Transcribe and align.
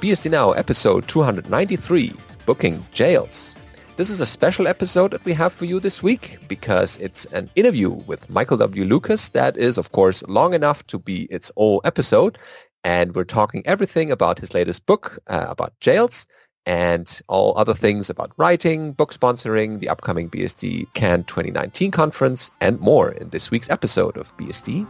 BSD 0.00 0.30
Now 0.30 0.52
episode 0.52 1.08
293, 1.08 2.12
Booking 2.46 2.86
Jails. 2.92 3.56
This 3.96 4.10
is 4.10 4.20
a 4.20 4.26
special 4.26 4.68
episode 4.68 5.10
that 5.10 5.24
we 5.24 5.32
have 5.32 5.52
for 5.52 5.64
you 5.64 5.80
this 5.80 6.04
week 6.04 6.38
because 6.46 6.98
it's 6.98 7.24
an 7.26 7.50
interview 7.56 7.90
with 7.90 8.30
Michael 8.30 8.58
W. 8.58 8.84
Lucas 8.84 9.30
that 9.30 9.56
is, 9.56 9.76
of 9.76 9.90
course, 9.90 10.22
long 10.28 10.54
enough 10.54 10.86
to 10.86 11.00
be 11.00 11.24
its 11.32 11.50
own 11.56 11.80
episode. 11.82 12.38
And 12.84 13.12
we're 13.16 13.24
talking 13.24 13.66
everything 13.66 14.12
about 14.12 14.38
his 14.38 14.54
latest 14.54 14.86
book, 14.86 15.18
uh, 15.26 15.46
about 15.48 15.72
jails, 15.80 16.28
and 16.64 17.20
all 17.26 17.58
other 17.58 17.74
things 17.74 18.08
about 18.08 18.30
writing, 18.36 18.92
book 18.92 19.12
sponsoring, 19.12 19.80
the 19.80 19.88
upcoming 19.88 20.30
BSDCan 20.30 21.26
2019 21.26 21.90
conference, 21.90 22.52
and 22.60 22.78
more 22.78 23.10
in 23.10 23.30
this 23.30 23.50
week's 23.50 23.68
episode 23.68 24.16
of 24.16 24.36
BSD 24.36 24.86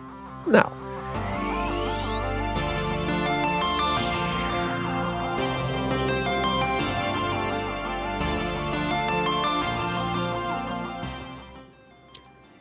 Now. 0.46 0.70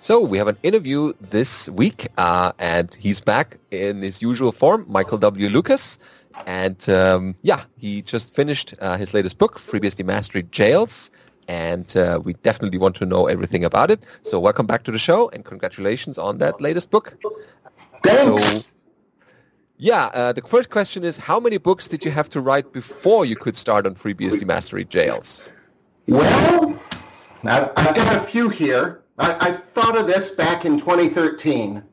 So 0.07 0.21
we 0.21 0.37
have 0.37 0.47
an 0.47 0.55
interview 0.63 1.11
this 1.19 1.67
week, 1.71 2.07
uh, 2.17 2.53
and 2.59 2.95
he's 2.95 3.19
back 3.19 3.57
in 3.71 4.01
his 4.01 4.21
usual 4.21 4.53
form, 4.53 4.85
Michael 4.87 5.17
W. 5.17 5.49
Lucas. 5.49 5.99
And 6.45 6.89
um, 6.89 7.35
yeah, 7.41 7.65
he 7.75 8.03
just 8.03 8.33
finished 8.33 8.73
uh, 8.79 8.95
his 8.95 9.13
latest 9.13 9.37
book, 9.37 9.59
FreeBSD 9.59 10.05
Mastery 10.05 10.43
Jails, 10.43 11.11
and 11.49 11.97
uh, 11.97 12.21
we 12.23 12.35
definitely 12.35 12.77
want 12.77 12.95
to 12.95 13.05
know 13.05 13.27
everything 13.27 13.65
about 13.65 13.91
it. 13.91 14.05
So 14.21 14.39
welcome 14.39 14.65
back 14.65 14.85
to 14.85 14.91
the 14.93 14.97
show, 14.97 15.27
and 15.31 15.43
congratulations 15.43 16.17
on 16.17 16.37
that 16.37 16.61
latest 16.61 16.89
book. 16.89 17.21
Thanks. 18.01 18.43
So, 18.43 18.71
yeah, 19.75 20.05
uh, 20.13 20.31
the 20.31 20.41
first 20.41 20.69
question 20.69 21.03
is, 21.03 21.17
how 21.17 21.37
many 21.37 21.57
books 21.57 21.89
did 21.89 22.05
you 22.05 22.11
have 22.11 22.29
to 22.29 22.39
write 22.39 22.71
before 22.71 23.25
you 23.25 23.35
could 23.35 23.57
start 23.57 23.85
on 23.85 23.93
FreeBSD 23.95 24.45
Mastery 24.45 24.85
Jails? 24.85 25.43
Well, 26.07 26.79
I've, 27.43 27.71
I've 27.75 27.93
got 27.93 28.15
a 28.15 28.21
few 28.21 28.47
here. 28.47 29.03
I, 29.17 29.49
I 29.49 29.51
thought 29.51 29.97
of 29.97 30.07
this 30.07 30.29
back 30.29 30.65
in 30.65 30.77
2013, 30.77 31.83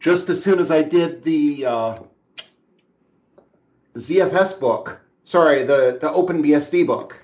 just 0.00 0.28
as 0.28 0.42
soon 0.42 0.58
as 0.58 0.70
I 0.70 0.82
did 0.82 1.22
the 1.22 1.66
uh, 1.66 1.98
ZFS 3.96 4.58
book. 4.58 5.00
Sorry, 5.24 5.62
the, 5.62 5.98
the 6.00 6.08
OpenBSD 6.08 6.86
book. 6.86 7.20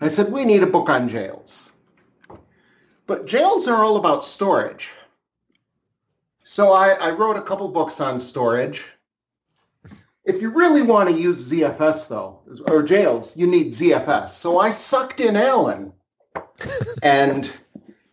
I 0.00 0.08
said, 0.08 0.32
we 0.32 0.44
need 0.44 0.62
a 0.62 0.66
book 0.66 0.88
on 0.88 1.08
jails. 1.08 1.70
But 3.06 3.26
jails 3.26 3.66
are 3.66 3.84
all 3.84 3.96
about 3.96 4.24
storage. 4.24 4.90
So 6.44 6.72
I, 6.72 6.90
I 6.92 7.10
wrote 7.10 7.36
a 7.36 7.42
couple 7.42 7.68
books 7.68 8.00
on 8.00 8.20
storage. 8.20 8.84
If 10.24 10.42
you 10.42 10.50
really 10.50 10.82
want 10.82 11.08
to 11.08 11.14
use 11.14 11.50
ZFS, 11.50 12.08
though, 12.08 12.40
or 12.68 12.82
jails, 12.82 13.36
you 13.36 13.46
need 13.46 13.72
ZFS. 13.72 14.30
So 14.30 14.58
I 14.58 14.70
sucked 14.70 15.20
in 15.20 15.36
Allan. 15.36 15.92
and 17.02 17.50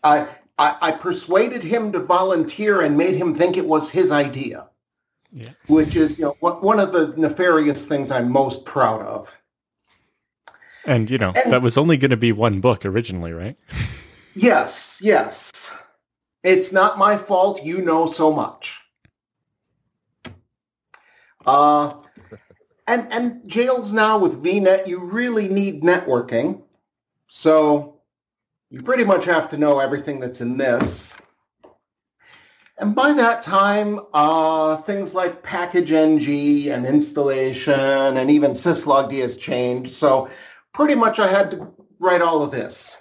I, 0.03 0.27
I, 0.57 0.75
I 0.81 0.91
persuaded 0.91 1.63
him 1.63 1.91
to 1.91 1.99
volunteer 1.99 2.81
and 2.81 2.97
made 2.97 3.15
him 3.15 3.35
think 3.35 3.57
it 3.57 3.65
was 3.65 3.89
his 3.89 4.11
idea. 4.11 4.67
Yeah. 5.31 5.51
Which 5.67 5.95
is, 5.95 6.17
you 6.17 6.25
know, 6.25 6.35
one 6.39 6.79
of 6.79 6.93
the 6.93 7.13
nefarious 7.17 7.85
things 7.85 8.09
I'm 8.09 8.31
most 8.31 8.63
proud 8.65 9.01
of. 9.01 9.33
And, 10.85 11.09
you 11.11 11.17
know, 11.17 11.33
And- 11.35 11.51
that 11.51 11.61
was 11.61 11.77
only 11.77 11.97
going 11.97 12.11
to 12.11 12.17
be 12.17 12.31
one 12.31 12.61
book 12.61 12.85
originally, 12.85 13.33
right? 13.33 13.57
Yes, 14.37 14.99
yes. 15.01 15.49
It's 16.43 16.73
not 16.73 16.97
my 16.97 17.17
fault. 17.17 17.63
You 17.63 17.81
know 17.81 18.11
so 18.11 18.33
much. 18.33 18.81
Uh, 21.45 21.93
and 22.85 23.07
and 23.13 23.47
jails 23.47 23.93
now 23.93 24.17
with 24.17 24.43
VNet, 24.43 24.87
you 24.87 24.99
really 24.99 25.47
need 25.47 25.83
networking. 25.83 26.61
So 27.29 27.94
you 28.75 28.81
pretty 28.81 29.05
much 29.05 29.23
have 29.23 29.49
to 29.49 29.55
know 29.55 29.79
everything 29.79 30.19
that's 30.19 30.41
in 30.41 30.57
this. 30.57 31.13
And 32.77 32.93
by 32.93 33.13
that 33.13 33.41
time, 33.41 34.01
uh, 34.13 34.75
things 34.81 35.13
like 35.13 35.41
package 35.41 35.93
NG 35.93 36.67
and 36.67 36.85
installation 36.85 37.73
and 38.17 38.29
even 38.29 38.51
syslogd 38.51 39.17
has 39.21 39.37
changed. 39.37 39.93
So 39.93 40.29
pretty 40.73 40.93
much 40.93 41.19
I 41.19 41.29
had 41.29 41.51
to 41.51 41.71
write 41.99 42.21
all 42.21 42.43
of 42.43 42.51
this. 42.51 42.97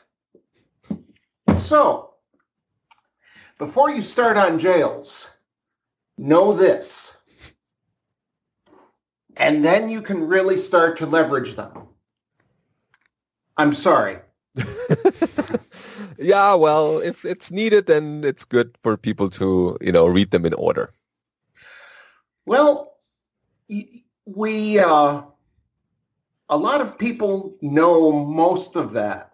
So, 1.59 2.15
before 3.59 3.91
you 3.91 4.01
start 4.01 4.37
on 4.37 4.61
jails, 4.61 5.29
know 6.17 6.53
this. 6.53 7.17
And 9.39 9.65
then 9.65 9.89
you 9.89 10.03
can 10.03 10.25
really 10.25 10.57
start 10.57 10.97
to 10.99 11.07
leverage 11.07 11.57
them. 11.57 11.89
I'm 13.57 13.73
sorry. 13.73 14.19
yeah, 16.25 16.55
well, 16.55 16.99
if 16.99 17.25
it's 17.25 17.51
needed, 17.51 17.87
then 17.87 18.25
it's 18.25 18.45
good 18.45 18.77
for 18.83 18.97
people 18.97 19.29
to, 19.31 19.77
you 19.81 19.93
know, 19.93 20.07
read 20.07 20.31
them 20.31 20.47
in 20.47 20.55
order. 20.55 20.93
Well, 22.47 22.97
we, 24.25 24.79
uh, 24.79 25.23
a 26.49 26.57
lot 26.57 26.81
of 26.81 26.99
people 26.99 27.57
know 27.61 28.11
most 28.13 28.77
of 28.77 28.93
that. 28.93 29.33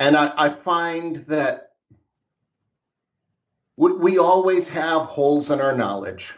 And 0.00 0.16
I, 0.16 0.32
I 0.36 0.48
find 0.48 1.24
that 1.28 1.72
we, 3.76 3.92
we 3.92 4.18
always 4.18 4.66
have 4.68 5.02
holes 5.02 5.50
in 5.50 5.60
our 5.60 5.76
knowledge. 5.76 6.34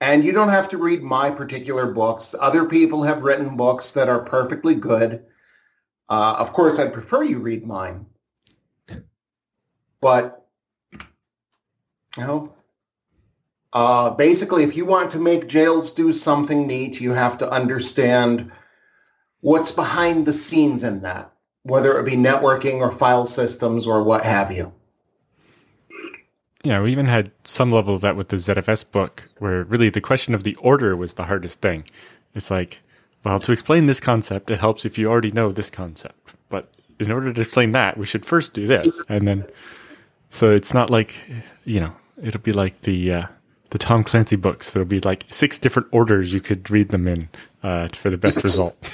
And 0.00 0.24
you 0.24 0.32
don't 0.32 0.48
have 0.48 0.68
to 0.70 0.78
read 0.78 1.02
my 1.02 1.30
particular 1.30 1.92
books. 1.92 2.34
Other 2.40 2.64
people 2.64 3.02
have 3.02 3.22
written 3.22 3.56
books 3.56 3.92
that 3.92 4.08
are 4.08 4.24
perfectly 4.24 4.74
good. 4.74 5.24
Uh, 6.08 6.36
of 6.38 6.52
course, 6.52 6.78
I'd 6.78 6.92
prefer 6.92 7.22
you 7.22 7.38
read 7.38 7.66
mine. 7.66 8.06
But, 10.00 10.46
you 10.92 12.24
know, 12.24 12.52
uh, 13.72 14.10
basically, 14.10 14.64
if 14.64 14.76
you 14.76 14.84
want 14.84 15.10
to 15.12 15.18
make 15.18 15.46
jails 15.46 15.92
do 15.92 16.12
something 16.12 16.66
neat, 16.66 17.00
you 17.00 17.12
have 17.12 17.38
to 17.38 17.50
understand 17.50 18.50
what's 19.40 19.70
behind 19.70 20.26
the 20.26 20.32
scenes 20.32 20.82
in 20.82 21.00
that, 21.02 21.32
whether 21.62 21.98
it 21.98 22.04
be 22.04 22.16
networking 22.16 22.80
or 22.80 22.92
file 22.92 23.26
systems 23.26 23.86
or 23.86 24.02
what 24.02 24.24
have 24.24 24.52
you. 24.52 24.72
Yeah, 26.64 26.80
we 26.80 26.92
even 26.92 27.06
had 27.06 27.32
some 27.44 27.72
level 27.72 27.94
of 27.94 28.02
that 28.02 28.16
with 28.16 28.28
the 28.28 28.36
ZFS 28.36 28.90
book, 28.90 29.28
where 29.38 29.64
really 29.64 29.88
the 29.88 30.00
question 30.00 30.34
of 30.34 30.44
the 30.44 30.54
order 30.56 30.94
was 30.94 31.14
the 31.14 31.24
hardest 31.24 31.60
thing. 31.60 31.84
It's 32.34 32.50
like, 32.50 32.80
well, 33.24 33.38
to 33.40 33.52
explain 33.52 33.86
this 33.86 34.00
concept, 34.00 34.50
it 34.50 34.60
helps 34.60 34.84
if 34.84 34.98
you 34.98 35.08
already 35.08 35.30
know 35.30 35.52
this 35.52 35.70
concept. 35.70 36.34
But 36.48 36.68
in 36.98 37.10
order 37.10 37.32
to 37.32 37.40
explain 37.40 37.72
that, 37.72 37.96
we 37.96 38.06
should 38.06 38.24
first 38.26 38.54
do 38.54 38.66
this, 38.66 39.02
and 39.08 39.26
then. 39.26 39.46
So 40.30 40.50
it's 40.50 40.72
not 40.72 40.88
like, 40.88 41.14
you 41.64 41.78
know, 41.78 41.94
it'll 42.22 42.40
be 42.40 42.52
like 42.52 42.80
the 42.82 43.12
uh, 43.12 43.26
the 43.70 43.78
Tom 43.78 44.02
Clancy 44.02 44.36
books. 44.36 44.72
There'll 44.72 44.88
be 44.88 45.00
like 45.00 45.26
six 45.30 45.58
different 45.58 45.88
orders 45.92 46.32
you 46.32 46.40
could 46.40 46.70
read 46.70 46.88
them 46.88 47.06
in 47.06 47.28
uh, 47.62 47.88
for 47.88 48.10
the 48.10 48.16
best 48.16 48.42
result. 48.42 48.76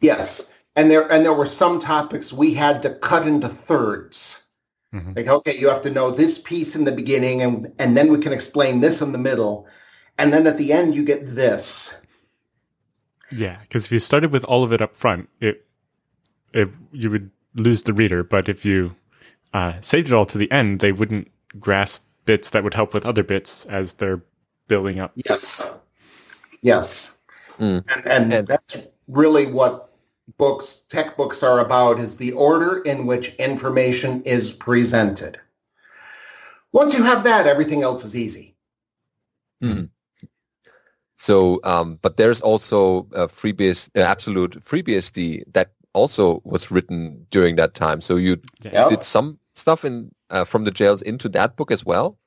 Yes, 0.00 0.48
and 0.76 0.88
there 0.88 1.10
and 1.10 1.24
there 1.24 1.32
were 1.34 1.46
some 1.46 1.80
topics 1.80 2.32
we 2.32 2.54
had 2.54 2.82
to 2.82 2.90
cut 2.90 3.26
into 3.26 3.48
thirds. 3.48 4.44
Mhm. 4.94 5.16
Like, 5.16 5.26
okay, 5.26 5.58
you 5.58 5.68
have 5.68 5.82
to 5.82 5.90
know 5.90 6.12
this 6.12 6.38
piece 6.38 6.76
in 6.76 6.84
the 6.84 6.92
beginning, 6.92 7.42
and 7.42 7.72
and 7.80 7.96
then 7.96 8.12
we 8.12 8.18
can 8.18 8.32
explain 8.32 8.80
this 8.80 9.02
in 9.02 9.10
the 9.10 9.18
middle, 9.18 9.66
and 10.18 10.32
then 10.32 10.46
at 10.46 10.56
the 10.56 10.72
end 10.72 10.94
you 10.94 11.02
get 11.04 11.34
this. 11.34 11.94
Yeah, 13.32 13.58
because 13.62 13.86
if 13.86 13.92
you 13.92 13.98
started 13.98 14.30
with 14.32 14.44
all 14.44 14.62
of 14.64 14.72
it 14.72 14.80
up 14.80 14.96
front, 14.96 15.28
it, 15.40 15.66
it 16.52 16.68
you 16.92 17.10
would 17.10 17.30
lose 17.54 17.82
the 17.82 17.92
reader. 17.92 18.22
But 18.22 18.48
if 18.48 18.64
you 18.64 18.94
uh, 19.52 19.80
saved 19.80 20.08
it 20.08 20.12
all 20.12 20.26
to 20.26 20.38
the 20.38 20.50
end, 20.52 20.80
they 20.80 20.92
wouldn't 20.92 21.30
grasp 21.58 22.04
bits 22.24 22.50
that 22.50 22.62
would 22.64 22.74
help 22.74 22.92
with 22.94 23.06
other 23.06 23.22
bits 23.22 23.64
as 23.66 23.94
they're 23.94 24.22
building 24.68 25.00
up. 25.00 25.12
Yes, 25.14 25.62
yes, 26.62 27.12
Mm. 27.58 27.84
and, 27.94 28.06
and 28.06 28.32
And- 28.34 28.46
that's 28.46 28.76
really 29.08 29.46
what 29.46 29.90
books, 30.36 30.80
tech 30.88 31.16
books, 31.16 31.42
are 31.42 31.60
about: 31.60 31.98
is 32.00 32.16
the 32.16 32.32
order 32.32 32.82
in 32.82 33.06
which 33.06 33.34
information 33.36 34.22
is 34.24 34.52
presented. 34.52 35.40
Once 36.72 36.92
you 36.94 37.02
have 37.02 37.24
that, 37.24 37.46
everything 37.46 37.82
else 37.82 38.04
is 38.04 38.14
easy. 38.14 38.54
So, 41.16 41.60
um, 41.64 41.98
but 42.02 42.16
there's 42.18 42.40
also 42.42 43.08
a 43.14 43.26
FreeBS, 43.26 43.88
uh, 43.96 44.00
absolute 44.00 44.62
FreeBSD 44.62 45.42
that 45.54 45.72
also 45.94 46.42
was 46.44 46.70
written 46.70 47.26
during 47.30 47.56
that 47.56 47.74
time. 47.74 48.00
So 48.00 48.16
you 48.16 48.36
Yeah. 48.62 48.88
did 48.88 49.02
some 49.02 49.38
stuff 49.54 49.84
in 49.84 50.10
uh, 50.28 50.44
from 50.44 50.64
the 50.64 50.70
jails 50.70 51.02
into 51.02 51.28
that 51.30 51.56
book 51.56 51.70
as 51.70 51.84
well. 51.86 52.18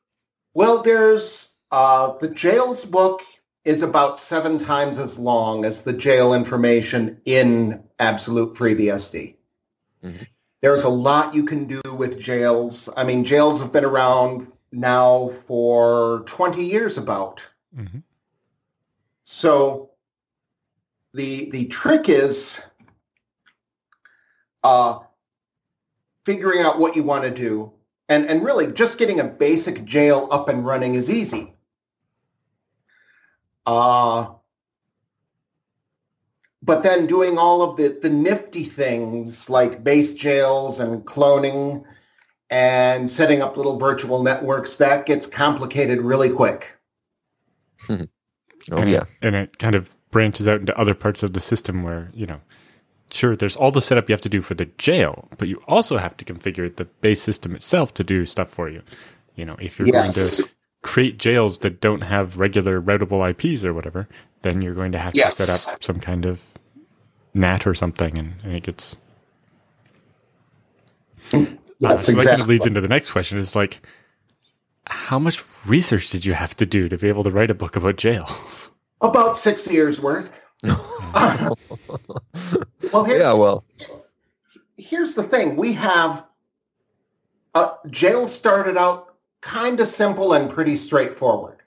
Well, 0.54 0.82
there's 0.82 1.50
uh, 1.72 2.14
the 2.20 2.30
jails 2.30 2.86
book 2.86 3.22
is 3.66 3.84
about 3.84 4.18
seven 4.18 4.58
times 4.58 4.98
as 4.98 5.20
long 5.20 5.66
as 5.66 5.84
the 5.84 5.94
jail 5.94 6.34
information 6.34 7.22
in 7.26 7.84
Absolute 8.00 8.56
FreeBSD. 8.56 9.36
Mhm. 10.04 10.26
There's 10.62 10.84
a 10.84 10.90
lot 10.90 11.36
you 11.36 11.44
can 11.44 11.66
do 11.68 11.82
with 11.96 12.20
jails. 12.20 12.90
I 12.98 13.04
mean, 13.04 13.24
jails 13.24 13.60
have 13.60 13.72
been 13.72 13.86
around 13.86 14.52
now 14.72 15.30
for 15.46 16.24
20 16.26 16.64
years 16.66 16.98
about. 16.98 17.42
Mhm. 17.78 18.02
So 19.32 19.92
the 21.14 21.52
the 21.52 21.66
trick 21.66 22.10
is 22.10 22.60
uh, 24.64 25.00
figuring 26.26 26.62
out 26.62 26.80
what 26.80 26.96
you 26.96 27.04
want 27.04 27.26
to 27.26 27.30
do, 27.30 27.72
and 28.10 28.26
and 28.26 28.44
really 28.44 28.74
just 28.74 28.98
getting 28.98 29.20
a 29.20 29.24
basic 29.24 29.86
jail 29.86 30.28
up 30.32 30.50
and 30.50 30.66
running 30.66 30.96
is 30.96 31.12
easy. 31.12 31.54
Uh, 33.68 34.30
but 36.64 36.82
then 36.82 37.06
doing 37.06 37.38
all 37.38 37.62
of 37.62 37.78
the, 37.78 38.00
the 38.02 38.10
nifty 38.10 38.66
things 38.66 39.48
like 39.48 39.84
base 39.84 40.16
jails 40.16 40.80
and 40.80 41.06
cloning 41.06 41.84
and 42.50 43.08
setting 43.08 43.44
up 43.44 43.58
little 43.58 43.78
virtual 43.78 44.24
networks, 44.24 44.78
that 44.78 45.06
gets 45.06 45.28
complicated 45.28 46.02
really 46.02 46.32
quick. 46.32 46.76
oh 48.72 48.78
and 48.80 48.90
yeah. 48.90 49.04
It, 49.04 49.08
and 49.22 49.36
it 49.36 49.60
kind 49.60 49.76
of 49.76 49.96
branches 50.12 50.48
out 50.48 50.60
into 50.62 50.78
other 50.80 50.96
parts 50.96 51.24
of 51.24 51.34
the 51.34 51.42
system 51.42 51.84
where, 51.84 52.12
you 52.14 52.26
know, 52.26 52.42
sure, 53.12 53.36
there's 53.36 53.56
all 53.58 53.72
the 53.72 53.82
setup 53.82 54.10
you 54.10 54.14
have 54.14 54.22
to 54.22 54.30
do 54.30 54.42
for 54.42 54.56
the 54.56 54.66
jail, 54.78 55.30
but 55.38 55.48
you 55.48 55.62
also 55.68 55.98
have 55.98 56.18
to 56.18 56.26
configure 56.26 56.76
the 56.76 56.86
base 56.86 57.22
system 57.22 57.56
itself 57.56 57.94
to 57.96 58.04
do 58.04 58.26
stuff 58.26 58.50
for 58.50 58.70
you. 58.70 58.82
You 59.36 59.46
know, 59.46 59.58
if 59.60 59.80
you're 59.80 59.88
Yes. 59.88 59.96
going 60.02 60.14
to 60.14 60.34
create 60.84 61.20
jails 61.20 61.60
that 61.60 61.82
don't 61.82 62.02
have 62.02 62.38
regular 62.40 62.82
routable 62.82 63.28
IPs 63.30 63.66
or 63.66 63.74
whatever, 63.74 64.08
then 64.44 64.62
you're 64.62 64.76
going 64.76 64.92
to 64.94 65.00
have 65.00 65.16
Yes. 65.16 65.36
to 65.38 65.46
set 65.48 65.50
up 65.50 65.70
some 65.82 66.00
kind 66.00 66.26
of 66.26 66.44
NAT 67.34 67.68
or 67.68 67.74
something, 67.76 68.18
and, 68.20 68.36
and 68.44 68.56
it 68.56 68.64
gets. 68.64 68.98
Uh, 71.84 72.02
Yes, 72.02 72.04
so 72.04 72.18
that 72.18 72.30
kind 72.30 72.42
exactly. 72.42 72.42
of 72.42 72.48
leads 72.50 72.66
into 72.66 72.82
the 72.82 72.88
next 72.90 73.12
question: 73.12 73.40
is 73.40 73.56
like, 73.56 73.82
how 74.90 75.20
much 75.20 75.44
research 75.68 76.10
did 76.10 76.26
you 76.26 76.34
have 76.34 76.56
to 76.58 76.66
do 76.66 76.90
to 76.90 76.98
be 76.98 77.08
able 77.08 77.24
to 77.24 77.30
write 77.30 77.52
a 77.52 77.56
book 77.56 77.76
about 77.76 77.98
jails? 77.98 78.70
About 79.02 79.38
six 79.38 79.68
years 79.68 80.00
worth. 80.02 80.34
well, 80.64 81.56
here, 83.06 83.20
Yeah, 83.20 83.34
well, 83.34 83.64
here's 84.78 85.16
the 85.16 85.24
thing. 85.24 85.56
We 85.56 85.74
have 85.74 86.26
uh, 87.56 87.76
jail 87.90 88.28
started 88.28 88.78
out 88.78 89.16
kind 89.42 89.80
of 89.80 89.88
simple 89.88 90.34
and 90.34 90.50
pretty 90.50 90.76
straightforward. 90.76 91.60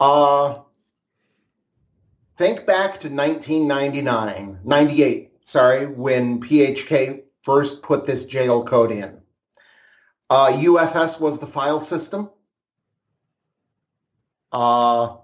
Uh, 0.00 0.60
think 2.38 2.66
back 2.66 3.00
to 3.00 3.08
1999, 3.08 4.60
98, 4.64 5.32
sorry, 5.44 5.86
when 5.86 6.40
PHK 6.40 7.22
first 7.42 7.82
put 7.82 8.06
this 8.06 8.24
jail 8.24 8.64
code 8.64 8.90
in. 8.90 9.21
Uh, 10.32 10.50
UFS 10.52 11.20
was 11.20 11.38
the 11.38 11.46
file 11.46 11.82
system. 11.82 12.30
Uh, 14.50 15.16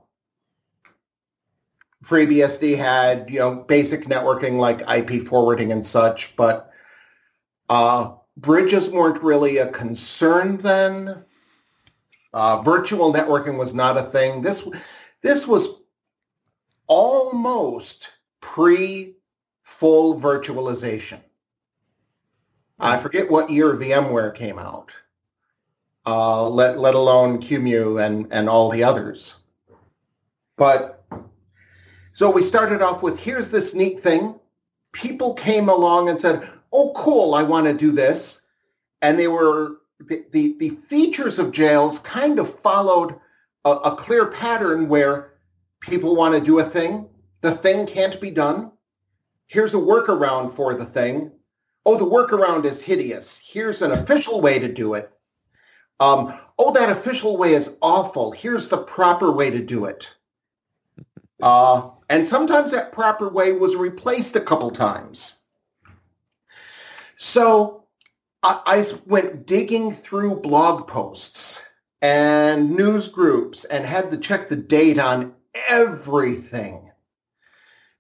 FreeBSD 2.05 2.77
had, 2.77 3.31
you 3.31 3.39
know, 3.39 3.55
basic 3.55 4.05
networking 4.05 4.59
like 4.59 4.83
IP 4.87 5.27
forwarding 5.27 5.73
and 5.73 5.87
such, 5.87 6.37
but 6.37 6.71
uh, 7.71 8.17
bridges 8.37 8.91
weren't 8.91 9.23
really 9.23 9.57
a 9.57 9.71
concern 9.71 10.59
then. 10.59 11.25
Uh, 12.35 12.61
virtual 12.61 13.11
networking 13.11 13.57
was 13.57 13.73
not 13.73 13.97
a 13.97 14.03
thing. 14.03 14.43
This 14.43 14.69
this 15.23 15.47
was 15.47 15.85
almost 16.87 18.11
pre 18.43 19.17
full 19.63 20.21
virtualization. 20.21 21.21
I 22.79 22.99
forget 22.99 23.31
what 23.31 23.51
year 23.51 23.75
VMware 23.75 24.35
came 24.35 24.59
out. 24.59 24.93
Uh, 26.07 26.49
let 26.49 26.79
let 26.79 26.95
alone 26.95 27.41
QEMU 27.41 28.05
and 28.05 28.27
and 28.31 28.49
all 28.49 28.71
the 28.71 28.85
others. 28.85 29.37
But 30.57 31.05
so 32.15 32.31
we 32.31 32.43
started 32.43 32.81
off 32.83 33.03
with 33.03 33.19
here's 33.19 33.51
this 33.51 33.75
neat 33.75 34.03
thing. 34.03 34.35
People 34.93 35.35
came 35.35 35.69
along 35.69 36.09
and 36.09 36.21
said, 36.21 36.49
"Oh, 36.73 36.93
cool! 36.97 37.35
I 37.35 37.43
want 37.43 37.67
to 37.67 37.75
do 37.75 37.93
this," 37.93 38.43
and 39.03 39.19
they 39.19 39.29
were 39.29 39.79
the 40.01 40.25
the, 40.33 40.57
the 40.59 40.71
features 40.89 41.39
of 41.39 41.53
jails 41.53 41.99
kind 41.99 42.39
of 42.39 42.59
followed 42.59 43.15
a, 43.65 43.71
a 43.71 43.97
clear 43.97 44.27
pattern 44.27 44.89
where 44.89 45.35
people 45.81 46.17
want 46.17 46.35
to 46.35 46.41
do 46.41 46.59
a 46.61 46.65
thing, 46.65 47.09
the 47.41 47.53
thing 47.53 47.87
can't 47.87 48.21
be 48.21 48.31
done. 48.31 48.73
Here's 49.47 49.75
a 49.75 49.79
workaround 49.79 50.53
for 50.53 50.75
the 50.75 50.87
thing. 50.87 51.33
Oh, 51.91 51.97
the 51.97 52.05
workaround 52.05 52.67
is 52.67 52.83
hideous. 52.83 53.41
Here's 53.43 53.81
an 53.81 53.93
official 53.93 54.43
way 54.43 54.59
to 54.59 54.71
do 54.71 54.93
it. 54.93 55.11
Um, 56.01 56.39
oh, 56.59 56.71
that 56.75 56.91
official 56.91 57.39
way 57.39 57.55
is 57.55 57.79
awful. 57.81 58.31
Here's 58.31 58.69
the 58.69 58.77
proper 58.77 59.33
way 59.33 59.49
to 59.49 59.59
do 59.59 59.87
it. 59.87 60.07
Uh, 61.43 61.89
and 62.11 62.29
sometimes 62.29 62.73
that 62.73 62.93
proper 62.93 63.31
way 63.31 63.53
was 63.53 63.75
replaced 63.75 64.37
a 64.37 64.41
couple 64.43 64.71
times. 64.71 65.39
So 67.17 67.85
I, 68.43 68.61
I 68.67 68.85
went 69.07 69.47
digging 69.47 69.95
through 69.95 70.43
blog 70.43 70.87
posts 70.89 71.65
and 72.03 72.71
news 72.77 73.09
groups 73.09 73.65
and 73.65 73.87
had 73.87 74.11
to 74.11 74.19
check 74.19 74.51
the 74.51 74.57
date 74.57 74.99
on 74.99 75.35
everything 75.67 76.88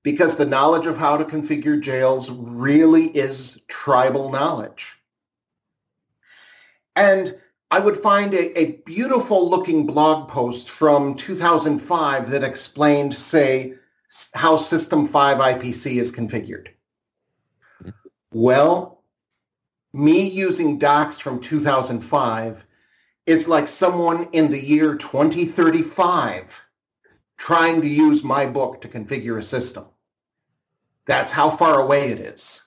because 0.02 0.36
the 0.36 0.46
knowledge 0.46 0.86
of 0.86 0.96
how 0.96 1.16
to 1.16 1.24
configure 1.24 1.80
jails 1.80 2.30
really 2.30 3.06
is 3.08 3.62
tribal 3.68 4.30
knowledge. 4.30 4.94
And 6.96 7.36
I 7.70 7.78
would 7.80 8.02
find 8.02 8.32
a, 8.32 8.58
a 8.58 8.72
beautiful 8.86 9.48
looking 9.48 9.86
blog 9.86 10.28
post 10.28 10.70
from 10.70 11.14
2005 11.14 12.30
that 12.30 12.42
explained, 12.42 13.14
say, 13.14 13.74
how 14.34 14.56
System 14.56 15.06
5 15.06 15.38
IPC 15.38 16.00
is 16.00 16.10
configured. 16.10 16.68
Well, 18.32 19.02
me 19.92 20.28
using 20.28 20.78
docs 20.78 21.18
from 21.18 21.40
2005 21.40 22.64
is 23.26 23.48
like 23.48 23.68
someone 23.68 24.28
in 24.32 24.50
the 24.50 24.62
year 24.62 24.94
2035 24.94 26.60
trying 27.38 27.80
to 27.80 27.88
use 27.88 28.22
my 28.22 28.44
book 28.44 28.82
to 28.82 28.88
configure 28.88 29.38
a 29.38 29.42
system. 29.42 29.86
That's 31.06 31.32
how 31.32 31.48
far 31.48 31.80
away 31.80 32.10
it 32.10 32.18
is. 32.18 32.62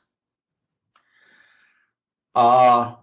Uh, 2.33 2.95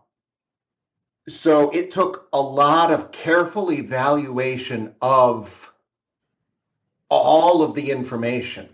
so 1.28 1.70
it 1.70 1.90
took 1.90 2.28
a 2.32 2.40
lot 2.40 2.90
of 2.90 3.12
careful 3.12 3.70
evaluation 3.70 4.94
of 5.02 5.70
all 7.10 7.62
of 7.62 7.74
the 7.74 7.90
information. 7.90 8.68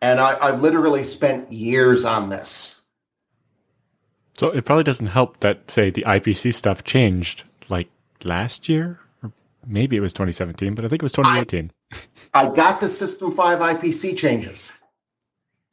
And 0.00 0.20
I, 0.20 0.32
I 0.32 0.50
literally 0.50 1.04
spent 1.04 1.52
years 1.52 2.04
on 2.04 2.28
this. 2.28 2.80
So 4.34 4.48
it 4.48 4.64
probably 4.64 4.84
doesn't 4.84 5.06
help 5.06 5.40
that, 5.40 5.70
say, 5.70 5.90
the 5.90 6.04
IPC 6.06 6.52
stuff 6.54 6.82
changed 6.82 7.44
like 7.68 7.88
last 8.24 8.68
year, 8.68 8.98
maybe 9.66 9.96
it 9.96 10.00
was 10.00 10.12
2017, 10.12 10.74
but 10.74 10.84
I 10.84 10.88
think 10.88 11.02
it 11.02 11.04
was 11.04 11.12
2018. 11.12 11.70
I 12.34 12.48
got 12.48 12.80
the 12.80 12.88
System 12.88 13.34
5 13.34 13.58
IPC 13.58 14.16
changes. 14.16 14.72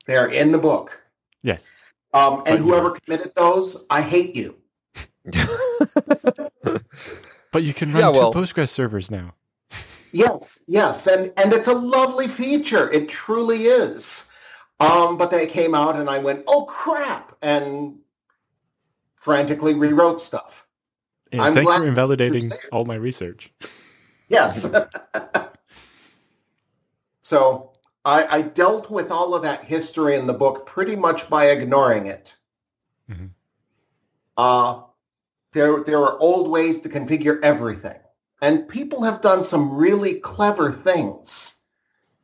They're 0.07 0.27
in 0.27 0.51
the 0.51 0.57
book. 0.57 0.99
yes. 1.43 1.73
Um, 2.13 2.41
and 2.47 2.57
But- 2.59 2.63
whoever 2.65 2.91
committed 2.91 3.33
those, 3.35 3.77
I 3.91 4.01
hate 4.01 4.35
you. 4.35 4.55
But 7.51 7.63
you 7.63 7.73
can 7.73 7.91
run 7.91 8.01
Yeah, 8.01 8.11
two 8.11 8.19
well- 8.19 8.33
Postgres 8.33 8.69
servers 8.69 9.09
now. 9.09 9.33
Yes, 10.11 10.59
yes, 10.67 11.05
and 11.07 11.31
and 11.37 11.53
it's 11.53 11.67
a 11.67 11.73
lovely 11.73 12.27
feature. 12.27 12.89
It 12.91 13.09
truly 13.09 13.65
is. 13.65 14.27
Um, 14.79 15.17
but 15.17 15.29
they 15.29 15.45
came 15.45 15.75
out, 15.75 15.95
and 15.97 16.09
I 16.09 16.17
went, 16.17 16.43
"Oh 16.47 16.65
crap!" 16.65 17.35
and 17.43 17.97
frantically 19.15 19.73
rewrote 19.75 20.19
stuff. 20.21 20.65
And 21.31 21.41
I'm 21.41 21.53
thanks 21.53 21.67
glad 21.69 21.81
for 21.81 21.87
invalidating 21.87 22.51
all 22.71 22.85
my 22.85 22.95
research. 22.95 23.51
Yes. 24.29 24.65
so 27.21 27.73
I, 28.05 28.37
I 28.37 28.41
dealt 28.43 28.89
with 28.89 29.11
all 29.11 29.35
of 29.35 29.43
that 29.43 29.65
history 29.65 30.15
in 30.15 30.27
the 30.27 30.33
book 30.33 30.65
pretty 30.65 30.95
much 30.95 31.29
by 31.29 31.47
ignoring 31.47 32.05
it. 32.05 32.37
Mhm. 33.09 33.31
Uh, 34.37 34.83
there, 35.51 35.83
there 35.83 35.99
are 35.99 36.17
old 36.19 36.49
ways 36.49 36.79
to 36.81 36.89
configure 36.89 37.41
everything. 37.43 37.97
And 38.41 38.69
people 38.69 39.03
have 39.03 39.21
done 39.21 39.43
some 39.43 39.75
really 39.75 40.19
clever 40.19 40.71
things 40.71 41.57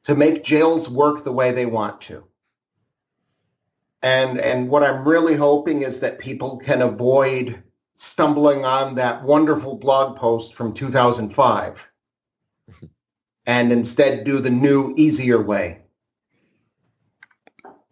to 0.03 0.15
make 0.15 0.45
jails 0.45 0.89
work 0.89 1.23
the 1.23 1.31
way 1.31 1.51
they 1.51 1.65
want 1.65 1.99
to. 2.01 2.23
And, 4.01 4.39
and 4.39 4.69
what 4.69 4.83
I'm 4.83 5.05
really 5.05 5.35
hoping 5.35 5.81
is 5.81 5.99
that 5.99 6.19
people 6.19 6.57
can 6.57 6.83
avoid 6.83 7.61
stumbling 7.95 8.63
on 8.63 8.95
that 8.95 9.23
wonderful 9.23 9.77
blog 9.77 10.17
post 10.17 10.53
from 10.53 10.73
2005 10.73 11.89
and 13.45 13.71
instead 13.71 14.23
do 14.23 14.39
the 14.39 14.49
new, 14.49 14.93
easier 14.97 15.41
way. 15.41 15.79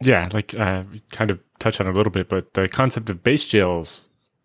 Yeah, 0.02 0.28
like 0.34 0.54
uh, 0.60 0.84
kind 1.12 1.32
of 1.32 1.40
touch 1.60 1.80
on 1.80 1.88
a 1.88 1.92
little 1.94 2.12
bit, 2.12 2.28
but 2.28 2.54
the 2.56 2.68
concept 2.68 3.10
of 3.10 3.24
base 3.24 3.46
jails 3.46 4.04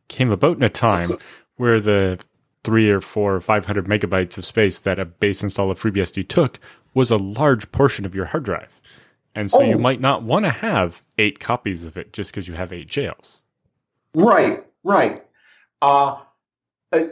came 0.09 0.31
about 0.31 0.57
in 0.57 0.63
a 0.63 0.69
time 0.69 1.11
where 1.57 1.81
the 1.81 2.19
three 2.65 2.89
or 2.91 3.01
four 3.01 3.35
or 3.35 3.41
five 3.41 3.67
hundred 3.67 3.87
megabytes 3.87 4.39
of 4.39 4.45
space 4.45 4.79
that 4.81 4.99
a 4.99 5.05
base 5.05 5.43
install 5.43 5.71
of 5.71 5.81
FreeBSD 5.81 6.29
took 6.29 6.61
was 6.95 7.11
a 7.11 7.17
large 7.17 7.71
portion 7.73 8.05
of 8.05 8.15
your 8.15 8.27
hard 8.27 8.45
drive. 8.45 8.81
And 9.35 9.51
so 9.51 9.61
you 9.63 9.75
Oh. 9.77 9.79
might 9.79 10.01
not 10.01 10.23
want 10.23 10.45
to 10.45 10.51
have 10.51 11.03
eight 11.17 11.39
copies 11.41 11.85
of 11.85 11.97
it 11.97 12.13
just 12.13 12.31
because 12.31 12.49
you 12.49 12.55
have 12.55 12.73
eight 12.73 12.89
jails. 12.89 13.43
Right, 14.15 14.65
right. 14.85 15.25
Uh, 15.83 16.21
uh, 16.93 17.03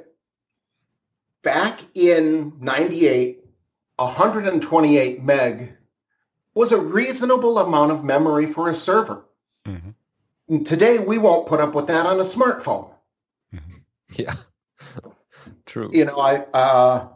back 1.47 1.79
in 1.95 2.53
98, 2.61 3.39
128 3.95 5.23
meg 5.23 5.73
was 6.55 6.73
a 6.73 6.81
reasonable 6.81 7.61
amount 7.61 7.93
of 7.93 8.03
memory 8.03 8.47
for 8.47 8.69
a 8.69 8.75
server. 8.75 9.25
hmm 9.65 9.91
And 10.49 10.67
Today, 10.67 10.99
we 10.99 11.19
won't 11.19 11.47
put 11.47 11.61
up 11.61 11.73
with 11.73 11.87
that 11.87 12.05
on 12.05 12.21
a 12.21 12.25
smartphone. 12.25 12.91
Yeah. 14.17 14.35
True. 15.67 15.91
You 15.93 16.05
know, 16.05 16.19
I, 16.19 16.37
uh, 16.55 17.09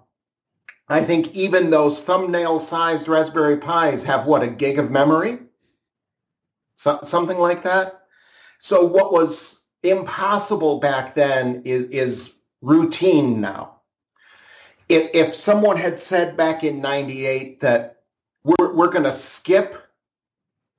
I 0.88 1.04
think 1.04 1.32
even 1.34 1.70
those 1.70 2.00
thumbnail-sized 2.00 3.06
Raspberry 3.06 3.56
Pis 3.56 4.02
have, 4.02 4.26
what, 4.26 4.42
a 4.42 4.48
gig 4.48 4.78
of 4.78 4.90
memory? 4.90 5.38
So, 6.76 6.98
something 7.04 7.38
like 7.38 7.62
that? 7.62 8.02
So 8.58 8.84
what 8.84 9.12
was 9.12 9.62
impossible 9.84 10.80
back 10.80 11.14
then 11.14 11.62
is, 11.64 11.84
is 11.90 12.34
routine 12.60 13.40
now. 13.40 13.79
If, 14.90 15.08
if 15.14 15.34
someone 15.36 15.76
had 15.76 16.00
said 16.00 16.36
back 16.36 16.64
in 16.64 16.80
98 16.80 17.60
that 17.60 18.02
we're, 18.42 18.74
we're 18.74 18.90
going 18.90 19.04
to 19.04 19.12
skip 19.12 19.76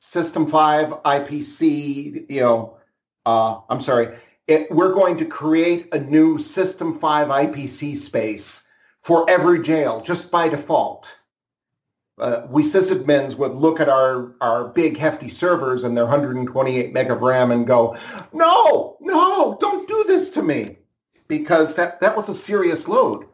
System 0.01 0.45
5 0.45 0.89
IPC, 1.03 2.29
you 2.29 2.41
know, 2.41 2.77
uh, 3.25 3.61
I'm 3.69 3.79
sorry, 3.79 4.17
it, 4.47 4.69
we're 4.69 4.93
going 4.93 5.15
to 5.15 5.23
create 5.23 5.87
a 5.93 5.99
new 6.01 6.37
System 6.37 6.99
5 6.99 7.29
IPC 7.29 7.95
space 7.95 8.67
for 8.99 9.29
every 9.29 9.63
jail 9.63 10.01
just 10.01 10.29
by 10.29 10.49
default. 10.49 11.09
Uh, 12.19 12.45
we 12.49 12.63
sysadmins 12.63 13.37
would 13.37 13.53
look 13.53 13.79
at 13.79 13.87
our, 13.87 14.35
our 14.41 14.67
big 14.67 14.97
hefty 14.97 15.29
servers 15.29 15.85
and 15.85 15.95
their 15.95 16.03
128 16.03 16.91
meg 16.91 17.11
of 17.11 17.21
RAM 17.21 17.51
and 17.51 17.65
go, 17.65 17.95
no, 18.33 18.97
no, 18.99 19.57
don't 19.61 19.87
do 19.87 20.03
this 20.05 20.31
to 20.31 20.43
me. 20.43 20.79
Because 21.29 21.75
that, 21.75 22.01
that 22.01 22.17
was 22.17 22.27
a 22.27 22.35
serious 22.35 22.89
load. 22.89 23.25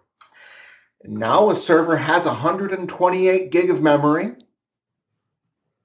Now 1.07 1.49
a 1.49 1.55
server 1.55 1.95
has 1.95 2.25
128 2.25 3.49
gig 3.49 3.69
of 3.69 3.81
memory 3.81 4.35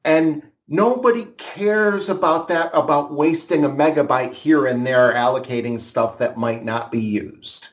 and 0.05 0.43
nobody 0.67 1.27
cares 1.37 2.09
about 2.09 2.49
that, 2.49 2.73
about 2.75 3.13
wasting 3.15 3.65
a 3.65 3.69
megabyte 3.69 4.33
here 4.33 4.67
and 4.67 4.85
there 4.85 5.13
allocating 5.13 5.79
stuff 5.79 6.19
that 6.19 6.37
might 6.37 6.65
not 6.65 6.91
be 6.91 7.01
used. 7.01 7.69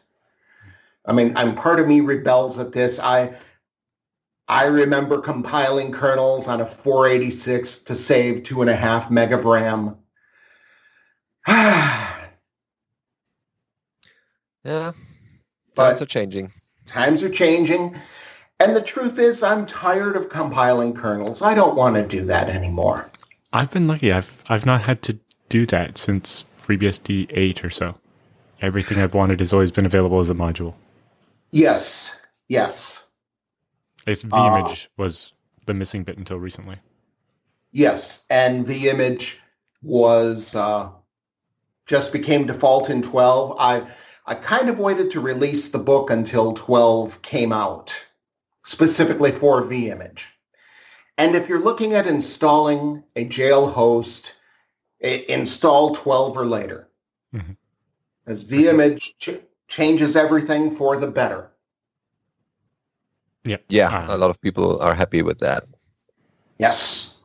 I 1.06 1.14
mean, 1.14 1.36
I'm 1.36 1.56
part 1.56 1.80
of 1.80 1.88
me 1.88 2.02
rebels 2.02 2.60
at 2.60 2.72
this. 2.72 3.00
I 3.00 3.34
I 4.48 4.66
remember 4.66 5.20
compiling 5.20 5.92
kernels 5.92 6.48
on 6.48 6.62
a 6.62 6.66
486 6.66 7.80
to 7.80 7.96
save 7.96 8.44
two 8.44 8.62
and 8.62 8.70
a 8.70 8.76
half 8.76 9.10
meg 9.10 9.34
of 9.34 9.46
RAM. 9.46 9.96
Yeah. 14.66 14.92
But- 15.74 15.92
Times 15.92 16.02
are 16.02 16.06
changing. 16.06 16.52
Times 16.90 17.24
are 17.24 17.30
changing. 17.30 17.96
And 18.60 18.76
the 18.76 18.82
truth 18.82 19.18
is, 19.20 19.42
I'm 19.42 19.66
tired 19.66 20.18
of 20.18 20.28
compiling 20.30 20.94
kernels. 20.94 21.42
I 21.42 21.54
don't 21.54 21.76
want 21.76 21.96
to 21.96 22.06
do 22.06 22.26
that 22.26 22.50
anymore. 22.50 23.10
I've 23.54 23.72
been 23.72 23.88
lucky. 23.88 24.12
I've 24.12 24.44
I've 24.48 24.66
not 24.66 24.82
had 24.82 25.02
to 25.04 25.18
do 25.48 25.66
that 25.68 25.98
since 25.98 26.44
FreeBSD 26.62 27.28
eight 27.32 27.64
or 27.64 27.70
so. 27.70 27.96
Everything 28.62 29.00
I've 29.00 29.14
wanted 29.14 29.40
has 29.40 29.54
always 29.54 29.72
been 29.72 29.86
available 29.86 30.20
as 30.20 30.30
a 30.30 30.34
module. 30.34 30.74
Yes, 31.52 32.12
yes, 32.48 33.08
Its 34.06 34.22
vimage 34.24 34.90
was 34.98 35.34
the 35.66 35.74
missing 35.74 36.04
bit 36.04 36.18
until 36.18 36.38
recently. 36.38 36.76
yes. 37.72 38.26
And 38.30 38.68
vimage 38.68 39.38
was 39.82 40.54
uh, 40.56 40.90
just 41.88 42.12
became 42.12 42.46
default 42.46 42.90
in 42.90 43.02
12. 43.02 43.56
I 43.60 43.88
I 44.30 44.36
kind 44.36 44.70
of 44.70 44.78
waited 44.78 45.10
to 45.12 45.20
release 45.20 45.70
the 45.70 45.80
book 45.80 46.12
until 46.12 46.54
12 46.54 47.20
came 47.24 47.52
out, 47.52 47.92
specifically 48.64 49.32
for 49.32 49.64
vimage. 49.64 50.28
And 51.18 51.36
if 51.36 51.50
you're 51.50 51.60
looking 51.60 51.96
at 51.96 52.06
installing 52.06 53.04
a 53.16 53.24
jail 53.26 53.68
host, 53.68 54.34
install 55.02 55.96
12 55.96 56.38
or 56.38 56.46
later. 56.46 56.90
Mhm. 57.34 57.58
As 58.28 58.44
vimage 58.44 59.16
ch- 59.18 59.42
changes 59.68 60.16
everything 60.16 60.70
for 60.70 60.96
the 60.98 61.08
better. 61.08 61.50
Yeah. 63.46 63.58
Yeah, 63.68 63.90
Ah. 63.92 64.16
a 64.16 64.18
lot 64.18 64.30
of 64.30 64.40
people 64.42 64.80
are 64.80 64.94
happy 64.94 65.24
with 65.24 65.40
that. 65.40 65.64
Yes. 66.60 67.16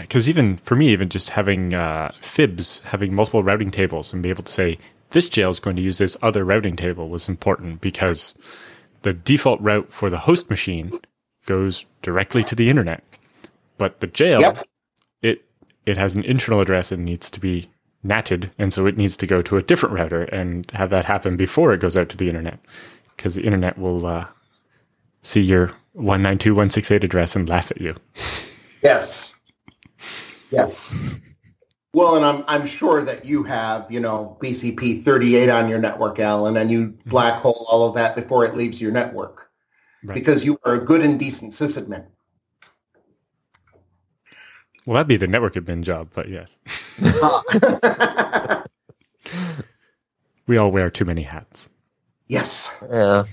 Because 0.00 0.26
even 0.30 0.56
for 0.56 0.74
me, 0.74 0.88
even 0.88 1.10
just 1.10 1.30
having 1.30 1.74
uh, 1.74 2.12
fibs, 2.22 2.80
having 2.86 3.12
multiple 3.14 3.42
routing 3.42 3.70
tables, 3.70 4.14
and 4.14 4.22
be 4.22 4.30
able 4.30 4.44
to 4.44 4.52
say 4.52 4.78
this 5.10 5.28
jail 5.28 5.50
is 5.50 5.60
going 5.60 5.76
to 5.76 5.82
use 5.82 5.98
this 5.98 6.16
other 6.22 6.44
routing 6.44 6.76
table 6.76 7.08
was 7.08 7.28
important 7.28 7.80
because 7.80 8.34
the 9.02 9.12
default 9.12 9.60
route 9.60 9.92
for 9.92 10.10
the 10.10 10.18
host 10.18 10.50
machine 10.50 10.92
goes 11.46 11.86
directly 12.02 12.44
to 12.44 12.54
the 12.54 12.68
internet, 12.68 13.02
but 13.78 14.00
the 14.00 14.06
jail 14.06 14.40
Yep. 14.40 14.66
it 15.22 15.44
it 15.86 15.96
has 15.96 16.14
an 16.14 16.24
internal 16.24 16.60
address 16.60 16.92
and 16.92 17.04
needs 17.04 17.30
to 17.30 17.40
be 17.40 17.68
natted, 18.04 18.50
and 18.58 18.72
so 18.72 18.86
it 18.86 18.96
needs 18.98 19.16
to 19.16 19.26
go 19.26 19.40
to 19.42 19.56
a 19.56 19.62
different 19.62 19.94
router 19.94 20.22
and 20.24 20.70
have 20.72 20.90
that 20.90 21.04
happen 21.06 21.36
before 21.36 21.72
it 21.72 21.80
goes 21.80 21.96
out 21.96 22.08
to 22.10 22.16
the 22.16 22.28
internet, 22.28 22.58
because 23.16 23.34
the 23.34 23.42
internet 23.44 23.78
will 23.78 24.06
uh, 24.06 24.26
see 25.22 25.40
your 25.40 25.72
one 25.92 26.22
nine 26.22 26.38
two 26.38 26.54
one 26.54 26.70
six 26.70 26.90
eight 26.90 27.02
address 27.04 27.34
and 27.34 27.48
laugh 27.48 27.70
at 27.70 27.80
you. 27.80 27.94
Yes. 28.82 29.34
Yes. 30.50 30.94
Well, 31.94 32.16
and 32.16 32.24
I'm 32.24 32.44
I'm 32.48 32.66
sure 32.66 33.02
that 33.02 33.24
you 33.24 33.42
have, 33.44 33.90
you 33.90 33.98
know, 34.00 34.36
BCP 34.42 35.04
38 35.04 35.48
on 35.48 35.70
your 35.70 35.78
network, 35.78 36.18
Allan, 36.20 36.56
and 36.58 36.70
you 36.70 36.98
black 37.06 37.40
hole 37.40 37.66
all 37.70 37.88
of 37.88 37.94
that 37.94 38.14
before 38.14 38.44
it 38.44 38.54
leaves 38.56 38.80
your 38.80 38.92
network. 38.92 39.50
Right. 40.04 40.14
Because 40.14 40.44
you 40.44 40.60
are 40.64 40.74
a 40.74 40.84
good 40.84 41.00
and 41.00 41.18
decent 41.18 41.52
sysadmin. 41.52 42.04
Well, 44.84 44.94
that'd 44.94 45.08
be 45.08 45.16
the 45.16 45.26
network 45.26 45.54
admin 45.54 45.82
job, 45.82 46.10
but 46.14 46.28
yes, 46.28 46.58
we 50.46 50.56
all 50.56 50.70
wear 50.70 50.90
too 50.90 51.04
many 51.04 51.22
hats. 51.22 51.68
yes. 52.26 52.74
Yeah, 52.90 53.24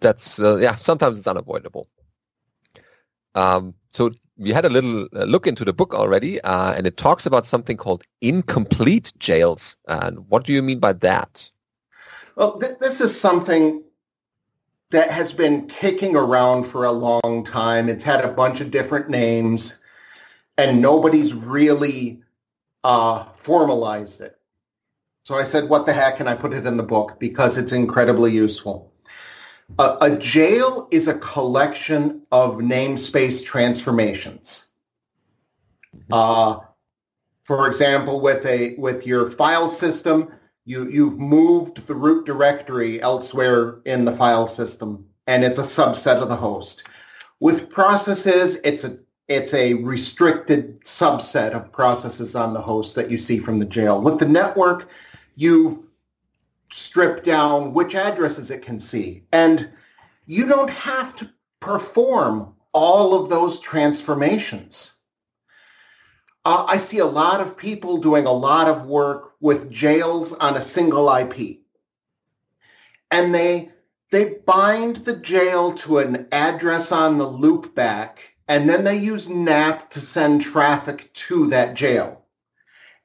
that's 0.00 0.38
uh, 0.38 0.56
yeah. 0.58 0.76
Sometimes 0.76 1.18
it's 1.18 1.26
unavoidable. 1.26 1.88
Um, 3.34 3.74
so 3.90 4.10
we 4.38 4.50
had 4.52 4.64
a 4.64 4.68
little 4.68 5.08
uh, 5.14 5.24
look 5.24 5.46
into 5.46 5.64
the 5.64 5.72
book 5.72 5.94
already, 5.94 6.40
uh, 6.42 6.72
and 6.72 6.86
it 6.86 6.96
talks 6.96 7.26
about 7.26 7.44
something 7.44 7.76
called 7.76 8.04
incomplete 8.20 9.12
jails. 9.18 9.76
And 9.88 10.20
what 10.28 10.44
do 10.44 10.52
you 10.52 10.62
mean 10.62 10.78
by 10.78 10.92
that? 10.94 11.50
Well, 12.36 12.58
th- 12.58 12.78
this 12.78 13.00
is 13.00 13.18
something 13.18 13.82
that 14.90 15.10
has 15.10 15.32
been 15.32 15.66
kicking 15.66 16.16
around 16.16 16.64
for 16.64 16.84
a 16.84 16.92
long 16.92 17.44
time. 17.44 17.88
It's 17.88 18.04
had 18.04 18.24
a 18.24 18.32
bunch 18.32 18.60
of 18.60 18.70
different 18.70 19.10
names, 19.10 19.80
and 20.56 20.80
nobody's 20.80 21.34
really 21.34 22.22
uh, 22.84 23.24
formalized 23.34 24.20
it. 24.20 24.38
So 25.24 25.34
I 25.34 25.44
said, 25.44 25.68
what 25.68 25.84
the 25.84 25.92
heck? 25.92 26.20
And 26.20 26.28
I 26.28 26.34
put 26.34 26.54
it 26.54 26.64
in 26.64 26.78
the 26.78 26.82
book 26.82 27.18
because 27.18 27.58
it's 27.58 27.72
incredibly 27.72 28.32
useful. 28.32 28.87
A, 29.78 29.96
a 30.00 30.16
jail 30.16 30.88
is 30.90 31.08
a 31.08 31.18
collection 31.18 32.22
of 32.32 32.56
namespace 32.56 33.44
transformations. 33.44 34.68
Uh, 36.10 36.58
for 37.44 37.68
example, 37.68 38.20
with 38.20 38.44
a 38.46 38.74
with 38.76 39.06
your 39.06 39.30
file 39.30 39.70
system, 39.70 40.32
you 40.64 40.88
you've 40.88 41.18
moved 41.18 41.86
the 41.86 41.94
root 41.94 42.26
directory 42.26 43.00
elsewhere 43.02 43.80
in 43.84 44.04
the 44.04 44.16
file 44.16 44.46
system, 44.46 45.04
and 45.26 45.44
it's 45.44 45.58
a 45.58 45.62
subset 45.62 46.20
of 46.22 46.28
the 46.28 46.36
host. 46.36 46.84
With 47.40 47.70
processes, 47.70 48.58
it's 48.64 48.84
a 48.84 48.98
it's 49.28 49.54
a 49.54 49.74
restricted 49.74 50.80
subset 50.84 51.52
of 51.52 51.70
processes 51.72 52.34
on 52.34 52.54
the 52.54 52.60
host 52.60 52.94
that 52.94 53.10
you 53.10 53.18
see 53.18 53.38
from 53.38 53.58
the 53.58 53.66
jail. 53.66 54.00
With 54.00 54.18
the 54.18 54.28
network, 54.28 54.88
you've 55.36 55.78
stripped 56.72 57.24
down 57.24 57.72
which 57.72 57.94
addresses 57.94 58.50
it 58.50 58.62
can 58.62 58.80
see, 58.80 59.24
and 59.32 59.68
you 60.26 60.46
don't 60.46 60.70
have 60.70 61.14
to 61.16 61.30
perform 61.60 62.54
all 62.72 63.20
of 63.20 63.28
those 63.28 63.60
transformations. 63.60 64.98
Uh, 66.44 66.64
I 66.68 66.78
see 66.78 66.98
a 66.98 67.06
lot 67.06 67.40
of 67.40 67.56
people 67.56 67.98
doing 67.98 68.26
a 68.26 68.32
lot 68.32 68.68
of 68.68 68.86
work 68.86 69.34
with 69.40 69.70
jails 69.70 70.32
on 70.32 70.56
a 70.56 70.62
single 70.62 71.14
IP. 71.14 71.58
And 73.10 73.34
they 73.34 73.70
they 74.10 74.36
bind 74.46 74.96
the 75.04 75.16
jail 75.16 75.74
to 75.74 75.98
an 75.98 76.26
address 76.32 76.92
on 76.92 77.18
the 77.18 77.26
loopback, 77.26 78.12
and 78.48 78.66
then 78.66 78.84
they 78.84 78.96
use 78.96 79.28
NAT 79.28 79.90
to 79.90 80.00
send 80.00 80.40
traffic 80.40 81.12
to 81.12 81.46
that 81.48 81.74
jail. 81.74 82.17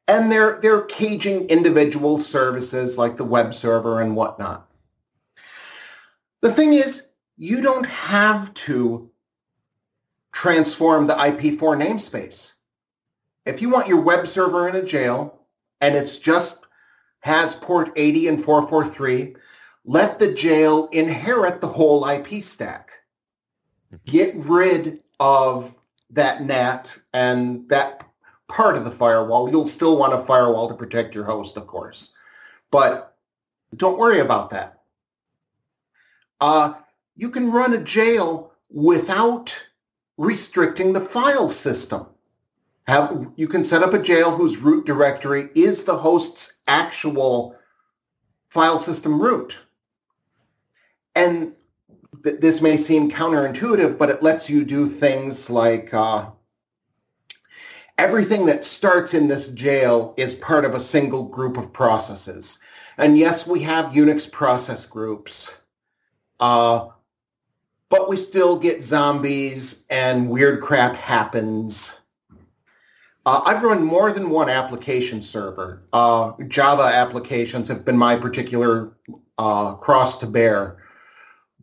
And 0.08 0.32
they're 0.32 0.60
they're 0.62 0.82
caging 0.82 1.48
individual 1.50 2.20
services 2.20 2.98
like 2.98 3.18
the 3.18 3.24
web 3.24 3.54
server 3.54 4.02
and 4.02 4.16
whatnot. 4.16 4.70
The 6.42 6.52
thing 6.52 6.74
is, 6.74 7.08
you 7.38 7.62
don't 7.62 7.86
have 7.86 8.54
to 8.56 9.10
transform 10.34 11.08
the 11.08 11.14
IP4 11.14 11.78
namespace. 11.78 12.54
If 13.46 13.62
you 13.62 13.70
want 13.70 13.88
your 13.88 14.02
web 14.02 14.28
server 14.28 14.68
in 14.68 14.76
a 14.76 14.84
jail 14.84 15.40
and 15.80 15.96
it's 15.96 16.18
just 16.18 16.66
has 17.20 17.56
port 17.56 17.94
80 17.96 18.28
and 18.28 18.44
443, 18.44 19.36
let 19.86 20.20
the 20.20 20.34
jail 20.34 20.90
inherit 20.92 21.62
the 21.62 21.68
whole 21.68 22.06
IP 22.06 22.44
stack. 22.44 22.92
Mm-hmm. 23.94 24.12
Get 24.12 24.36
rid 24.36 25.04
of 25.20 25.74
that 26.10 26.44
NAT 26.44 26.98
and 27.14 27.68
that 27.70 28.04
part 28.48 28.76
of 28.76 28.86
the 28.86 28.92
firewall. 28.92 29.50
You'll 29.50 29.66
still 29.66 29.98
want 29.98 30.14
a 30.14 30.24
firewall 30.24 30.68
to 30.68 30.76
protect 30.76 31.16
your 31.16 31.24
host, 31.24 31.58
of 31.58 31.68
course. 31.68 32.14
But 32.72 33.16
don't 33.76 33.98
worry 33.98 34.20
about 34.20 34.50
that. 34.52 34.82
Uh, 36.42 36.74
you 37.16 37.30
can 37.30 37.52
run 37.52 37.74
a 37.74 37.84
jail 37.84 38.52
without 38.70 39.56
restricting 40.18 40.94
the 40.94 41.02
file 41.02 41.50
system. 41.50 42.08
Have, 42.88 43.28
you 43.38 43.48
can 43.48 43.64
set 43.64 43.82
up 43.82 43.94
a 43.94 44.02
jail 44.02 44.36
whose 44.36 44.58
root 44.58 44.86
directory 44.86 45.50
is 45.56 45.84
the 45.84 45.98
host's 45.98 46.56
actual 46.68 47.56
file 48.50 48.78
system 48.78 49.22
root. 49.22 49.58
And 51.16 51.54
th- 52.24 52.42
this 52.42 52.62
may 52.62 52.76
seem 52.76 53.10
counterintuitive, 53.10 53.98
but 53.98 54.10
it 54.10 54.22
lets 54.22 54.50
you 54.50 54.66
do 54.66 54.90
things 54.90 55.50
like 55.50 55.94
uh, 55.94 56.26
everything 57.98 58.46
that 58.46 58.66
starts 58.66 59.14
in 59.14 59.28
this 59.28 59.50
jail 59.50 60.14
is 60.18 60.36
part 60.36 60.66
of 60.66 60.74
a 60.74 60.80
single 60.80 61.24
group 61.24 61.58
of 61.58 61.72
processes. 61.72 62.58
And 62.98 63.18
yes, 63.18 63.48
we 63.48 63.60
have 63.62 63.94
Unix 63.94 64.30
process 64.32 64.86
groups, 64.86 65.50
uh, 66.40 66.88
but 67.90 68.10
we 68.10 68.18
still 68.18 68.58
get 68.58 68.84
zombies 68.84 69.84
and 69.90 70.30
weird 70.30 70.62
crap 70.62 70.96
happens. 70.96 72.02
Uh, 73.26 73.42
I've 73.46 73.64
run 73.64 73.84
more 73.84 74.12
than 74.12 74.30
one 74.30 74.50
application 74.50 75.22
server. 75.22 75.84
Uh, 75.94 76.34
Java 76.48 76.84
applications 76.84 77.68
have 77.70 77.86
been 77.86 77.98
my 77.98 78.16
particular 78.16 78.92
uh, 79.38 79.76
cross 79.76 80.20
to 80.20 80.26
bear. 80.26 80.78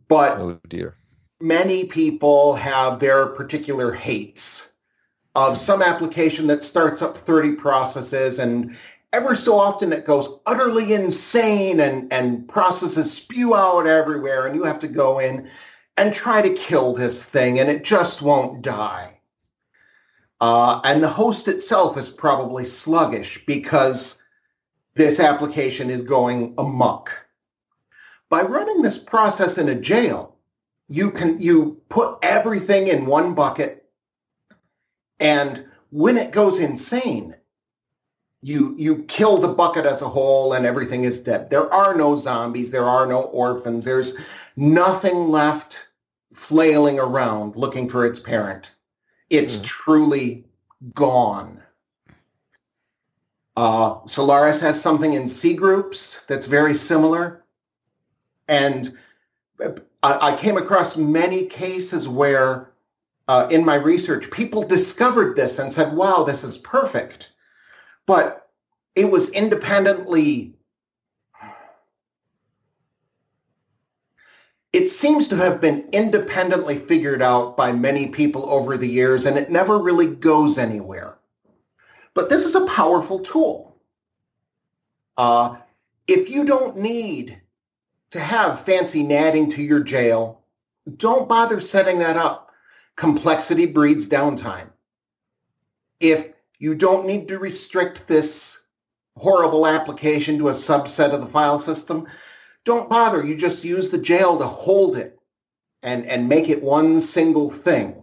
But 0.07 0.37
oh 0.39 0.59
dear. 0.67 0.95
many 1.39 1.85
people 1.85 2.55
have 2.55 2.99
their 2.99 3.27
particular 3.27 3.93
hates 3.93 4.70
of 5.35 5.57
some 5.57 5.81
application 5.81 6.47
that 6.47 6.63
starts 6.63 7.01
up 7.01 7.17
30 7.17 7.53
processes 7.53 8.39
and 8.39 8.75
ever 9.13 9.35
so 9.35 9.57
often 9.57 9.93
it 9.93 10.05
goes 10.05 10.39
utterly 10.45 10.93
insane 10.93 11.79
and, 11.79 12.11
and 12.11 12.47
processes 12.47 13.11
spew 13.11 13.55
out 13.55 13.87
everywhere 13.87 14.45
and 14.45 14.55
you 14.55 14.63
have 14.63 14.79
to 14.79 14.87
go 14.87 15.19
in 15.19 15.49
and 15.97 16.13
try 16.13 16.41
to 16.41 16.53
kill 16.55 16.93
this 16.93 17.25
thing 17.25 17.59
and 17.59 17.69
it 17.69 17.83
just 17.83 18.21
won't 18.21 18.61
die. 18.61 19.17
Uh, 20.39 20.81
and 20.83 21.03
the 21.03 21.09
host 21.09 21.47
itself 21.47 21.97
is 21.97 22.09
probably 22.09 22.65
sluggish 22.65 23.43
because 23.45 24.21
this 24.95 25.19
application 25.19 25.89
is 25.89 26.01
going 26.01 26.53
amok. 26.57 27.11
By 28.29 28.41
running 28.41 28.81
this 28.81 28.97
process 28.97 29.57
in 29.57 29.69
a 29.69 29.75
jail, 29.75 30.35
you 30.87 31.11
can 31.11 31.39
you 31.39 31.79
put 31.89 32.17
everything 32.23 32.87
in 32.87 33.05
one 33.05 33.33
bucket 33.33 33.80
and 35.21 35.63
when 35.91 36.17
it 36.17 36.31
goes 36.31 36.59
insane, 36.59 37.35
you 38.41 38.75
you 38.77 39.03
kill 39.03 39.37
the 39.37 39.47
bucket 39.47 39.85
as 39.85 40.01
a 40.01 40.09
whole 40.09 40.53
and 40.53 40.65
everything 40.65 41.03
is 41.03 41.19
dead. 41.19 41.49
There 41.49 41.71
are 41.71 41.95
no 41.95 42.17
zombies, 42.17 42.71
there 42.71 42.85
are 42.85 43.05
no 43.05 43.21
orphans, 43.21 43.85
there's 43.85 44.17
nothing 44.57 45.29
left 45.29 45.87
flailing 46.33 46.99
around 46.99 47.55
looking 47.55 47.87
for 47.87 48.05
its 48.05 48.19
parent. 48.19 48.71
It's 49.29 49.57
mm. 49.57 49.63
truly 49.63 50.45
gone. 50.95 51.61
Uh, 53.55 53.99
Solaris 54.07 54.59
has 54.59 54.81
something 54.81 55.13
in 55.13 55.29
C 55.29 55.53
groups 55.53 56.19
that's 56.27 56.47
very 56.47 56.73
similar. 56.73 57.43
And 58.47 58.97
I, 59.59 59.73
I 60.01 60.35
came 60.35 60.57
across 60.57 60.97
many 60.97 61.45
cases 61.45 62.07
where 62.07 62.70
uh, 63.31 63.47
in 63.47 63.63
my 63.63 63.75
research, 63.75 64.29
people 64.29 64.61
discovered 64.61 65.37
this 65.37 65.57
and 65.57 65.71
said, 65.71 65.93
wow, 65.93 66.21
this 66.21 66.43
is 66.43 66.57
perfect. 66.57 67.29
But 68.05 68.49
it 68.93 69.09
was 69.09 69.29
independently 69.29 70.55
it 74.73 74.89
seems 74.89 75.29
to 75.29 75.37
have 75.37 75.61
been 75.61 75.87
independently 75.93 76.77
figured 76.77 77.21
out 77.21 77.55
by 77.55 77.71
many 77.71 78.07
people 78.07 78.49
over 78.49 78.77
the 78.77 78.87
years 78.87 79.25
and 79.25 79.37
it 79.37 79.49
never 79.49 79.79
really 79.79 80.07
goes 80.07 80.57
anywhere. 80.57 81.17
But 82.13 82.29
this 82.29 82.43
is 82.43 82.55
a 82.55 82.65
powerful 82.65 83.19
tool. 83.19 83.77
Uh, 85.15 85.55
if 86.05 86.29
you 86.29 86.43
don't 86.43 86.75
need 86.75 87.41
to 88.09 88.19
have 88.19 88.65
fancy 88.65 89.03
natting 89.03 89.49
to 89.51 89.61
your 89.61 89.81
jail 89.81 90.41
don't 90.97 91.29
bother 91.29 91.61
setting 91.61 91.97
that 91.99 92.17
up 92.17 92.50
complexity 93.01 93.65
breeds 93.65 94.07
downtime 94.07 94.69
if 95.99 96.33
you 96.59 96.75
don't 96.75 97.07
need 97.07 97.27
to 97.27 97.39
restrict 97.39 98.07
this 98.07 98.61
horrible 99.17 99.65
application 99.65 100.37
to 100.37 100.49
a 100.49 100.53
subset 100.53 101.11
of 101.11 101.19
the 101.19 101.25
file 101.25 101.59
system. 101.59 102.07
Don't 102.63 102.91
bother. 102.91 103.25
You 103.25 103.35
just 103.35 103.63
use 103.63 103.89
the 103.89 103.97
jail 103.97 104.37
to 104.37 104.45
hold 104.45 104.97
it 104.97 105.17
and, 105.81 106.05
and 106.05 106.29
make 106.29 106.47
it 106.47 106.61
one 106.61 107.01
single 107.01 107.49
thing. 107.49 107.99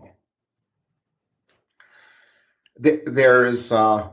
There's 2.77 3.71
uh, 3.71 4.09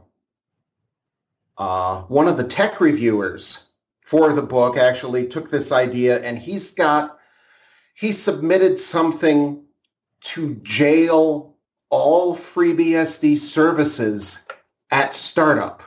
uh, 1.58 2.02
one 2.02 2.28
of 2.28 2.38
the 2.38 2.48
tech 2.48 2.80
reviewers 2.80 3.70
for 4.02 4.34
the 4.34 4.44
book 4.44 4.78
actually 4.78 5.26
took 5.30 5.50
this 5.50 5.72
idea 5.72 6.22
and 6.22 6.38
he's 6.38 6.70
got, 6.70 7.18
he 7.96 8.12
submitted 8.12 8.80
something 8.80 9.65
to 10.26 10.56
jail 10.64 11.56
all 11.92 12.36
FreeBSD 12.36 13.38
services 13.38 14.40
at 14.92 15.14
startup. 15.14 15.84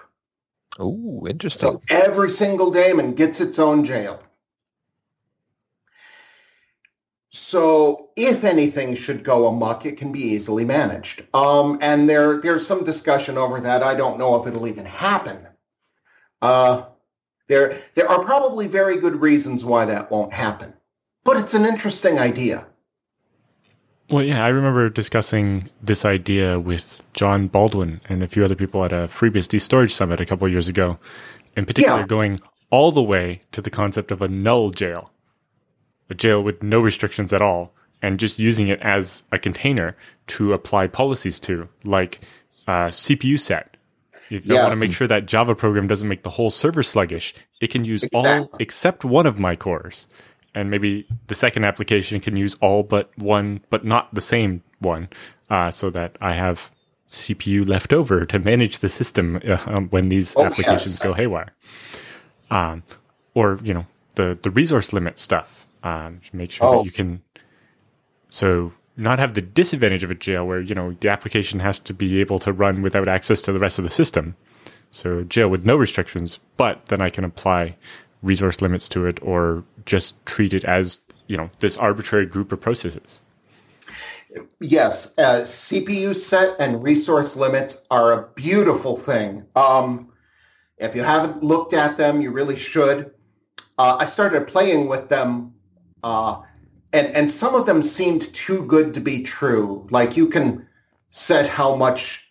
Oh, 0.79 1.27
interesting. 1.29 1.72
So 1.72 1.83
every 1.90 2.31
single 2.31 2.70
daemon 2.70 3.14
gets 3.14 3.40
its 3.40 3.59
own 3.59 3.85
jail. 3.85 4.22
So 7.31 8.11
if 8.14 8.44
anything 8.44 8.94
should 8.94 9.24
go 9.24 9.48
amok, 9.48 9.85
it 9.87 9.96
can 9.96 10.12
be 10.12 10.20
easily 10.20 10.64
managed. 10.64 11.24
Um, 11.35 11.79
and 11.81 12.09
there, 12.09 12.40
there's 12.40 12.66
some 12.66 12.85
discussion 12.85 13.37
over 13.37 13.61
that. 13.61 13.83
I 13.83 13.94
don't 13.94 14.18
know 14.18 14.40
if 14.40 14.46
it'll 14.46 14.68
even 14.68 14.87
happen. 14.87 15.46
Uh, 16.40 16.85
there, 17.48 17.81
there 17.94 18.09
are 18.09 18.24
probably 18.24 18.68
very 18.68 18.98
good 18.98 19.20
reasons 19.20 19.64
why 19.64 19.85
that 19.85 20.11
won't 20.12 20.33
happen. 20.33 20.72
But 21.24 21.38
it's 21.38 21.55
an 21.55 21.66
interesting 21.66 22.20
idea. 22.20 22.67
Well, 24.11 24.25
yeah, 24.25 24.42
I 24.42 24.49
remember 24.49 24.88
discussing 24.88 25.68
this 25.83 26.07
idea 26.07 26.59
with 26.59 27.03
John 27.12 27.47
Baldwin 27.47 28.01
and 28.09 28.23
a 28.23 28.29
few 28.29 28.42
other 28.42 28.55
people 28.55 28.83
at 28.85 28.92
a 28.92 29.07
FreeBSD 29.07 29.61
storage 29.61 29.92
summit 29.92 30.21
a 30.21 30.27
couple 30.27 30.49
years 30.49 30.66
ago. 30.66 30.99
In 31.57 31.66
particular, 31.66 32.01
yeah. 32.01 32.07
going 32.07 32.40
all 32.71 32.90
the 32.90 33.03
way 33.03 33.42
to 33.53 33.61
the 33.61 33.71
concept 33.71 34.11
of 34.11 34.23
a 34.23 34.29
null 34.29 34.71
jail, 34.71 35.11
a 36.09 36.14
jail 36.14 36.42
with 36.42 36.62
no 36.62 36.81
restrictions 36.81 37.35
at 37.35 37.42
all, 37.42 37.75
and 38.01 38.18
just 38.18 38.38
using 38.38 38.68
it 38.68 38.81
as 38.81 39.25
a 39.31 39.38
container 39.38 39.94
to 40.29 40.55
apply 40.55 40.87
policies 40.87 41.38
to, 41.40 41.68
like 41.85 42.21
uh, 42.66 42.88
CPU 42.88 43.38
set. 43.38 43.77
If 44.31 44.47
you 44.47 44.55
yes. 44.55 44.62
want 44.62 44.75
to 44.75 44.81
make 44.81 44.92
sure 44.92 45.07
that 45.07 45.27
Java 45.27 45.55
program 45.55 45.87
doesn't 45.87 46.09
make 46.09 46.23
the 46.23 46.31
whole 46.31 46.51
server 46.51 46.83
sluggish, 46.83 47.35
it 47.61 47.71
can 47.71 47.85
use 47.85 48.03
exactly. 48.03 48.31
all 48.31 48.51
except 48.59 49.05
one 49.05 49.27
of 49.27 49.38
my 49.38 49.57
cores 49.57 50.07
and 50.59 50.71
maybe 50.71 51.07
the 51.29 51.37
second 51.37 51.64
application 51.64 52.18
can 52.18 52.37
use 52.37 52.57
all 52.61 52.83
but 52.83 53.16
one, 53.16 53.61
but 53.71 53.85
not 53.85 54.12
the 54.12 54.21
same 54.21 54.62
one, 54.81 55.09
uh, 55.51 55.71
so 55.71 55.88
that 55.90 56.18
I 56.21 56.35
have 56.35 56.73
CPU 57.12 57.66
left 57.66 57.92
over 57.92 58.25
to 58.25 58.38
manage 58.40 58.79
the 58.81 58.88
system 58.88 59.40
uh, 59.47 59.59
um, 59.66 59.88
when 59.90 60.09
these 60.09 60.35
oh, 60.37 60.44
applications 60.44 60.94
yes. 60.94 61.03
go 61.03 61.14
haywire. 61.14 61.55
Um, 62.51 62.83
or 63.35 63.61
you 63.62 63.73
know 63.73 63.87
the 64.16 64.37
the 64.42 64.51
resource 64.51 64.92
limit 64.92 65.18
stuff. 65.21 65.66
Um, 65.85 66.21
make 66.33 66.51
sure 66.51 66.66
oh. 66.66 66.79
that 66.79 66.85
you 66.85 66.90
can. 66.90 67.23
So 68.29 68.73
not 68.97 69.21
have 69.21 69.35
the 69.35 69.40
disadvantage 69.40 70.03
of 70.03 70.11
a 70.11 70.14
jail 70.14 70.44
where 70.44 70.61
you 70.61 70.75
know 70.75 70.97
the 71.01 71.09
application 71.09 71.61
has 71.61 71.79
to 71.79 71.94
be 71.94 72.21
able 72.21 72.40
to 72.40 72.53
run 72.53 72.83
without 72.83 73.07
access 73.07 73.42
to 73.42 73.53
the 73.53 73.61
rest 73.61 73.79
of 73.79 73.85
the 73.85 73.90
system. 73.90 74.35
So 74.90 75.23
jail 75.23 75.49
with 75.49 75.64
no 75.64 75.77
restrictions, 75.77 76.40
but 76.57 76.87
then 76.87 77.01
I 77.01 77.11
can 77.11 77.25
apply 77.25 77.77
resource 78.22 78.61
limits 78.61 78.88
to 78.90 79.07
it 79.07 79.18
or 79.22 79.64
just 79.87 80.14
treat 80.26 80.52
it 80.52 80.64
as 80.64 81.00
you 81.26 81.37
know 81.37 81.50
this 81.61 81.76
arbitrary 81.76 82.26
group 82.26 82.52
of 82.52 82.61
processes? 82.61 83.20
Yes 84.61 85.12
uh, 85.18 85.42
cpu 85.42 86.14
set 86.14 86.57
and 86.59 86.83
resource 86.83 87.37
limits 87.37 87.83
are 87.90 88.12
a 88.12 88.28
beautiful 88.35 88.96
thing. 88.96 89.44
Um, 89.57 90.12
if 90.78 90.94
you 90.94 91.02
haven't 91.02 91.42
looked 91.42 91.72
at 91.72 91.96
them 91.96 92.20
you 92.20 92.31
really 92.31 92.57
should. 92.57 93.11
Uh, 93.78 93.96
i 94.00 94.04
started 94.04 94.46
playing 94.46 94.88
with 94.88 95.09
them 95.09 95.54
uh, 96.02 96.40
and 96.92 97.09
and 97.09 97.31
some 97.31 97.54
of 97.54 97.66
them 97.66 97.83
seemed 97.83 98.33
too 98.35 98.64
good 98.66 98.94
to 98.94 99.00
be 99.00 99.22
true. 99.22 99.87
Like 99.90 100.16
you 100.16 100.26
can 100.26 100.66
set 101.11 101.48
how 101.48 101.74
much 101.74 102.28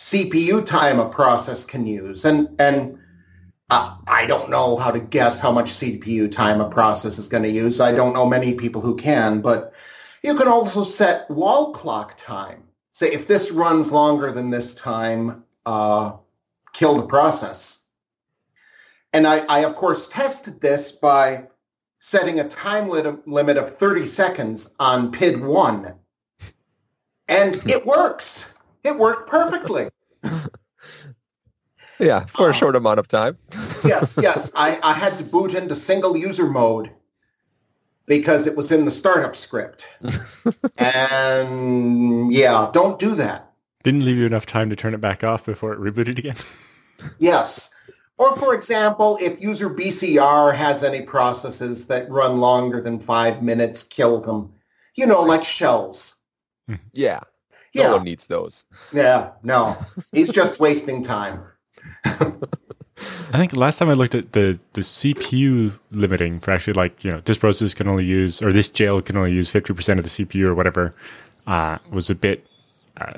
CPU 0.00 0.64
time 0.64 0.98
a 0.98 1.08
process 1.08 1.64
can 1.64 1.86
use. 1.86 2.24
And, 2.24 2.48
and 2.58 2.98
uh, 3.70 3.96
I 4.06 4.26
don't 4.26 4.50
know 4.50 4.76
how 4.76 4.90
to 4.90 4.98
guess 4.98 5.38
how 5.38 5.52
much 5.52 5.72
CPU 5.72 6.30
time 6.30 6.60
a 6.60 6.68
process 6.68 7.18
is 7.18 7.28
going 7.28 7.44
to 7.44 7.50
use. 7.50 7.80
I 7.80 7.92
don't 7.92 8.12
know 8.12 8.26
many 8.26 8.54
people 8.54 8.80
who 8.80 8.96
can, 8.96 9.40
but 9.40 9.72
you 10.22 10.34
can 10.34 10.48
also 10.48 10.84
set 10.84 11.30
wall 11.30 11.72
clock 11.72 12.16
time. 12.16 12.64
Say 12.92 13.12
if 13.12 13.26
this 13.26 13.50
runs 13.50 13.92
longer 13.92 14.32
than 14.32 14.50
this 14.50 14.74
time, 14.74 15.44
uh, 15.64 16.12
kill 16.72 16.96
the 16.96 17.06
process. 17.06 17.78
And 19.12 19.26
I, 19.26 19.38
I, 19.46 19.60
of 19.60 19.76
course, 19.76 20.08
tested 20.08 20.60
this 20.60 20.92
by 20.92 21.46
setting 22.00 22.40
a 22.40 22.48
time 22.48 22.88
limit 23.26 23.56
of 23.56 23.78
30 23.78 24.06
seconds 24.06 24.70
on 24.78 25.12
PID 25.12 25.40
1. 25.40 25.94
And 27.28 27.56
it 27.68 27.86
works. 27.86 28.44
It 28.82 28.98
worked 28.98 29.28
perfectly. 29.28 29.88
yeah, 32.00 32.26
for 32.26 32.48
a 32.48 32.50
uh, 32.50 32.54
short 32.54 32.76
amount 32.76 32.98
of 32.98 33.08
time. 33.08 33.36
yes, 33.84 34.18
yes. 34.22 34.50
I, 34.54 34.78
I 34.82 34.92
had 34.92 35.16
to 35.18 35.24
boot 35.24 35.54
into 35.54 35.74
single 35.74 36.16
user 36.16 36.46
mode 36.46 36.90
because 38.06 38.46
it 38.46 38.56
was 38.56 38.72
in 38.72 38.84
the 38.84 38.90
startup 38.90 39.36
script. 39.36 39.86
and 40.78 42.32
yeah, 42.32 42.68
don't 42.72 42.98
do 42.98 43.14
that. 43.14 43.52
Didn't 43.82 44.04
leave 44.04 44.16
you 44.16 44.26
enough 44.26 44.46
time 44.46 44.68
to 44.70 44.76
turn 44.76 44.94
it 44.94 45.00
back 45.00 45.22
off 45.22 45.46
before 45.46 45.72
it 45.72 45.78
rebooted 45.78 46.18
again. 46.18 46.36
yes. 47.18 47.70
Or 48.18 48.36
for 48.36 48.54
example, 48.54 49.16
if 49.20 49.40
user 49.40 49.70
BCR 49.70 50.54
has 50.54 50.82
any 50.82 51.02
processes 51.02 51.86
that 51.86 52.10
run 52.10 52.40
longer 52.40 52.80
than 52.80 52.98
five 52.98 53.42
minutes, 53.42 53.82
kill 53.84 54.20
them. 54.20 54.52
You 54.96 55.06
know, 55.06 55.22
like 55.22 55.44
shells. 55.44 56.16
Yeah. 56.92 57.20
No 57.74 57.82
yeah. 57.82 57.92
one 57.92 58.04
needs 58.04 58.26
those. 58.26 58.64
Yeah, 58.92 59.30
no. 59.44 59.76
He's 60.12 60.32
just 60.32 60.58
wasting 60.58 61.02
time. 61.02 61.42
I 63.32 63.38
think 63.38 63.54
last 63.54 63.78
time 63.78 63.88
I 63.88 63.94
looked 63.94 64.14
at 64.14 64.32
the, 64.32 64.58
the 64.72 64.80
CPU 64.80 65.78
limiting 65.90 66.40
for 66.40 66.50
actually 66.50 66.74
like, 66.74 67.04
you 67.04 67.10
know, 67.10 67.20
this 67.20 67.38
process 67.38 67.74
can 67.74 67.88
only 67.88 68.04
use, 68.04 68.42
or 68.42 68.52
this 68.52 68.68
jail 68.68 69.00
can 69.00 69.16
only 69.16 69.32
use 69.32 69.50
50% 69.50 69.98
of 69.98 70.04
the 70.04 70.10
CPU 70.10 70.48
or 70.48 70.54
whatever, 70.54 70.92
uh, 71.46 71.78
was 71.90 72.10
a 72.10 72.14
bit 72.14 72.46
uh, 72.96 73.14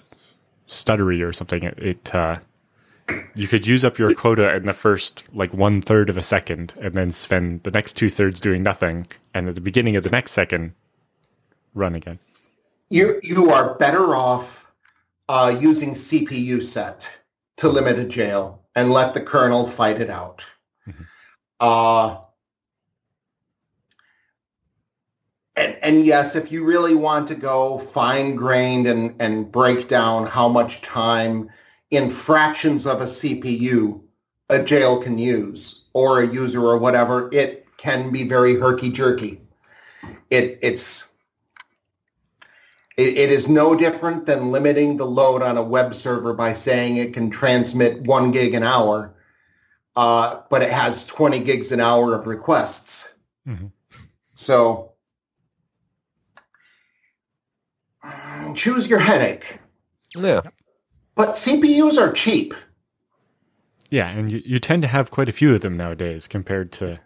stuttery 0.69 1.27
or 1.27 1.33
something. 1.33 1.63
It, 1.63 1.79
it 1.79 2.15
uh, 2.15 2.39
you 3.35 3.49
could 3.49 3.67
use 3.67 3.85
up 3.85 3.99
your 3.99 4.15
quota 4.15 4.55
in 4.55 4.65
the 4.67 4.75
first 4.75 5.25
like 5.33 5.53
one 5.53 5.81
third 5.81 6.09
of 6.09 6.17
a 6.17 6.23
second 6.23 6.75
and 6.81 6.95
then 6.95 7.11
spend 7.11 7.63
the 7.63 7.71
next 7.71 7.95
two 7.95 8.09
thirds 8.09 8.41
doing 8.41 8.63
nothing. 8.63 9.07
And 9.35 9.49
at 9.49 9.55
the 9.55 9.61
beginning 9.61 9.97
of 9.97 10.05
the 10.05 10.11
next 10.11 10.33
second, 10.33 10.75
run 11.75 11.95
again. 11.95 12.19
You, 12.91 13.19
you 13.23 13.51
are 13.51 13.75
better 13.77 14.15
off 14.15 14.67
uh, 15.29 15.57
using 15.59 15.95
CPU 15.95 16.63
set 16.63 17.09
to 17.57 17.69
limit 17.69 17.99
a 17.99 18.05
jail 18.05 18.62
and 18.75 18.91
let 18.91 19.15
the 19.15 19.21
kernel 19.21 19.69
fight 19.69 20.01
it 20.01 20.11
out. 20.11 20.47
Mm-hmm. 20.89 21.03
Uh, 21.61 22.19
and, 25.57 25.77
and 25.83 26.07
yes, 26.07 26.35
if 26.35 26.51
you 26.51 26.65
really 26.65 26.95
want 26.95 27.29
to 27.29 27.35
go 27.35 27.79
fine 27.79 28.35
grained 28.35 28.87
and, 28.87 29.15
and 29.21 29.53
break 29.53 29.89
down 29.89 30.27
how 30.27 30.49
much 30.49 30.81
time 30.83 31.51
in 31.91 32.11
fractions 32.11 32.87
of 32.87 33.01
a 33.03 33.07
CPU 33.07 34.01
a 34.49 34.63
jail 34.63 35.01
can 35.01 35.19
use 35.19 35.85
or 35.95 36.23
a 36.23 36.27
user 36.27 36.63
or 36.63 36.79
whatever, 36.79 37.31
it 37.33 37.67
can 37.77 38.11
be 38.11 38.27
very 38.27 38.59
herky 38.59 38.91
jerky. 38.91 39.41
It, 40.31 40.59
it's 40.63 41.12
it, 42.97 43.17
it 43.17 43.33
is 43.33 43.49
no 43.49 43.75
different 43.75 44.27
than 44.27 44.51
limiting 44.51 44.97
the 44.97 45.07
load 45.07 45.43
on 45.43 45.57
a 45.57 45.63
web 45.63 45.95
server 45.95 46.35
by 46.35 46.53
saying 46.53 46.97
it 46.97 47.15
can 47.15 47.31
transmit 47.31 48.03
one 48.03 48.31
gig 48.31 48.55
an 48.55 48.63
hour, 48.63 49.15
uh, 49.97 50.41
but 50.51 50.63
it 50.63 50.71
has 50.71 51.05
20 51.07 51.41
gigs 51.41 51.73
an 51.73 51.81
hour 51.81 52.15
of 52.15 52.27
requests. 52.27 53.13
Mm-hmm. 53.49 53.67
So 54.35 54.93
choose 58.55 58.89
your 58.89 58.99
headache. 58.99 59.59
Yeah. 60.15 60.43
But 61.15 61.31
CPUs 61.31 61.99
are 61.99 62.13
cheap. 62.13 62.55
Yeah, 63.91 64.09
and 64.09 64.33
you, 64.33 64.43
you 64.45 64.59
tend 64.59 64.83
to 64.83 64.89
have 64.89 65.11
quite 65.11 65.29
a 65.29 65.33
few 65.33 65.55
of 65.55 65.61
them 65.61 65.77
nowadays 65.77 66.27
compared 66.27 66.73
to, 66.73 66.99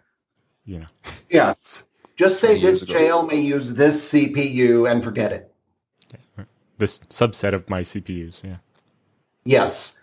you 0.65 0.79
know. 0.79 0.85
Yes. 1.29 1.83
Just 2.15 2.39
say 2.39 2.59
this 2.59 2.81
jail 2.81 3.23
may 3.23 3.39
use 3.39 3.73
this 3.73 4.11
CPU 4.11 4.89
and 4.89 5.03
forget 5.03 5.31
it 5.31 5.53
this 6.77 6.99
subset 7.01 7.53
of 7.53 7.69
my 7.69 7.81
CPUs. 7.81 8.43
Yeah. 8.43 8.57
Yes. 9.43 9.99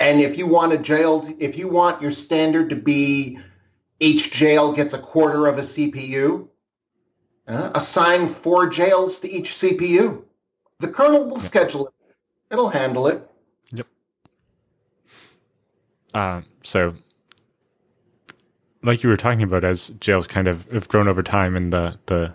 And 0.00 0.20
if 0.20 0.38
you 0.38 0.46
want 0.46 0.72
a 0.72 0.78
jail, 0.78 1.28
if 1.38 1.56
you 1.56 1.68
want 1.68 2.00
your 2.00 2.12
standard 2.12 2.70
to 2.70 2.76
be 2.76 3.38
each 4.00 4.30
jail 4.30 4.72
gets 4.72 4.94
a 4.94 4.98
quarter 4.98 5.46
of 5.46 5.58
a 5.58 5.62
CPU, 5.62 6.48
uh, 7.48 7.70
assign 7.74 8.28
four 8.28 8.68
jails 8.68 9.18
to 9.20 9.30
each 9.30 9.52
CPU. 9.52 10.22
The 10.80 10.88
kernel 10.88 11.24
will 11.24 11.40
schedule 11.40 11.88
it. 11.88 11.94
It'll 12.50 12.68
handle 12.68 13.08
it. 13.08 13.28
Yep. 13.72 13.86
Uh, 16.14 16.42
so, 16.62 16.94
like 18.82 19.02
you 19.02 19.08
were 19.08 19.16
talking 19.16 19.42
about, 19.42 19.64
as 19.64 19.90
jails 20.00 20.28
kind 20.28 20.46
of 20.46 20.70
have 20.70 20.88
grown 20.88 21.08
over 21.08 21.22
time 21.22 21.56
and 21.56 21.72
the, 21.72 21.98
the 22.06 22.34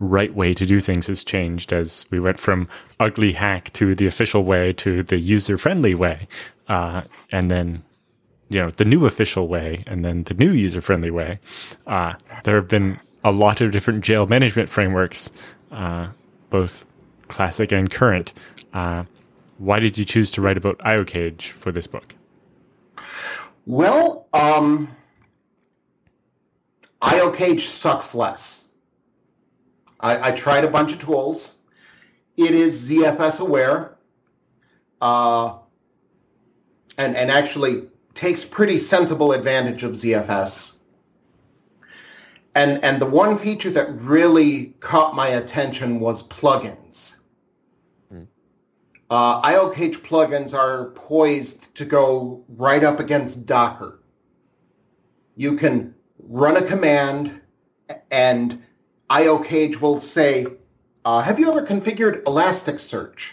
right 0.00 0.34
way 0.34 0.54
to 0.54 0.66
do 0.66 0.80
things 0.80 1.06
has 1.06 1.22
changed 1.22 1.72
as 1.72 2.06
we 2.10 2.18
went 2.18 2.40
from 2.40 2.66
ugly 2.98 3.32
hack 3.32 3.72
to 3.74 3.94
the 3.94 4.06
official 4.06 4.42
way 4.42 4.72
to 4.72 5.02
the 5.02 5.18
user 5.18 5.58
friendly 5.58 5.94
way. 5.94 6.26
Uh, 6.68 7.02
and 7.30 7.50
then, 7.50 7.82
you 8.48 8.58
know, 8.58 8.70
the 8.70 8.84
new 8.84 9.06
official 9.06 9.46
way 9.46 9.84
and 9.86 10.04
then 10.04 10.24
the 10.24 10.34
new 10.34 10.50
user 10.50 10.80
friendly 10.80 11.10
way. 11.10 11.38
Uh, 11.86 12.14
there 12.44 12.56
have 12.56 12.68
been 12.68 12.98
a 13.22 13.30
lot 13.30 13.60
of 13.60 13.70
different 13.70 14.02
jail 14.02 14.26
management 14.26 14.68
frameworks, 14.68 15.30
uh, 15.70 16.08
both 16.48 16.86
classic 17.28 17.70
and 17.70 17.90
current. 17.90 18.32
Uh, 18.72 19.04
why 19.58 19.78
did 19.78 19.98
you 19.98 20.06
choose 20.06 20.30
to 20.30 20.40
write 20.40 20.56
about 20.56 20.78
IOCage 20.78 21.50
for 21.50 21.70
this 21.70 21.86
book? 21.86 22.14
Well, 23.66 24.26
um, 24.32 24.88
IOCage 27.02 27.60
sucks 27.60 28.14
less. 28.14 28.59
I, 30.00 30.28
I 30.28 30.32
tried 30.32 30.64
a 30.64 30.70
bunch 30.70 30.92
of 30.92 30.98
tools. 30.98 31.56
It 32.36 32.52
is 32.52 32.88
ZFS 32.88 33.40
aware, 33.40 33.96
uh, 35.00 35.58
and 36.98 37.16
and 37.16 37.30
actually 37.30 37.88
takes 38.14 38.44
pretty 38.44 38.78
sensible 38.78 39.32
advantage 39.32 39.82
of 39.82 39.92
ZFS. 39.92 40.76
And 42.54 42.82
and 42.82 43.00
the 43.00 43.06
one 43.06 43.38
feature 43.38 43.70
that 43.70 43.94
really 44.00 44.74
caught 44.80 45.14
my 45.14 45.28
attention 45.28 46.00
was 46.00 46.22
plugins. 46.24 47.16
Hmm. 48.10 48.22
Uh, 49.10 49.42
IOCage 49.42 49.98
plugins 49.98 50.54
are 50.54 50.90
poised 50.90 51.74
to 51.74 51.84
go 51.84 52.42
right 52.48 52.82
up 52.82 53.00
against 53.00 53.46
Docker. 53.46 54.00
You 55.36 55.56
can 55.56 55.94
run 56.18 56.56
a 56.56 56.62
command 56.62 57.40
and 58.10 58.62
IOCage 59.10 59.80
will 59.80 60.00
say, 60.00 60.46
uh, 61.04 61.20
have 61.20 61.38
you 61.38 61.50
ever 61.50 61.66
configured 61.66 62.22
Elasticsearch? 62.24 63.30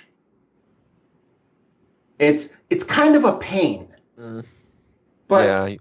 It's 2.20 2.50
it's 2.70 2.84
kind 2.84 3.16
of 3.16 3.24
a 3.24 3.38
pain. 3.38 3.88
Mm. 4.20 4.46
But 5.28 5.46
yeah, 5.46 5.76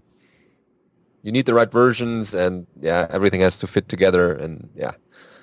you 1.23 1.33
need 1.33 1.47
the 1.47 1.55
right 1.55 1.71
versions, 1.71 2.35
and 2.35 2.67
yeah, 2.81 3.07
everything 3.11 3.41
has 3.41 3.59
to 3.61 3.67
fit 3.67 3.89
together, 3.89 4.35
and 4.35 4.69
yeah. 4.77 4.93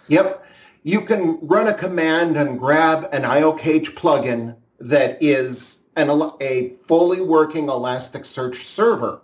Yep, 0.07 0.45
you 0.83 1.01
can 1.01 1.39
run 1.41 1.67
a 1.67 1.73
command 1.73 2.37
and 2.37 2.59
grab 2.59 3.09
an 3.11 3.23
IOCage 3.23 3.95
plugin 3.95 4.55
that 4.79 5.17
is 5.21 5.79
an 5.95 6.09
a 6.41 6.73
fully 6.85 7.21
working 7.21 7.67
Elasticsearch 7.67 8.63
server, 8.63 9.21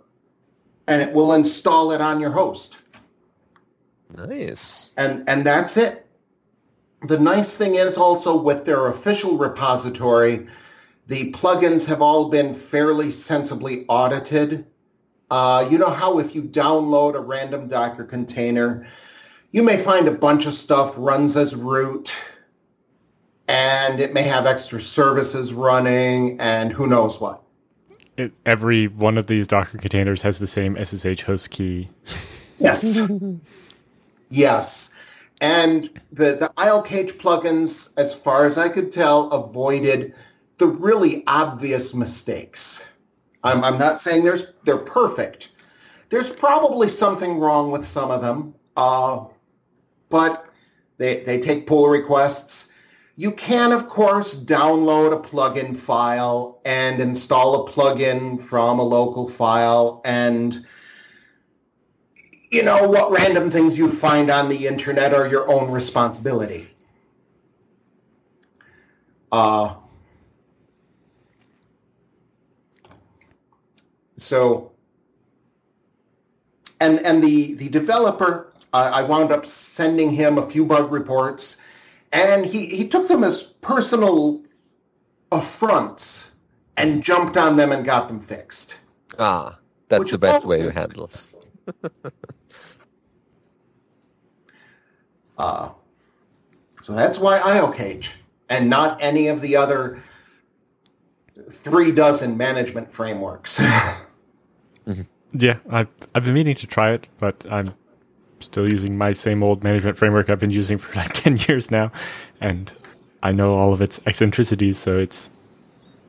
and 0.86 1.00
it 1.00 1.12
will 1.12 1.34
install 1.34 1.92
it 1.92 2.00
on 2.00 2.18
your 2.18 2.30
host. 2.30 2.76
Nice. 4.16 4.92
And 4.96 5.28
and 5.28 5.44
that's 5.44 5.76
it. 5.76 6.06
The 7.02 7.18
nice 7.18 7.56
thing 7.56 7.76
is 7.76 7.96
also 7.96 8.36
with 8.36 8.64
their 8.64 8.88
official 8.88 9.38
repository, 9.38 10.46
the 11.06 11.32
plugins 11.32 11.84
have 11.86 12.02
all 12.02 12.28
been 12.28 12.54
fairly 12.54 13.10
sensibly 13.10 13.86
audited. 13.88 14.66
Uh, 15.30 15.66
you 15.70 15.78
know 15.78 15.90
how 15.90 16.18
if 16.18 16.34
you 16.34 16.42
download 16.42 17.14
a 17.14 17.20
random 17.20 17.68
Docker 17.68 18.04
container, 18.04 18.86
you 19.52 19.62
may 19.62 19.82
find 19.82 20.08
a 20.08 20.12
bunch 20.12 20.46
of 20.46 20.54
stuff 20.54 20.92
runs 20.96 21.36
as 21.36 21.54
root 21.54 22.14
and 23.50 23.98
it 23.98 24.14
may 24.14 24.22
have 24.22 24.46
extra 24.46 24.80
services 24.80 25.52
running 25.52 26.38
and 26.38 26.72
who 26.72 26.86
knows 26.86 27.20
what. 27.20 27.42
It, 28.16 28.32
every 28.46 28.86
one 28.86 29.18
of 29.18 29.26
these 29.26 29.48
Docker 29.48 29.78
containers 29.78 30.22
has 30.22 30.38
the 30.38 30.46
same 30.46 30.76
SSH 30.76 31.22
host 31.22 31.50
key. 31.50 31.88
Yes. 32.60 33.00
Yes. 34.30 34.90
And 35.40 35.90
the, 36.12 36.36
the 36.36 36.52
IOCage 36.56 37.18
plugins, 37.18 37.90
as 37.96 38.14
far 38.14 38.46
as 38.46 38.56
I 38.56 38.68
could 38.68 38.92
tell, 38.92 39.30
avoided 39.30 40.14
the 40.58 40.66
really 40.66 41.24
obvious 41.26 41.94
mistakes. 41.94 42.82
I'm, 43.42 43.64
I'm 43.64 43.78
not 43.78 44.00
saying 44.00 44.24
there's 44.24 44.52
they're 44.64 44.76
perfect. 44.76 45.48
There's 46.10 46.30
probably 46.30 46.88
something 46.88 47.38
wrong 47.38 47.70
with 47.70 47.86
some 47.86 48.10
of 48.10 48.20
them, 48.20 48.54
uh, 48.76 49.24
but 50.10 50.46
they 50.98 51.24
they 51.24 51.40
take 51.40 51.66
pull 51.66 51.88
requests. 51.88 52.68
You 53.16 53.32
can, 53.32 53.72
of 53.72 53.88
course, 53.88 54.34
download 54.34 55.12
a 55.12 55.28
plugin 55.28 55.76
file 55.76 56.60
and 56.64 57.00
install 57.00 57.66
a 57.66 57.70
plugin 57.70 58.40
from 58.40 58.78
a 58.78 58.82
local 58.82 59.28
file 59.28 60.02
and 60.04 60.66
you 62.50 62.62
know 62.62 62.88
what 62.88 63.10
random 63.12 63.50
things 63.50 63.78
you 63.78 63.90
find 63.90 64.30
on 64.30 64.48
the 64.48 64.66
internet 64.66 65.14
are 65.14 65.26
your 65.28 65.48
own 65.50 65.70
responsibility. 65.70 66.68
Uh, 69.32 69.74
so, 74.16 74.72
and 76.80 76.98
and 77.00 77.22
the 77.22 77.54
the 77.54 77.68
developer, 77.68 78.52
uh, 78.72 78.90
I 78.92 79.02
wound 79.02 79.30
up 79.30 79.46
sending 79.46 80.10
him 80.10 80.38
a 80.38 80.50
few 80.50 80.64
bug 80.64 80.90
reports, 80.90 81.58
and 82.12 82.44
he 82.44 82.66
he 82.66 82.88
took 82.88 83.06
them 83.06 83.22
as 83.22 83.42
personal 83.42 84.42
affronts 85.30 86.30
and 86.76 87.02
jumped 87.04 87.36
on 87.36 87.56
them 87.56 87.70
and 87.70 87.84
got 87.84 88.08
them 88.08 88.18
fixed. 88.20 88.76
Ah, 89.18 89.58
that's 89.88 90.10
the 90.10 90.18
best 90.18 90.44
way 90.44 90.62
to 90.62 90.72
handle 90.72 91.04
it. 91.04 91.26
nice. 91.92 92.12
Uh, 95.40 95.70
so 96.82 96.92
that's 96.92 97.18
why 97.18 97.38
IOCage 97.40 98.08
and 98.50 98.68
not 98.68 99.00
any 99.00 99.28
of 99.28 99.40
the 99.40 99.56
other 99.56 100.02
three 101.50 101.90
dozen 101.92 102.36
management 102.36 102.90
frameworks. 102.92 103.58
Yeah, 105.32 105.58
I've, 105.70 105.86
I've 106.12 106.24
been 106.24 106.34
meaning 106.34 106.56
to 106.56 106.66
try 106.66 106.90
it, 106.90 107.06
but 107.20 107.46
I'm 107.48 107.72
still 108.40 108.68
using 108.68 108.98
my 108.98 109.12
same 109.12 109.44
old 109.44 109.62
management 109.62 109.96
framework 109.96 110.28
I've 110.28 110.40
been 110.40 110.50
using 110.50 110.76
for 110.76 110.92
like 110.96 111.12
10 111.24 111.38
years 111.48 111.70
now. 111.70 111.92
And 112.40 112.72
I 113.22 113.30
know 113.30 113.54
all 113.54 113.72
of 113.72 113.80
its 113.80 114.00
eccentricities, 114.06 114.76
so 114.76 114.98
it's 114.98 115.30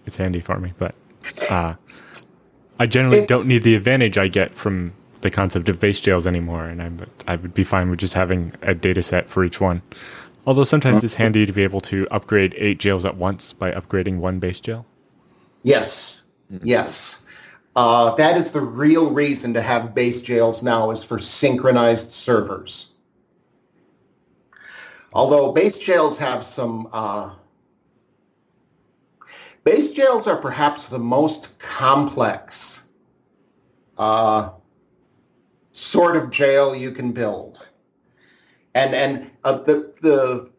it's 0.07 0.15
handy 0.17 0.39
for 0.41 0.57
me. 0.59 0.73
But 0.79 0.95
uh, 1.51 1.75
I 2.79 2.87
generally 2.87 3.19
It- 3.19 3.27
don't 3.27 3.45
need 3.47 3.61
the 3.61 3.75
advantage 3.75 4.17
I 4.17 4.27
get 4.27 4.55
from 4.55 4.93
the 5.21 5.31
concept 5.31 5.69
of 5.69 5.79
base 5.79 5.99
jails 5.99 6.27
anymore. 6.27 6.65
And 6.65 6.81
I'm, 6.81 7.05
I 7.27 7.35
would 7.35 7.53
be 7.53 7.63
fine 7.63 7.89
with 7.89 7.99
just 7.99 8.13
having 8.13 8.53
a 8.61 8.73
data 8.73 9.01
set 9.01 9.29
for 9.29 9.43
each 9.43 9.61
one. 9.61 9.81
Although 10.45 10.63
sometimes 10.63 11.03
it's 11.03 11.13
handy 11.13 11.45
to 11.45 11.53
be 11.53 11.63
able 11.63 11.81
to 11.81 12.07
upgrade 12.09 12.55
eight 12.57 12.79
jails 12.79 13.05
at 13.05 13.15
once 13.17 13.53
by 13.53 13.71
upgrading 13.71 14.17
one 14.17 14.39
base 14.39 14.59
jail. 14.59 14.85
yes, 15.63 16.23
yes. 16.63 17.23
Uh, 17.75 18.13
that 18.15 18.35
is 18.35 18.51
the 18.51 18.59
real 18.59 19.11
reason 19.11 19.53
to 19.53 19.61
have 19.61 19.95
base 19.95 20.21
jails 20.21 20.61
now 20.61 20.91
is 20.91 21.03
for 21.03 21.19
synchronized 21.19 22.11
servers. 22.11 22.89
Although 25.13 25.51
base 25.51 25.77
jails 25.77 26.17
have 26.17 26.43
some, 26.43 26.89
uh, 26.91 27.31
base 29.63 29.91
jails 29.91 30.27
are 30.27 30.37
perhaps 30.37 30.87
the 30.87 30.99
most 30.99 31.57
complex 31.59 32.87
uh, 33.97 34.49
sort 35.81 36.15
of 36.15 36.29
jail 36.29 36.75
you 36.75 36.91
can 36.91 37.11
build. 37.11 37.65
And 38.75 38.93
and 38.93 39.31
uh, 39.43 39.59
the 39.63 39.93
the 40.01 40.49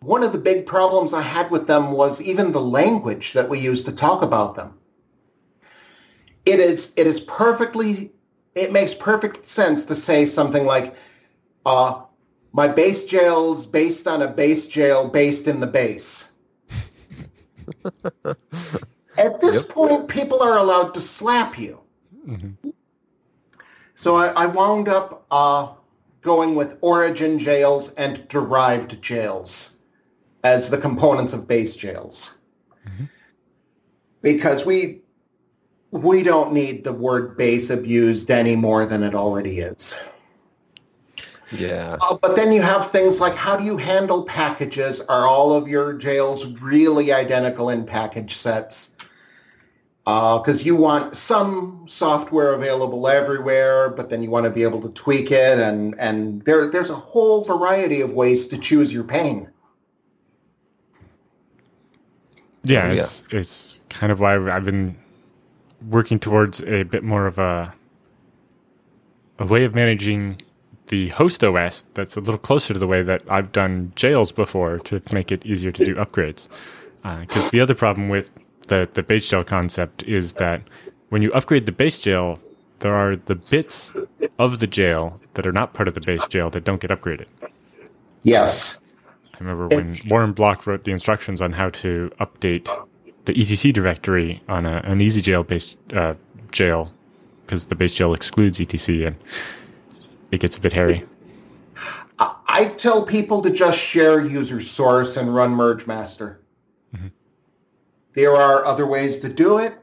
one 0.00 0.22
of 0.22 0.32
the 0.32 0.38
big 0.38 0.66
problems 0.66 1.12
I 1.12 1.20
had 1.22 1.50
with 1.50 1.66
them 1.66 1.92
was 1.92 2.20
even 2.22 2.52
the 2.52 2.60
language 2.60 3.34
that 3.34 3.48
we 3.48 3.58
use 3.58 3.84
to 3.84 3.92
talk 3.92 4.22
about 4.22 4.56
them. 4.56 4.74
It 6.46 6.60
is 6.60 6.92
it 6.96 7.06
is 7.06 7.20
perfectly 7.20 8.12
it 8.54 8.72
makes 8.72 8.94
perfect 8.94 9.44
sense 9.46 9.84
to 9.86 9.94
say 9.94 10.24
something 10.26 10.64
like, 10.64 10.96
uh, 11.66 12.02
my 12.52 12.68
base 12.68 13.04
jail's 13.04 13.66
based 13.66 14.06
on 14.08 14.22
a 14.22 14.28
base 14.28 14.66
jail 14.66 15.08
based 15.08 15.46
in 15.48 15.60
the 15.60 15.66
base. 15.66 16.30
At 19.18 19.40
this 19.40 19.60
Yep. 19.60 19.68
point, 19.68 20.08
people 20.08 20.42
are 20.42 20.58
allowed 20.58 20.94
to 20.94 21.00
slap 21.00 21.58
you. 21.58 21.80
hmm 22.26 22.50
So 23.94 24.16
I, 24.16 24.28
I 24.28 24.46
wound 24.46 24.88
up 24.88 25.24
uh, 25.30 25.68
going 26.22 26.54
with 26.54 26.76
origin 26.80 27.38
jails 27.38 27.92
and 27.94 28.26
derived 28.28 29.00
jails 29.02 29.78
as 30.42 30.68
the 30.68 30.78
components 30.78 31.32
of 31.32 31.46
base 31.46 31.74
jails. 31.76 32.38
Mhm. 32.86 33.08
Because 34.22 34.66
we 34.66 35.00
we 35.90 36.24
don't 36.24 36.52
need 36.52 36.82
the 36.82 36.92
word 36.92 37.36
base 37.36 37.70
abused 37.70 38.30
any 38.30 38.56
more 38.56 38.84
than 38.84 39.04
it 39.04 39.14
already 39.14 39.60
is. 39.60 39.94
Yeah. 41.52 41.98
Uh, 42.00 42.16
but 42.20 42.34
then 42.34 42.50
you 42.52 42.62
have 42.62 42.90
things 42.90 43.20
like 43.20 43.34
how 43.34 43.56
do 43.56 43.64
you 43.64 43.76
handle 43.76 44.24
packages? 44.24 45.00
Are 45.02 45.26
all 45.26 45.52
of 45.52 45.68
your 45.68 45.92
jails 45.92 46.46
really 46.46 47.12
identical 47.12 47.70
in 47.70 47.84
package 47.84 48.36
sets? 48.36 48.93
Uh, 50.06 50.38
because 50.38 50.66
you 50.66 50.76
want 50.76 51.16
some 51.16 51.82
software 51.88 52.52
available 52.52 53.08
everywhere, 53.08 53.88
but 53.88 54.10
then 54.10 54.22
you 54.22 54.28
want 54.28 54.44
to 54.44 54.50
be 54.50 54.62
able 54.62 54.80
to 54.80 54.90
tweak 54.90 55.30
it, 55.30 55.58
and 55.58 55.98
and 55.98 56.42
there 56.42 56.70
there's 56.70 56.90
a 56.90 56.94
whole 56.94 57.42
variety 57.42 58.02
of 58.02 58.12
ways 58.12 58.46
to 58.46 58.58
choose 58.58 58.92
your 58.92 59.04
pain. 59.04 59.48
Yeah, 62.64 62.92
yeah. 62.92 62.98
it's 62.98 63.24
it's 63.32 63.80
kind 63.88 64.12
of 64.12 64.20
why 64.20 64.36
I've 64.36 64.66
been 64.66 64.94
working 65.88 66.18
towards 66.18 66.62
a 66.64 66.82
bit 66.82 67.02
more 67.02 67.26
of 67.26 67.38
a 67.38 67.72
a 69.38 69.46
way 69.46 69.64
of 69.64 69.74
managing 69.74 70.36
the 70.88 71.08
host 71.08 71.42
OS 71.42 71.86
that's 71.94 72.16
a 72.16 72.20
little 72.20 72.38
closer 72.38 72.74
to 72.74 72.78
the 72.78 72.86
way 72.86 73.02
that 73.02 73.22
I've 73.28 73.52
done 73.52 73.92
jails 73.96 74.32
before 74.32 74.78
to 74.80 75.00
make 75.12 75.32
it 75.32 75.46
easier 75.46 75.72
to 75.72 75.84
do 75.84 75.94
upgrades. 75.94 76.48
Uh, 77.02 77.20
because 77.20 77.50
the 77.50 77.60
other 77.60 77.74
problem 77.74 78.08
with 78.08 78.30
the 78.66 78.88
the 78.94 79.02
base 79.02 79.28
jail 79.28 79.44
concept 79.44 80.02
is 80.04 80.34
that 80.34 80.62
when 81.08 81.22
you 81.22 81.32
upgrade 81.32 81.66
the 81.66 81.72
base 81.72 81.98
jail, 81.98 82.38
there 82.80 82.94
are 82.94 83.16
the 83.16 83.34
bits 83.34 83.94
of 84.38 84.60
the 84.60 84.66
jail 84.66 85.20
that 85.34 85.46
are 85.46 85.52
not 85.52 85.74
part 85.74 85.88
of 85.88 85.94
the 85.94 86.00
base 86.00 86.26
jail 86.26 86.50
that 86.50 86.64
don't 86.64 86.80
get 86.80 86.90
upgraded. 86.90 87.26
Yes. 88.22 88.96
I 89.34 89.38
remember 89.38 89.68
when 89.68 89.96
Warren 90.08 90.32
Block 90.32 90.66
wrote 90.66 90.84
the 90.84 90.92
instructions 90.92 91.40
on 91.40 91.52
how 91.52 91.68
to 91.70 92.10
update 92.20 92.68
the 93.24 93.32
ETC 93.32 93.72
directory 93.72 94.42
on 94.48 94.66
a, 94.66 94.80
an 94.84 94.98
ezjail 95.00 95.46
based 95.46 95.76
uh, 95.92 96.14
jail 96.52 96.92
because 97.44 97.66
the 97.66 97.74
base 97.74 97.94
jail 97.94 98.14
excludes 98.14 98.58
ETC 98.58 99.06
and 99.06 99.16
it 100.30 100.40
gets 100.40 100.56
a 100.56 100.60
bit 100.60 100.72
hairy. 100.72 101.04
I, 102.18 102.36
I 102.46 102.64
tell 102.66 103.04
people 103.04 103.42
to 103.42 103.50
just 103.50 103.78
share 103.78 104.24
user 104.24 104.60
source 104.60 105.16
and 105.16 105.34
run 105.34 105.52
merge 105.52 105.86
master. 105.86 106.40
There 108.14 108.34
are 108.34 108.64
other 108.64 108.86
ways 108.86 109.18
to 109.20 109.28
do 109.28 109.58
it. 109.58 109.74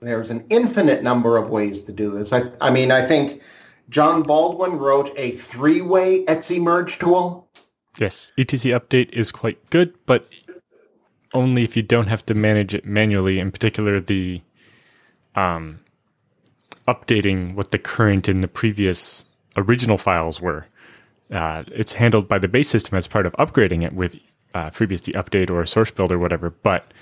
There's 0.00 0.30
an 0.30 0.44
infinite 0.50 1.02
number 1.02 1.36
of 1.36 1.50
ways 1.50 1.82
to 1.84 1.92
do 1.92 2.10
this. 2.10 2.32
I, 2.32 2.50
I 2.60 2.70
mean, 2.70 2.90
I 2.90 3.06
think 3.06 3.42
John 3.90 4.22
Baldwin 4.22 4.78
wrote 4.78 5.12
a 5.16 5.32
three-way 5.32 6.24
etc 6.26 6.58
merge 6.58 6.98
tool. 6.98 7.48
Yes, 7.98 8.32
ETC 8.38 8.78
update 8.78 9.10
is 9.10 9.30
quite 9.30 9.68
good, 9.70 9.94
but 10.06 10.28
only 11.34 11.64
if 11.64 11.76
you 11.76 11.82
don't 11.82 12.06
have 12.06 12.24
to 12.26 12.34
manage 12.34 12.74
it 12.74 12.84
manually. 12.84 13.38
In 13.38 13.50
particular, 13.50 14.00
the 14.00 14.40
um, 15.34 15.80
updating 16.88 17.54
what 17.54 17.70
the 17.70 17.78
current 17.78 18.28
and 18.28 18.42
the 18.42 18.48
previous 18.48 19.26
original 19.56 19.98
files 19.98 20.40
were. 20.40 20.66
Uh, 21.30 21.64
it's 21.68 21.94
handled 21.94 22.28
by 22.28 22.38
the 22.38 22.48
base 22.48 22.68
system 22.68 22.96
as 22.96 23.06
part 23.06 23.26
of 23.26 23.32
upgrading 23.34 23.84
it 23.84 23.92
with 23.92 24.16
uh, 24.54 24.70
FreeBSD 24.70 25.14
update 25.14 25.50
or 25.50 25.64
source 25.66 25.90
build 25.90 26.10
or 26.10 26.18
whatever. 26.18 26.50
But 26.50 26.92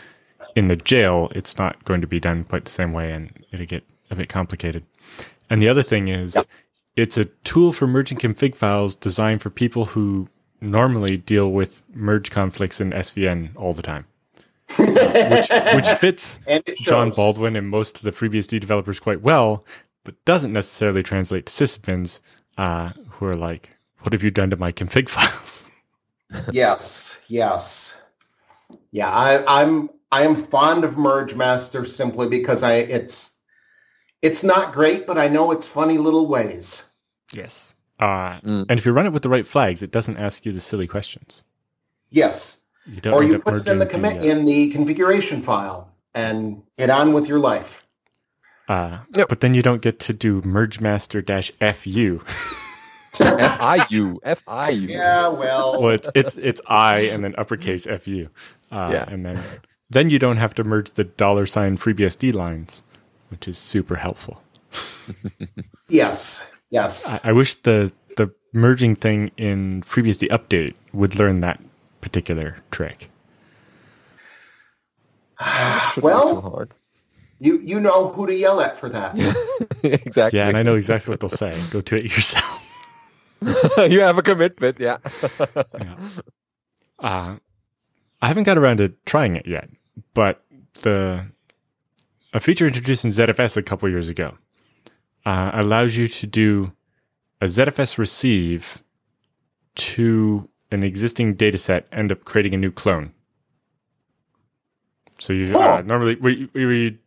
in 0.58 0.66
the 0.66 0.74
jail, 0.74 1.30
it's 1.36 1.56
not 1.56 1.84
going 1.84 2.00
to 2.00 2.08
be 2.08 2.18
done 2.18 2.42
quite 2.42 2.64
the 2.64 2.70
same 2.72 2.92
way, 2.92 3.12
and 3.12 3.30
it'll 3.52 3.64
get 3.64 3.84
a 4.10 4.16
bit 4.16 4.28
complicated. 4.28 4.84
And 5.48 5.62
the 5.62 5.68
other 5.68 5.82
thing 5.82 6.08
is, 6.08 6.46
it's 6.96 7.16
a 7.16 7.26
tool 7.44 7.72
for 7.72 7.86
merging 7.86 8.18
config 8.18 8.56
files 8.56 8.96
designed 8.96 9.40
for 9.40 9.50
people 9.50 9.84
who 9.86 10.28
normally 10.60 11.16
deal 11.16 11.48
with 11.52 11.80
merge 11.94 12.32
conflicts 12.32 12.80
in 12.80 12.90
SVN 12.90 13.50
all 13.54 13.72
the 13.72 13.82
time, 13.82 14.06
which 14.76 15.48
which 15.74 15.88
fits 16.00 16.40
John. 16.80 17.10
Baldwin 17.10 17.54
and 17.54 17.68
most 17.68 17.96
of 17.96 18.02
the 18.02 18.10
FreeBSD 18.10 18.58
developers 18.58 18.98
quite 18.98 19.22
well, 19.22 19.62
but 20.02 20.22
doesn't 20.24 20.52
necessarily 20.52 21.04
translate 21.04 21.46
to 21.46 21.52
sysadmins 21.52 22.18
uh, 22.56 22.90
who 23.10 23.26
are 23.26 23.34
like, 23.34 23.70
"What 24.00 24.12
have 24.12 24.24
you 24.24 24.32
done 24.32 24.50
to 24.50 24.56
my 24.56 24.72
config 24.72 25.08
files?" 25.16 25.64
yes, 26.50 27.16
yes, 27.28 27.94
yeah. 28.90 29.08
I, 29.08 29.62
I'm 29.62 29.88
I 30.10 30.22
am 30.22 30.34
fond 30.36 30.84
of 30.84 30.96
Merge 30.96 31.34
Master 31.34 31.84
simply 31.84 32.28
because 32.28 32.62
I 32.62 32.74
it's 32.76 33.32
it's 34.22 34.42
not 34.42 34.72
great, 34.72 35.06
but 35.06 35.18
I 35.18 35.28
know 35.28 35.50
it's 35.52 35.66
funny 35.66 35.98
little 35.98 36.26
ways. 36.26 36.84
Yes. 37.32 37.74
Uh, 38.00 38.40
Mm. 38.40 38.66
And 38.68 38.78
if 38.78 38.86
you 38.86 38.92
run 38.92 39.06
it 39.06 39.12
with 39.12 39.22
the 39.22 39.28
right 39.28 39.46
flags, 39.46 39.82
it 39.82 39.90
doesn't 39.90 40.16
ask 40.16 40.46
you 40.46 40.52
the 40.52 40.60
silly 40.60 40.86
questions. 40.86 41.42
Yes. 42.10 42.60
You 42.86 43.00
don't 43.00 43.12
or 43.12 43.22
you 43.22 43.38
put 43.38 43.54
it 43.54 43.68
in 43.68 43.78
the 43.80 43.86
commit 43.86 44.20
the, 44.22 44.28
uh, 44.30 44.32
in 44.32 44.44
the 44.46 44.70
configuration 44.70 45.42
file 45.42 45.90
and 46.14 46.62
get 46.78 46.88
on 46.90 47.12
with 47.12 47.26
your 47.28 47.38
life. 47.38 47.86
uh, 48.68 48.98
Yep. 49.14 49.28
But 49.28 49.40
then 49.40 49.52
you 49.54 49.62
don't 49.62 49.82
get 49.82 49.98
to 50.00 50.12
do 50.12 50.40
merge 50.42 50.80
master 50.80 51.20
dash 51.20 51.52
fu. 51.74 52.20
F-I-U. 53.20 54.20
F-I-U. 54.24 54.88
Yeah, 54.88 55.28
well, 55.28 55.82
well, 55.82 55.92
it's 55.92 56.08
it's 56.14 56.36
it's 56.38 56.60
I 56.66 57.00
and 57.12 57.22
then 57.24 57.34
uppercase 57.36 57.84
fu. 57.86 58.28
Uh, 58.70 58.90
Yeah. 58.92 59.04
And 59.08 59.24
then 59.26 59.42
then 59.90 60.10
you 60.10 60.18
don't 60.18 60.36
have 60.36 60.54
to 60.54 60.64
merge 60.64 60.90
the 60.92 61.04
dollar 61.04 61.46
sign 61.46 61.76
FreeBSD 61.76 62.32
lines, 62.34 62.82
which 63.30 63.48
is 63.48 63.58
super 63.58 63.96
helpful. 63.96 64.42
yes, 65.88 66.44
yes. 66.70 67.06
I, 67.06 67.20
I 67.24 67.32
wish 67.32 67.54
the 67.56 67.92
the 68.16 68.32
merging 68.52 68.96
thing 68.96 69.30
in 69.36 69.82
FreeBSD 69.82 70.28
update 70.28 70.74
would 70.92 71.14
learn 71.14 71.40
that 71.40 71.62
particular 72.00 72.58
trick. 72.70 73.10
Well, 76.02 76.40
hard. 76.40 76.74
you 77.38 77.60
you 77.60 77.80
know 77.80 78.08
who 78.08 78.26
to 78.26 78.34
yell 78.34 78.60
at 78.60 78.76
for 78.76 78.88
that. 78.88 79.16
exactly. 79.84 80.38
Yeah, 80.38 80.48
and 80.48 80.56
I 80.56 80.62
know 80.62 80.74
exactly 80.74 81.10
what 81.10 81.20
they'll 81.20 81.28
say. 81.28 81.58
Go 81.70 81.80
to 81.80 81.96
it 81.96 82.04
yourself. 82.04 82.62
you 83.78 84.00
have 84.00 84.18
a 84.18 84.22
commitment, 84.22 84.80
yeah. 84.80 84.98
yeah. 85.38 85.94
Uh, 86.98 87.36
I 88.20 88.26
haven't 88.26 88.44
got 88.44 88.58
around 88.58 88.78
to 88.78 88.88
trying 89.06 89.36
it 89.36 89.46
yet, 89.46 89.70
but 90.18 90.42
the 90.82 91.28
a 92.32 92.40
feature 92.40 92.66
introduced 92.66 93.04
in 93.04 93.12
ZFS 93.12 93.56
a 93.56 93.62
couple 93.62 93.88
years 93.88 94.08
ago 94.08 94.36
uh, 95.24 95.52
allows 95.54 95.96
you 95.96 96.08
to 96.08 96.26
do 96.26 96.72
a 97.40 97.44
ZFS 97.44 97.98
receive 97.98 98.82
to 99.76 100.48
an 100.72 100.82
existing 100.82 101.34
data 101.34 101.56
set, 101.56 101.86
end 101.92 102.10
up 102.10 102.24
creating 102.24 102.52
a 102.52 102.56
new 102.56 102.72
clone. 102.72 103.12
So 105.20 105.32
you 105.32 105.56
uh, 105.56 105.82
normally 105.82 106.16
we, 106.16 106.50
we, 106.52 106.66
we 106.66 106.98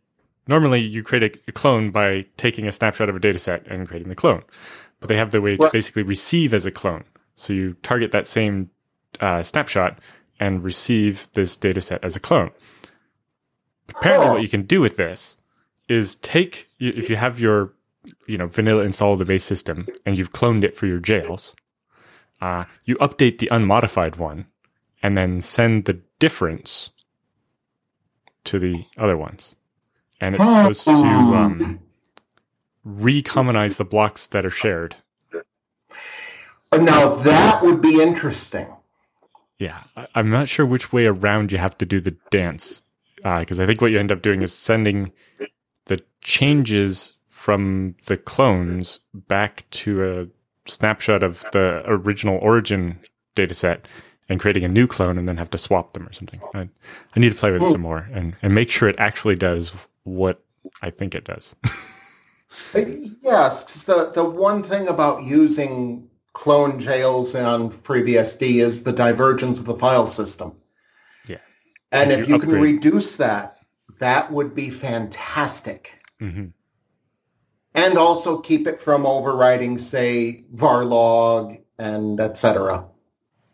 normally 0.48 0.80
you 0.80 1.02
create 1.02 1.38
a, 1.46 1.52
clone 1.52 1.90
by 1.90 2.24
taking 2.38 2.66
a 2.66 2.72
snapshot 2.72 3.10
of 3.10 3.16
a 3.16 3.20
data 3.20 3.38
set 3.38 3.66
and 3.66 3.86
creating 3.86 4.08
the 4.08 4.14
clone, 4.14 4.42
but 5.00 5.10
they 5.10 5.18
have 5.18 5.32
the 5.32 5.42
way 5.42 5.58
to 5.58 5.64
Right. 5.64 5.72
basically 5.72 6.02
receive 6.02 6.54
as 6.54 6.64
a 6.64 6.70
clone. 6.70 7.04
So 7.34 7.52
you 7.52 7.74
target 7.82 8.10
that 8.12 8.26
same 8.26 8.70
uh, 9.20 9.42
snapshot 9.42 9.98
and 10.40 10.64
receive 10.64 11.28
this 11.34 11.58
data 11.58 11.82
set 11.82 12.02
as 12.02 12.16
a 12.16 12.20
clone. 12.20 12.52
Apparently, 13.88 14.26
Oh. 14.28 14.32
what 14.34 14.42
you 14.42 14.48
can 14.48 14.62
do 14.62 14.80
with 14.80 14.96
this 14.96 15.36
is 15.88 16.14
take 16.16 16.68
if 16.78 17.10
you 17.10 17.16
have 17.16 17.38
your 17.38 17.72
you 18.26 18.36
know 18.38 18.46
vanilla 18.46 18.82
install 18.82 19.16
the 19.16 19.24
base 19.24 19.44
system 19.44 19.86
and 20.06 20.16
you've 20.18 20.32
cloned 20.32 20.64
it 20.64 20.76
for 20.76 20.86
your 20.86 20.98
jails, 20.98 21.54
uh, 22.40 22.64
you 22.84 22.96
update 22.96 23.38
the 23.38 23.48
unmodified 23.50 24.16
one 24.16 24.46
and 25.02 25.16
then 25.18 25.40
send 25.40 25.84
the 25.84 26.00
difference 26.18 26.90
to 28.44 28.58
the 28.58 28.84
other 28.98 29.16
ones, 29.16 29.56
and 30.20 30.34
it's 30.34 30.44
supposed 30.44 30.84
to 30.84 30.92
um, 30.92 31.80
recommonize 32.84 33.76
the 33.78 33.84
blocks 33.84 34.26
that 34.28 34.44
are 34.44 34.50
shared. 34.50 34.96
Now 36.72 37.16
that 37.16 37.62
would 37.62 37.80
be 37.82 38.00
interesting. 38.00 38.66
Yeah, 39.58 39.84
I, 39.96 40.06
I'm 40.14 40.30
not 40.30 40.48
sure 40.48 40.64
which 40.66 40.92
way 40.92 41.06
around 41.06 41.52
you 41.52 41.58
have 41.58 41.76
to 41.78 41.86
do 41.86 42.00
the 42.00 42.16
dance, 42.30 42.82
Uh, 43.24 43.40
because 43.40 43.60
I 43.60 43.66
think 43.66 43.80
what 43.80 43.90
you 43.90 43.98
end 43.98 44.12
up 44.12 44.22
doing 44.22 44.42
is 44.42 44.52
sending 44.52 45.12
the 45.86 46.02
changes 46.22 47.14
from 47.28 47.94
the 48.06 48.16
clones 48.16 49.00
back 49.14 49.64
to 49.70 50.04
a 50.20 50.26
snapshot 50.70 51.22
of 51.22 51.44
the 51.52 51.82
original 51.86 52.38
origin 52.38 53.00
dataset 53.36 53.80
and 54.28 54.40
creating 54.40 54.64
a 54.64 54.68
new 54.68 54.86
clone 54.86 55.18
and 55.18 55.28
then 55.28 55.36
have 55.36 55.50
to 55.50 55.58
swap 55.58 55.92
them 55.92 56.06
or 56.08 56.12
something. 56.12 56.40
I, 56.54 56.68
I 57.16 57.20
need 57.20 57.30
to 57.32 57.38
play 57.38 57.50
with 57.50 57.62
it 57.62 57.70
some 57.70 57.80
more 57.82 58.08
and, 58.12 58.36
and 58.42 58.54
make 58.54 58.70
sure 58.70 58.88
it 58.88 58.96
actually 58.98 59.36
does 59.36 59.72
what 60.04 60.42
I 60.82 60.90
think 60.90 61.14
it 61.14 61.24
does. 61.24 61.54
yes, 61.64 61.74
uh, 62.74 62.80
Yes, 63.22 63.64
'cause 63.64 63.84
the, 63.84 64.10
the 64.12 64.24
one 64.24 64.62
thing 64.62 64.88
about 64.88 65.24
using 65.24 66.08
clone 66.32 66.78
jails 66.80 67.34
on 67.34 67.70
FreeBSD 67.70 68.62
is 68.62 68.84
the 68.84 68.92
divergence 68.92 69.58
of 69.58 69.66
the 69.66 69.74
file 69.76 70.08
system. 70.08 70.52
And 71.92 72.10
If 72.10 72.26
you 72.28 72.34
you 72.34 72.40
can 72.40 72.50
reduce 72.50 73.16
that, 73.16 73.58
that 73.98 74.32
would 74.32 74.54
be 74.54 74.70
fantastic. 74.70 75.92
hmm 76.18 76.46
And 77.74 77.96
also 77.96 78.38
keep 78.38 78.66
it 78.66 78.80
from 78.80 79.06
overriding, 79.06 79.78
say, 79.78 80.44
varlog 80.54 81.60
and 81.78 82.18
etc. 82.20 82.84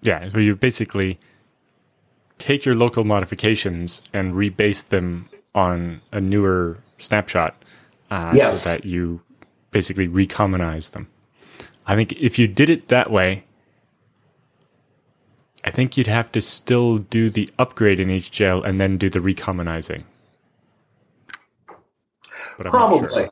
Yeah, 0.02 0.22
so 0.28 0.38
you 0.38 0.54
basically 0.54 1.18
take 2.38 2.64
your 2.64 2.76
local 2.76 3.04
modifications 3.04 4.00
and 4.12 4.34
rebase 4.34 4.88
them 4.88 5.28
on 5.54 6.00
a 6.12 6.20
newer 6.20 6.78
snapshot 6.98 7.56
uh, 8.10 8.32
Yes. 8.34 8.62
so 8.62 8.70
that 8.70 8.84
you 8.84 9.20
basically 9.72 10.06
recommonize 10.06 10.90
them. 10.90 11.08
I 11.86 11.96
think 11.96 12.12
if 12.12 12.38
you 12.38 12.46
did 12.46 12.70
it 12.70 12.88
that 12.88 13.10
way, 13.10 13.44
I 15.64 15.70
think 15.70 15.96
you'd 15.96 16.06
have 16.06 16.30
to 16.32 16.40
still 16.40 16.98
do 16.98 17.30
the 17.30 17.50
upgrade 17.58 18.00
in 18.00 18.10
each 18.10 18.30
jail 18.30 18.62
and 18.62 18.78
then 18.78 18.96
do 18.96 19.10
the 19.10 19.18
recommonizing. 19.18 20.04
Not 22.58 22.64
sure. 22.64 22.70
Probably. 22.70 23.28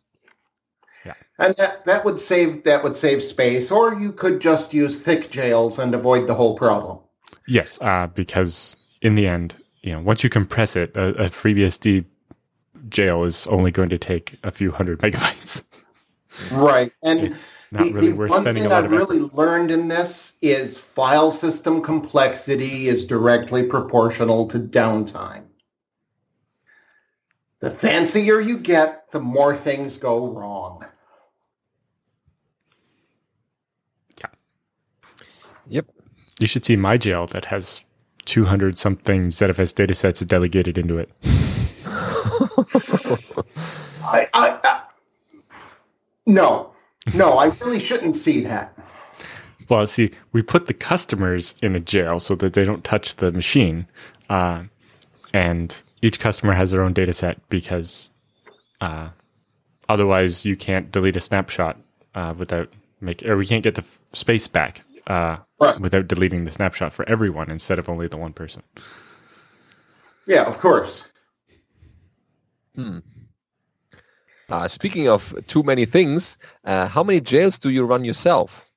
Yeah. 1.05 1.15
And 1.39 1.55
that, 1.57 1.85
that 1.87 2.05
would 2.05 2.21
save 2.21 2.65
that 2.65 2.83
would 2.83 2.97
save 2.97 3.23
space, 3.23 3.71
or 3.71 3.95
you 3.95 4.13
could 4.13 4.41
just 4.41 4.75
use 4.75 5.01
thick 5.01 5.31
jails 5.31 5.79
and 5.79 5.95
avoid 5.95 6.27
the 6.27 6.35
whole 6.35 6.57
problem. 6.57 6.99
Yes, 7.47 7.79
uh, 7.81 8.09
because 8.09 8.77
in 9.03 9.15
the 9.15 9.27
end, 9.27 9.57
you 9.83 9.93
know, 9.93 10.01
once 10.01 10.25
you 10.25 10.31
compress 10.31 10.75
it, 10.75 10.97
a, 10.97 11.09
a 11.25 11.29
FreeBSD 11.29 12.05
jail 12.89 13.25
is 13.25 13.47
only 13.47 13.71
going 13.71 13.89
to 13.89 13.99
take 13.99 14.39
a 14.43 14.51
few 14.51 14.73
hundred 14.73 14.99
megabytes. 15.03 15.63
Right. 16.51 16.93
And 17.03 17.21
It's 17.21 17.53
not 17.71 17.85
the, 17.85 17.93
really 17.93 18.09
the 18.09 18.17
worth 18.17 18.31
one 18.31 18.43
spending 18.43 18.65
a 18.67 18.69
thing 18.69 18.73
lot 18.73 18.85
I've 18.85 18.93
of 18.93 18.93
effort. 18.93 19.09
really 19.09 19.31
learned 19.33 19.71
in 19.71 19.89
this 19.89 20.37
is 20.43 20.79
file 20.79 21.33
system 21.33 21.83
complexity 21.83 22.89
is 22.89 23.05
directly 23.05 23.65
proportional 23.65 24.47
to 24.49 24.59
downtime. 24.59 25.45
The 27.61 27.71
fancier 27.71 28.41
you 28.41 28.59
get, 28.59 29.11
the 29.13 29.21
more 29.21 29.57
things 29.57 29.99
go 29.99 30.31
wrong. 30.31 30.85
Yeah. 34.21 34.27
Yep. 35.69 35.87
You 36.39 36.47
should 36.47 36.65
see 36.65 36.77
my 36.77 36.99
jail 36.99 37.27
that 37.29 37.47
has 37.47 37.83
200 38.27 38.77
something 38.77 39.29
ZFS 39.29 39.73
datasets 39.73 40.27
delegated 40.27 40.77
into 40.77 40.99
it. 40.99 41.11
I, 44.05 44.29
I, 44.35 44.56
I 44.56 44.56
no, 46.27 46.73
no, 47.15 47.39
I 47.39 47.47
really 47.61 47.79
shouldn't 47.81 48.17
see 48.17 48.41
that. 48.43 48.77
Well, 49.69 49.87
see, 49.87 50.13
we 50.33 50.43
put 50.43 50.67
the 50.69 50.75
customers 50.75 51.55
in 51.63 51.75
a 51.75 51.81
jail 51.81 52.21
so 52.21 52.35
that 52.37 52.53
they 52.53 52.65
don't 52.65 52.85
touch 52.85 53.17
the 53.17 53.33
machine. 53.33 53.87
Uh, 54.31 54.65
and 55.33 55.77
each 56.03 56.21
customer 56.21 56.53
has 56.55 56.71
their 56.71 56.83
own 56.83 56.93
data 56.93 57.13
set 57.13 57.41
because 57.49 58.11
uh, 58.81 59.09
otherwise 59.89 60.45
you 60.45 60.57
can't 60.57 60.93
delete 60.93 61.17
a 61.17 61.21
snapshot 61.21 61.79
uh, 62.15 62.35
without 62.37 62.69
make 63.01 63.25
or 63.25 63.37
we 63.37 63.47
can't 63.47 63.63
get 63.65 63.75
the 63.75 63.83
f- 63.83 63.99
space 64.13 64.47
back 64.47 64.83
uh, 65.07 65.37
Right. 65.61 65.81
without 65.81 66.07
deleting 66.09 66.45
the 66.45 66.51
snapshot 66.53 66.93
for 66.93 67.09
everyone 67.09 67.51
instead 67.51 67.79
of 67.79 67.89
only 67.89 68.09
the 68.09 68.17
one 68.17 68.33
person. 68.33 68.63
Yeah, 70.27 70.45
of 70.45 70.59
course. 70.59 71.09
Uh, 74.49 74.69
speaking 74.69 75.09
of 75.09 75.35
too 75.47 75.63
many 75.63 75.85
things, 75.85 76.39
uh, 76.65 76.87
how 76.87 77.03
many 77.03 77.21
jails 77.21 77.59
do 77.59 77.71
you 77.71 77.85
run 77.85 78.05
yourself? 78.05 78.71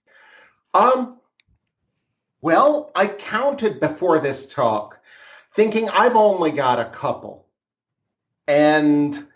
Um, 0.73 1.17
well, 2.41 2.91
I 2.95 3.07
counted 3.07 3.79
before 3.79 4.19
this 4.19 4.51
talk, 4.51 4.99
thinking 5.53 5.89
I've 5.89 6.15
only 6.15 6.51
got 6.51 6.79
a 6.79 6.85
couple. 6.85 7.45
And 8.47 9.27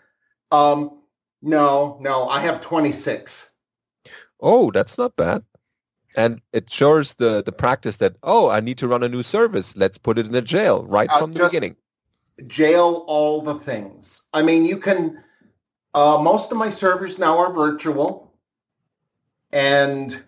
um, 0.50 0.98
no, 1.42 1.98
no, 2.00 2.28
I 2.28 2.40
have 2.40 2.60
26. 2.60 3.50
Oh, 4.40 4.70
that's 4.72 4.98
not 4.98 5.14
bad. 5.16 5.44
And 6.16 6.40
it 6.52 6.70
shows 6.70 7.14
the, 7.14 7.42
the 7.44 7.52
practice 7.52 7.96
that, 7.98 8.16
oh, 8.22 8.48
I 8.50 8.60
need 8.60 8.78
to 8.78 8.88
run 8.88 9.02
a 9.02 9.08
new 9.08 9.22
service. 9.22 9.76
Let's 9.76 9.98
put 9.98 10.18
it 10.18 10.26
in 10.26 10.34
a 10.34 10.40
jail 10.42 10.84
right 10.86 11.10
Uh, 11.10 11.18
from 11.18 11.32
the 11.32 11.44
beginning. 11.44 11.76
Jail 12.46 13.04
all 13.06 13.40
the 13.42 13.54
things. 13.54 14.22
I 14.32 14.42
mean, 14.42 14.64
you 14.64 14.78
can, 14.78 15.22
uh, 15.94 16.18
most 16.20 16.50
of 16.52 16.58
my 16.58 16.70
servers 16.70 17.18
now 17.18 17.38
are 17.38 17.52
virtual. 17.52 18.32
And 19.52 20.22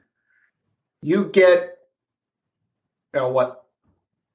you 1.02 1.26
get, 1.26 1.78
you 3.14 3.20
know, 3.20 3.28
what, 3.28 3.64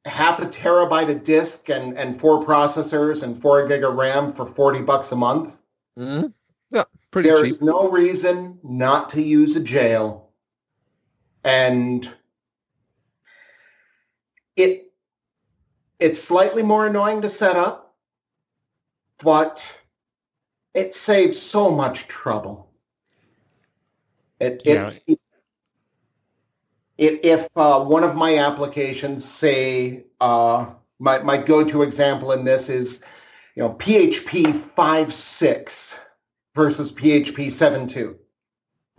half 0.05 0.39
a 0.39 0.45
terabyte 0.45 1.09
of 1.09 1.23
disk 1.23 1.69
and, 1.69 1.97
and 1.97 2.19
four 2.19 2.43
processors 2.43 3.23
and 3.23 3.39
four 3.39 3.67
gig 3.67 3.83
of 3.83 3.95
RAM 3.95 4.31
for 4.31 4.45
40 4.45 4.81
bucks 4.81 5.11
a 5.11 5.15
month. 5.15 5.57
hmm 5.97 6.27
Yeah, 6.71 6.83
pretty 7.11 7.29
There 7.29 7.41
cheap. 7.43 7.51
is 7.51 7.61
no 7.61 7.89
reason 7.89 8.59
not 8.63 9.09
to 9.11 9.21
use 9.21 9.55
a 9.55 9.63
jail. 9.63 10.29
And 11.43 12.11
it 14.55 14.91
it's 15.99 16.21
slightly 16.21 16.63
more 16.63 16.87
annoying 16.87 17.21
to 17.21 17.29
set 17.29 17.55
up, 17.55 17.95
but 19.23 19.63
it 20.73 20.93
saves 20.93 21.39
so 21.39 21.71
much 21.71 22.07
trouble. 22.07 22.71
It, 24.39 24.61
Yeah. 24.65 24.93
it, 25.07 25.19
it, 26.97 27.19
if 27.23 27.47
uh, 27.55 27.79
one 27.83 28.03
of 28.03 28.15
my 28.15 28.37
applications, 28.37 29.25
say, 29.25 30.05
uh, 30.19 30.67
my, 30.99 31.19
my 31.19 31.37
go-to 31.37 31.81
example 31.81 32.31
in 32.31 32.43
this 32.43 32.69
is, 32.69 33.01
you 33.55 33.63
know, 33.63 33.73
PHP 33.73 34.53
5.6 34.75 35.95
versus 36.55 36.91
PHP 36.91 37.47
7.2. 37.47 38.15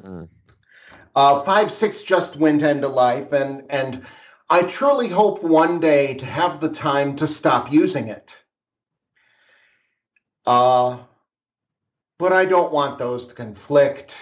Mm. 0.03 0.29
Uh, 1.15 1.45
5.6 1.45 2.05
just 2.05 2.37
went 2.37 2.63
end 2.63 2.85
of 2.85 2.93
life, 2.93 3.33
and, 3.33 3.65
and 3.71 4.03
I 4.51 4.63
truly 4.63 5.09
hope 5.09 5.43
one 5.43 5.81
day 5.81 6.15
to 6.15 6.27
have 6.27 6.61
the 6.61 6.69
time 6.69 7.17
to 7.17 7.29
stop 7.29 7.71
using 7.73 8.09
it. 8.09 8.37
Uh, 10.45 10.99
but 12.23 12.33
I 12.33 12.45
don't 12.45 12.73
want 12.73 13.01
those 13.01 13.27
to 13.27 13.35
conflict. 13.35 14.17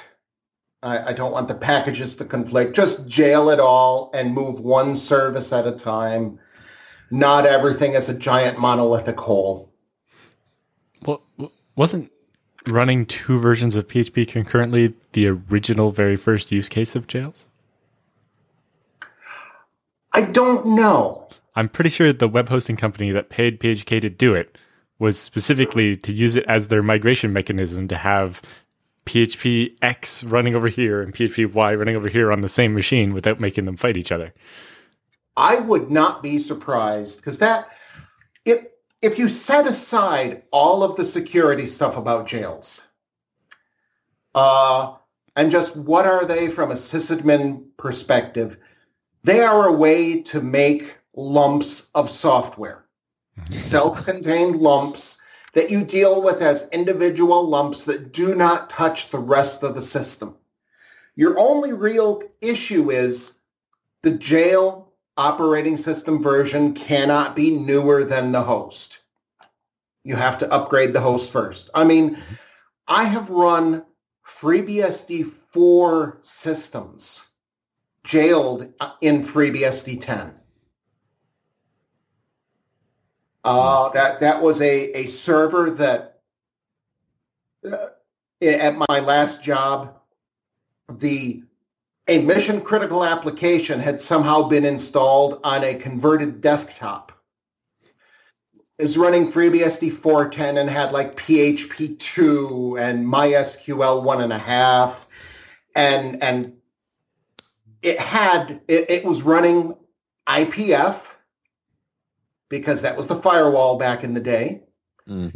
I, 0.82 1.10
I 1.10 1.12
don't 1.12 1.32
want 1.32 1.48
the 1.48 1.54
packages 1.54 2.16
to 2.16 2.24
conflict. 2.24 2.74
Just 2.74 3.06
jail 3.06 3.50
it 3.50 3.60
all 3.60 4.10
and 4.14 4.32
move 4.32 4.60
one 4.60 4.96
service 4.96 5.52
at 5.52 5.66
a 5.66 5.72
time. 5.72 6.38
Not 7.10 7.44
everything 7.44 7.94
as 7.96 8.08
a 8.08 8.14
giant 8.14 8.58
monolithic 8.58 9.20
whole. 9.20 9.70
Well, 11.04 11.22
wasn't 11.76 12.10
running 12.66 13.04
two 13.04 13.38
versions 13.38 13.76
of 13.76 13.86
PHP 13.86 14.26
concurrently 14.26 14.94
the 15.12 15.26
original 15.28 15.90
very 15.90 16.16
first 16.16 16.50
use 16.50 16.70
case 16.70 16.96
of 16.96 17.06
jails? 17.06 17.48
I 20.14 20.22
don't 20.22 20.68
know. 20.68 21.28
I'm 21.54 21.68
pretty 21.68 21.90
sure 21.90 22.14
the 22.14 22.28
web 22.28 22.48
hosting 22.48 22.78
company 22.78 23.10
that 23.10 23.28
paid 23.28 23.60
PHK 23.60 24.00
to 24.00 24.08
do 24.08 24.34
it 24.34 24.56
was 25.00 25.18
specifically 25.18 25.96
to 25.96 26.12
use 26.12 26.36
it 26.36 26.44
as 26.46 26.68
their 26.68 26.82
migration 26.82 27.32
mechanism 27.32 27.88
to 27.88 27.96
have 27.96 28.40
PHP 29.06 29.76
X 29.82 30.22
running 30.22 30.54
over 30.54 30.68
here 30.68 31.02
and 31.02 31.12
PHP 31.12 31.52
Y 31.52 31.74
running 31.74 31.96
over 31.96 32.08
here 32.08 32.30
on 32.30 32.42
the 32.42 32.48
same 32.48 32.74
machine 32.74 33.12
without 33.12 33.40
making 33.40 33.64
them 33.64 33.76
fight 33.76 33.96
each 33.96 34.12
other. 34.12 34.32
I 35.36 35.56
would 35.56 35.90
not 35.90 36.22
be 36.22 36.38
surprised 36.38 37.16
because 37.16 37.38
that 37.38 37.70
if 38.44 38.66
if 39.02 39.18
you 39.18 39.28
set 39.28 39.66
aside 39.66 40.42
all 40.52 40.82
of 40.82 40.96
the 40.96 41.06
security 41.06 41.66
stuff 41.66 41.96
about 41.96 42.26
jails, 42.26 42.82
uh, 44.34 44.94
and 45.36 45.50
just 45.50 45.74
what 45.74 46.06
are 46.06 46.26
they 46.26 46.48
from 46.48 46.70
a 46.70 46.74
sysadmin 46.74 47.64
perspective, 47.78 48.58
they 49.24 49.40
are 49.40 49.68
a 49.68 49.72
way 49.72 50.20
to 50.22 50.40
make 50.40 50.96
lumps 51.16 51.88
of 51.94 52.10
software, 52.10 52.84
Mm-hmm. 53.46 53.60
self-contained 53.60 54.56
lumps 54.56 55.18
that 55.54 55.70
you 55.70 55.82
deal 55.84 56.22
with 56.22 56.42
as 56.42 56.68
individual 56.70 57.48
lumps 57.48 57.84
that 57.84 58.12
do 58.12 58.34
not 58.34 58.70
touch 58.70 59.10
the 59.10 59.18
rest 59.18 59.62
of 59.62 59.74
the 59.74 59.82
system. 59.82 60.36
Your 61.16 61.38
only 61.38 61.72
real 61.72 62.22
issue 62.40 62.90
is 62.90 63.38
the 64.02 64.12
jail 64.12 64.92
operating 65.16 65.76
system 65.76 66.22
version 66.22 66.72
cannot 66.72 67.34
be 67.34 67.50
newer 67.50 68.04
than 68.04 68.32
the 68.32 68.42
host. 68.42 68.98
You 70.04 70.16
have 70.16 70.38
to 70.38 70.52
upgrade 70.52 70.92
the 70.92 71.00
host 71.00 71.30
first. 71.30 71.68
I 71.74 71.84
mean, 71.84 72.14
mm-hmm. 72.14 72.34
I 72.88 73.04
have 73.04 73.28
run 73.30 73.84
FreeBSD 74.26 75.30
4 75.50 76.20
systems 76.22 77.22
jailed 78.04 78.72
in 79.00 79.22
FreeBSD 79.22 80.00
10. 80.00 80.39
Uh, 83.44 83.88
that 83.90 84.20
that 84.20 84.40
was 84.42 84.60
a, 84.60 84.92
a 84.92 85.06
server 85.06 85.70
that 85.70 86.20
uh, 87.70 87.86
at 88.42 88.76
my 88.88 89.00
last 89.00 89.42
job, 89.42 89.96
the 90.88 91.42
a 92.08 92.18
mission 92.18 92.60
critical 92.60 93.04
application 93.04 93.78
had 93.78 94.00
somehow 94.00 94.42
been 94.42 94.64
installed 94.64 95.40
on 95.44 95.62
a 95.62 95.74
converted 95.74 96.40
desktop. 96.40 97.12
It 98.78 98.84
was 98.84 98.98
running 98.98 99.30
FreeBSD 99.30 99.92
410 99.92 100.56
and 100.56 100.68
had 100.68 100.92
like 100.92 101.14
PHP 101.16 101.98
2 101.98 102.78
and 102.80 103.06
MySQL 103.06 104.02
one 104.02 104.22
and 104.22 104.32
a 104.32 104.38
half. 104.38 105.06
And 105.74 106.22
and 106.22 106.54
it 107.82 107.98
had 107.98 108.60
it, 108.68 108.90
it 108.90 109.04
was 109.04 109.22
running 109.22 109.74
IPF 110.26 111.09
because 112.50 112.82
that 112.82 112.96
was 112.96 113.06
the 113.06 113.22
firewall 113.22 113.78
back 113.78 114.04
in 114.04 114.12
the 114.12 114.20
day. 114.20 114.60
hmm 115.06 115.28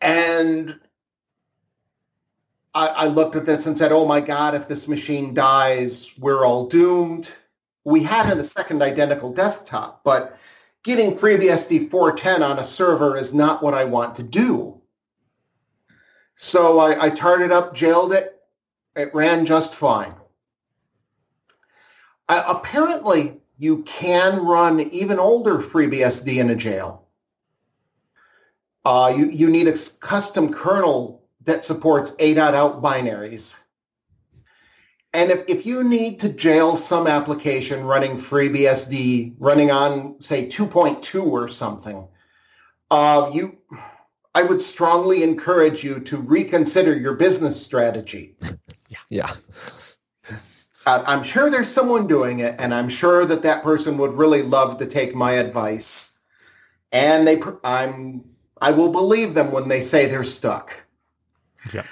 And 0.00 0.78
I, 2.74 2.86
I 2.88 3.06
looked 3.06 3.34
at 3.34 3.46
this 3.46 3.66
and 3.66 3.76
said, 3.76 3.90
oh 3.90 4.06
my 4.06 4.20
God, 4.20 4.54
if 4.54 4.68
this 4.68 4.86
machine 4.86 5.34
dies, 5.34 6.10
we're 6.18 6.46
all 6.46 6.68
doomed. 6.68 7.30
We 7.84 8.02
had 8.02 8.36
a 8.36 8.44
second 8.44 8.82
identical 8.82 9.32
desktop, 9.32 10.04
but 10.04 10.38
getting 10.84 11.16
FreeBSD 11.16 11.90
410 11.90 12.42
on 12.42 12.58
a 12.58 12.64
server 12.64 13.16
is 13.16 13.32
not 13.32 13.62
what 13.62 13.74
I 13.74 13.84
want 13.84 14.14
to 14.16 14.22
do. 14.22 14.80
So 16.36 16.78
I, 16.78 17.06
I 17.06 17.10
tarred 17.10 17.40
it 17.40 17.50
up, 17.50 17.74
jailed 17.74 18.12
it. 18.12 18.38
It 18.94 19.14
ran 19.14 19.46
just 19.46 19.74
fine. 19.74 20.14
Uh, 22.28 22.44
apparently, 22.46 23.40
you 23.58 23.82
can 23.84 24.44
run 24.44 24.80
even 24.80 25.18
older 25.18 25.58
FreeBSD 25.58 26.38
in 26.38 26.50
a 26.50 26.56
jail. 26.56 27.06
Uh, 28.84 29.12
you, 29.16 29.30
you 29.30 29.50
need 29.50 29.66
a 29.66 29.76
custom 30.00 30.52
kernel 30.52 31.24
that 31.44 31.64
supports 31.64 32.14
A.out 32.18 32.82
binaries. 32.82 33.54
And 35.12 35.30
if, 35.30 35.44
if 35.48 35.64
you 35.64 35.82
need 35.82 36.20
to 36.20 36.28
jail 36.28 36.76
some 36.76 37.06
application 37.06 37.84
running 37.84 38.18
FreeBSD, 38.18 39.36
running 39.38 39.70
on, 39.70 40.20
say, 40.20 40.46
2.2 40.46 41.24
or 41.24 41.48
something, 41.48 42.06
uh, 42.90 43.30
you, 43.32 43.56
I 44.34 44.42
would 44.42 44.60
strongly 44.60 45.22
encourage 45.22 45.82
you 45.82 46.00
to 46.00 46.18
reconsider 46.18 46.96
your 46.96 47.14
business 47.14 47.60
strategy. 47.60 48.36
Yeah. 49.08 49.30
Uh, 49.30 49.34
I'm 50.86 51.24
sure 51.24 51.50
there's 51.50 51.68
someone 51.68 52.06
doing 52.06 52.38
it, 52.38 52.54
and 52.58 52.72
I'm 52.72 52.88
sure 52.88 53.24
that 53.26 53.42
that 53.42 53.62
person 53.64 53.98
would 53.98 54.12
really 54.12 54.42
love 54.42 54.78
to 54.78 54.86
take 54.86 55.14
my 55.14 55.32
advice. 55.32 56.16
And 56.92 57.26
they, 57.26 57.42
I'm, 57.64 58.24
I 58.60 58.70
will 58.70 58.90
believe 58.92 59.34
them 59.34 59.50
when 59.50 59.68
they 59.68 59.82
say 59.82 60.06
they're 60.06 60.22
stuck. 60.24 60.84
Yeah. 61.74 61.82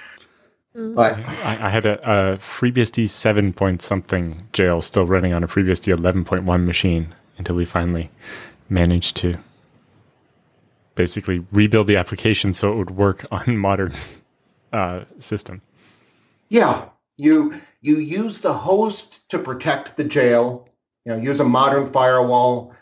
But 0.73 1.17
I, 1.43 1.67
I 1.67 1.69
had 1.69 1.85
a, 1.85 1.99
a 2.01 2.37
FreeBSD 2.37 3.09
7 3.09 3.53
point 3.53 3.81
something 3.81 4.47
jail 4.51 4.81
still 4.81 5.05
running 5.05 5.33
on 5.33 5.43
a 5.43 5.47
FreeBSD 5.47 5.93
11.1 5.93 6.65
machine 6.65 7.15
until 7.37 7.55
we 7.55 7.65
finally 7.65 8.09
managed 8.69 9.15
to 9.17 9.35
basically 10.95 11.45
rebuild 11.51 11.87
the 11.87 11.95
application 11.95 12.53
so 12.53 12.71
it 12.73 12.75
would 12.77 12.91
work 12.91 13.25
on 13.31 13.57
modern 13.57 13.93
uh, 14.73 15.05
system. 15.19 15.61
yeah, 16.49 16.89
you 17.17 17.61
you 17.85 17.97
use 17.97 18.39
the 18.39 18.53
host 18.53 19.29
to 19.29 19.37
protect 19.37 19.95
the 19.95 20.03
jail. 20.03 20.67
You 21.05 21.13
know, 21.13 21.21
use 21.21 21.39
a 21.39 21.45
modern 21.45 21.85
firewall. 21.85 22.73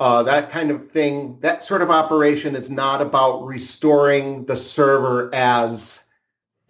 Uh, 0.00 0.22
that 0.22 0.50
kind 0.50 0.70
of 0.70 0.90
thing. 0.90 1.38
That 1.40 1.62
sort 1.62 1.82
of 1.82 1.90
operation 1.90 2.56
is 2.56 2.70
not 2.70 3.02
about 3.02 3.44
restoring 3.44 4.46
the 4.46 4.56
server 4.56 5.32
as 5.34 6.04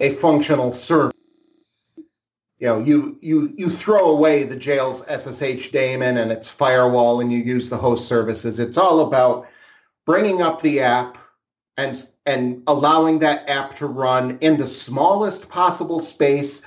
a 0.00 0.16
functional 0.16 0.72
server. 0.72 1.12
You 2.58 2.66
know, 2.66 2.80
you 2.80 3.16
you 3.20 3.54
you 3.56 3.70
throw 3.70 4.10
away 4.10 4.42
the 4.42 4.56
jail's 4.56 5.04
SSH 5.06 5.70
daemon 5.70 6.16
and 6.16 6.32
its 6.32 6.48
firewall, 6.48 7.20
and 7.20 7.32
you 7.32 7.38
use 7.38 7.68
the 7.68 7.76
host 7.76 8.08
services. 8.08 8.58
It's 8.58 8.76
all 8.76 9.06
about 9.06 9.46
bringing 10.04 10.42
up 10.42 10.60
the 10.62 10.80
app 10.80 11.16
and 11.76 12.06
and 12.26 12.64
allowing 12.66 13.20
that 13.20 13.48
app 13.48 13.76
to 13.76 13.86
run 13.86 14.36
in 14.40 14.56
the 14.56 14.66
smallest 14.66 15.48
possible 15.48 16.00
space 16.00 16.62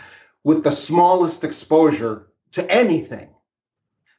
with 0.45 0.63
the 0.63 0.71
smallest 0.71 1.43
exposure 1.43 2.27
to 2.53 2.71
anything 2.71 3.27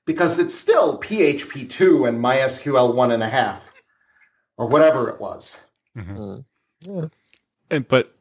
because 0.05 0.39
it's 0.39 0.55
still 0.55 0.99
PHP 1.01 1.71
2 1.71 2.05
and 2.05 2.23
MySQL 2.23 2.95
one 2.95 3.13
and 3.13 3.23
a 3.23 3.29
half 3.29 3.73
or 4.59 4.67
whatever 4.69 5.09
it 5.09 5.21
was. 5.21 5.57
Mhm. 5.97 6.45
Yeah. 6.81 7.07
And, 7.71 7.89
but 7.89 8.15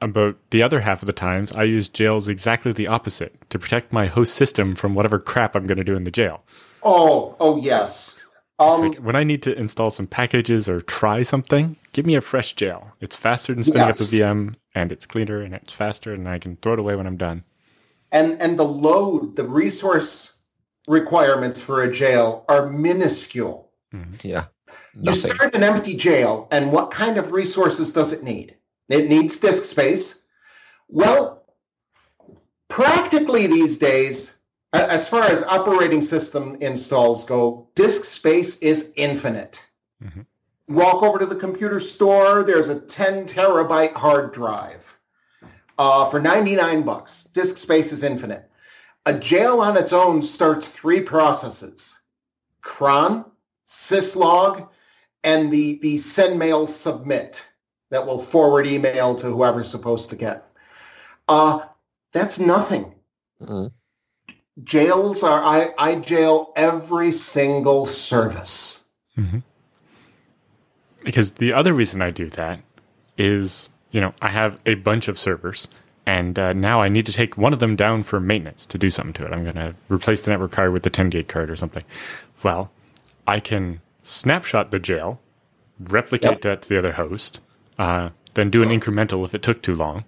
about 0.00 0.36
the 0.50 0.62
other 0.62 0.80
half 0.80 1.02
of 1.02 1.06
the 1.06 1.12
times, 1.12 1.52
I 1.52 1.62
use 1.62 1.88
jails 1.88 2.28
exactly 2.28 2.72
the 2.72 2.88
opposite 2.88 3.48
to 3.50 3.58
protect 3.58 3.92
my 3.92 4.06
host 4.06 4.34
system 4.34 4.74
from 4.74 4.94
whatever 4.94 5.18
crap 5.18 5.56
I'm 5.56 5.66
going 5.66 5.78
to 5.78 5.84
do 5.84 5.96
in 5.96 6.04
the 6.04 6.10
jail. 6.10 6.42
Oh, 6.82 7.36
oh 7.40 7.56
yes. 7.58 8.18
Um, 8.58 8.88
like 8.88 8.98
when 8.98 9.16
I 9.16 9.24
need 9.24 9.42
to 9.42 9.56
install 9.56 9.90
some 9.90 10.06
packages 10.06 10.68
or 10.68 10.80
try 10.80 11.22
something, 11.22 11.76
give 11.92 12.06
me 12.06 12.14
a 12.16 12.20
fresh 12.20 12.54
jail. 12.54 12.92
It's 13.00 13.14
faster 13.14 13.54
than 13.54 13.62
spinning 13.62 13.88
up 13.88 14.00
a 14.00 14.04
VM, 14.04 14.54
and 14.76 14.92
it's 14.92 15.06
cleaner 15.06 15.40
and 15.40 15.54
it's 15.54 15.72
faster, 15.72 16.12
and 16.12 16.28
I 16.28 16.38
can 16.38 16.56
throw 16.56 16.74
it 16.74 16.78
away 16.78 16.94
when 16.94 17.06
I'm 17.06 17.16
done. 17.16 17.42
and 18.12 18.40
and 18.40 18.56
the 18.56 18.64
load, 18.64 19.34
the 19.34 19.48
resource 19.48 20.34
requirements 20.86 21.58
for 21.58 21.82
a 21.82 21.92
jail 21.92 22.44
are 22.48 22.70
minuscule. 22.70 23.72
Yeah. 24.22 24.44
Nothing. 24.94 25.30
You 25.30 25.34
start 25.34 25.54
an 25.54 25.62
empty 25.62 25.94
jail, 25.96 26.46
and 26.50 26.70
what 26.70 26.90
kind 26.90 27.18
of 27.18 27.32
resources 27.32 27.92
does 27.92 28.12
it 28.12 28.22
need? 28.22 28.56
It 28.88 29.08
needs 29.08 29.36
disk 29.38 29.64
space. 29.64 30.22
Well, 30.88 31.44
practically 32.68 33.46
these 33.46 33.78
days, 33.78 34.34
as 34.72 35.08
far 35.08 35.22
as 35.22 35.42
operating 35.44 36.02
system 36.02 36.56
installs 36.60 37.24
go, 37.24 37.68
disk 37.74 38.04
space 38.04 38.58
is 38.58 38.92
infinite. 38.96 39.64
Mm-hmm. 40.02 40.22
Walk 40.68 41.02
over 41.02 41.18
to 41.18 41.26
the 41.26 41.36
computer 41.36 41.78
store, 41.78 42.42
there's 42.42 42.68
a 42.68 42.80
10 42.80 43.26
terabyte 43.26 43.92
hard 43.92 44.32
drive 44.32 44.96
uh, 45.78 46.08
for 46.10 46.20
99 46.20 46.82
bucks. 46.82 47.24
Disk 47.32 47.56
space 47.56 47.92
is 47.92 48.02
infinite. 48.02 48.50
A 49.06 49.12
jail 49.12 49.60
on 49.60 49.76
its 49.76 49.92
own 49.92 50.22
starts 50.22 50.68
three 50.68 51.00
processes. 51.00 51.94
cron, 52.62 53.24
syslog, 53.68 54.68
and 55.22 55.52
the, 55.52 55.78
the 55.82 55.98
send 55.98 56.38
mail 56.38 56.66
submit 56.66 57.44
that 57.90 58.04
will 58.04 58.18
forward 58.18 58.66
email 58.66 59.14
to 59.14 59.26
whoever's 59.26 59.70
supposed 59.70 60.10
to 60.10 60.16
get. 60.16 60.48
Uh, 61.28 61.60
that's 62.12 62.40
nothing. 62.40 62.92
Mm-hmm. 63.40 63.66
Jails 64.64 65.22
are, 65.22 65.42
I, 65.42 65.72
I 65.78 65.96
jail 65.96 66.52
every 66.56 67.12
single 67.12 67.86
service. 67.86 68.84
Mm-hmm. 69.16 69.38
Because 71.06 71.32
the 71.34 71.52
other 71.52 71.72
reason 71.72 72.02
I 72.02 72.10
do 72.10 72.28
that 72.30 72.60
is, 73.16 73.70
you 73.92 74.00
know, 74.00 74.12
I 74.20 74.28
have 74.28 74.60
a 74.66 74.74
bunch 74.74 75.06
of 75.06 75.18
servers 75.20 75.68
and 76.04 76.36
uh, 76.36 76.52
now 76.52 76.82
I 76.82 76.88
need 76.88 77.06
to 77.06 77.12
take 77.12 77.38
one 77.38 77.52
of 77.52 77.60
them 77.60 77.76
down 77.76 78.02
for 78.02 78.18
maintenance 78.18 78.66
to 78.66 78.76
do 78.76 78.90
something 78.90 79.12
to 79.14 79.24
it. 79.24 79.32
I'm 79.32 79.44
going 79.44 79.54
to 79.54 79.74
replace 79.88 80.24
the 80.24 80.32
network 80.32 80.50
card 80.50 80.72
with 80.72 80.82
the 80.82 80.90
10 80.90 81.10
gig 81.10 81.28
card 81.28 81.48
or 81.48 81.54
something. 81.54 81.84
Well, 82.42 82.72
I 83.24 83.38
can 83.38 83.80
snapshot 84.02 84.72
the 84.72 84.80
jail, 84.80 85.20
replicate 85.78 86.30
yep. 86.30 86.40
that 86.42 86.62
to 86.62 86.68
the 86.68 86.78
other 86.78 86.92
host, 86.92 87.40
uh, 87.78 88.10
then 88.34 88.50
do 88.50 88.62
an 88.62 88.68
incremental 88.68 89.24
if 89.24 89.32
it 89.32 89.42
took 89.42 89.62
too 89.62 89.74
long. 89.74 90.04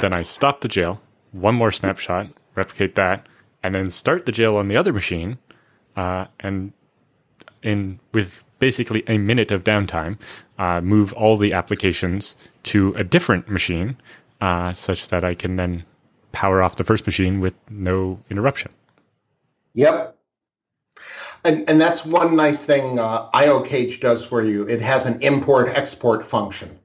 Then 0.00 0.12
I 0.12 0.22
stop 0.22 0.60
the 0.60 0.68
jail, 0.68 1.00
one 1.32 1.56
more 1.56 1.72
snapshot, 1.72 2.28
replicate 2.54 2.94
that, 2.94 3.26
and 3.64 3.74
then 3.74 3.90
start 3.90 4.26
the 4.26 4.32
jail 4.32 4.56
on 4.56 4.68
the 4.68 4.76
other 4.76 4.92
machine. 4.92 5.38
Uh, 5.96 6.26
and 6.38 6.72
in 7.62 7.98
with 8.12 8.44
basically 8.58 9.02
a 9.06 9.18
minute 9.18 9.50
of 9.50 9.64
downtime, 9.64 10.18
uh, 10.58 10.80
move 10.80 11.12
all 11.12 11.36
the 11.36 11.52
applications 11.52 12.36
to 12.64 12.94
a 12.94 13.04
different 13.04 13.48
machine 13.48 13.96
uh, 14.40 14.72
such 14.72 15.08
that 15.08 15.24
I 15.24 15.34
can 15.34 15.56
then 15.56 15.84
power 16.32 16.62
off 16.62 16.76
the 16.76 16.84
first 16.84 17.06
machine 17.06 17.40
with 17.40 17.54
no 17.70 18.18
interruption. 18.30 18.70
Yep. 19.74 20.16
And, 21.44 21.68
and 21.68 21.80
that's 21.80 22.04
one 22.04 22.34
nice 22.34 22.64
thing 22.64 22.98
uh, 22.98 23.30
IOCage 23.30 24.00
does 24.00 24.24
for 24.24 24.44
you. 24.44 24.66
It 24.68 24.82
has 24.82 25.06
an 25.06 25.22
import-export 25.22 26.26
function 26.26 26.78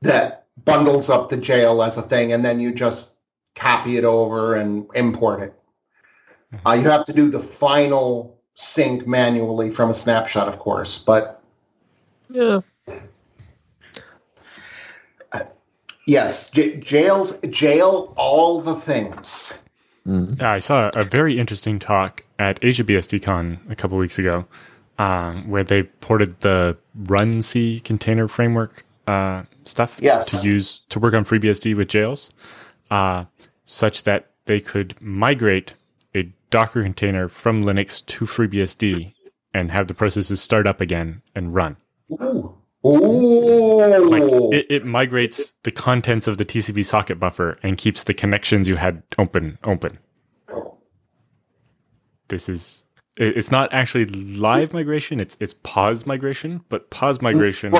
that 0.00 0.46
bundles 0.64 1.10
up 1.10 1.28
the 1.28 1.36
jail 1.36 1.82
as 1.82 1.96
a 1.98 2.02
thing, 2.02 2.32
and 2.32 2.44
then 2.44 2.60
you 2.60 2.72
just 2.72 3.12
copy 3.54 3.96
it 3.96 4.04
over 4.04 4.54
and 4.54 4.86
import 4.94 5.42
it. 5.42 5.62
Mm-hmm. 6.52 6.66
Uh, 6.66 6.74
you 6.74 6.88
have 6.88 7.04
to 7.06 7.12
do 7.12 7.30
the 7.30 7.40
final 7.40 8.41
sync 8.54 9.06
manually 9.06 9.70
from 9.70 9.90
a 9.90 9.94
snapshot, 9.94 10.48
of 10.48 10.58
course, 10.58 10.98
but 10.98 11.42
yeah, 12.30 12.60
Yes, 16.06 16.50
j- 16.50 16.76
jails 16.76 17.38
jail 17.50 18.12
all 18.16 18.60
the 18.60 18.74
things. 18.74 19.52
Mm. 20.06 20.42
I 20.42 20.58
saw 20.58 20.90
a 20.94 21.04
very 21.04 21.38
interesting 21.38 21.78
talk 21.78 22.24
at 22.38 22.60
AsiaBSDCon 22.60 23.70
a 23.70 23.76
couple 23.76 23.98
weeks 23.98 24.18
ago, 24.18 24.46
um, 24.98 25.48
where 25.48 25.62
they 25.62 25.84
ported 25.84 26.40
the 26.40 26.76
runC 27.04 27.84
container 27.84 28.26
framework 28.26 28.84
uh, 29.06 29.44
stuff 29.62 30.00
yes. 30.02 30.40
to 30.40 30.46
use 30.46 30.80
to 30.88 30.98
work 30.98 31.14
on 31.14 31.24
FreeBSD 31.24 31.76
with 31.76 31.88
jails, 31.88 32.32
uh, 32.90 33.24
such 33.64 34.02
that 34.02 34.30
they 34.46 34.58
could 34.58 35.00
migrate 35.00 35.70
a 35.70 35.76
Docker 36.52 36.82
container 36.82 37.28
from 37.28 37.64
Linux 37.64 38.04
to 38.06 38.26
FreeBSD 38.26 39.14
and 39.54 39.72
have 39.72 39.88
the 39.88 39.94
processes 39.94 40.40
start 40.40 40.66
up 40.66 40.80
again 40.80 41.22
and 41.34 41.54
run. 41.54 41.78
Ooh. 42.12 42.56
Oh, 42.84 44.08
like 44.08 44.24
it, 44.52 44.66
it, 44.68 44.84
migrates 44.84 45.54
the 45.62 45.70
contents 45.70 46.26
of 46.26 46.36
the 46.36 46.44
TCP 46.44 46.84
socket 46.84 47.20
buffer 47.20 47.56
and 47.62 47.78
keeps 47.78 48.02
the 48.02 48.12
connections 48.12 48.68
you 48.68 48.74
had 48.74 49.04
open 49.18 49.58
open. 49.62 49.98
This 52.26 52.48
is 52.48 52.82
it's 53.16 53.52
not 53.52 53.72
actually 53.72 54.06
live 54.06 54.72
migration; 54.72 55.20
it's 55.20 55.36
it's 55.38 55.54
pause 55.62 56.06
migration. 56.06 56.64
But 56.68 56.90
pause 56.90 57.22
migration 57.22 57.72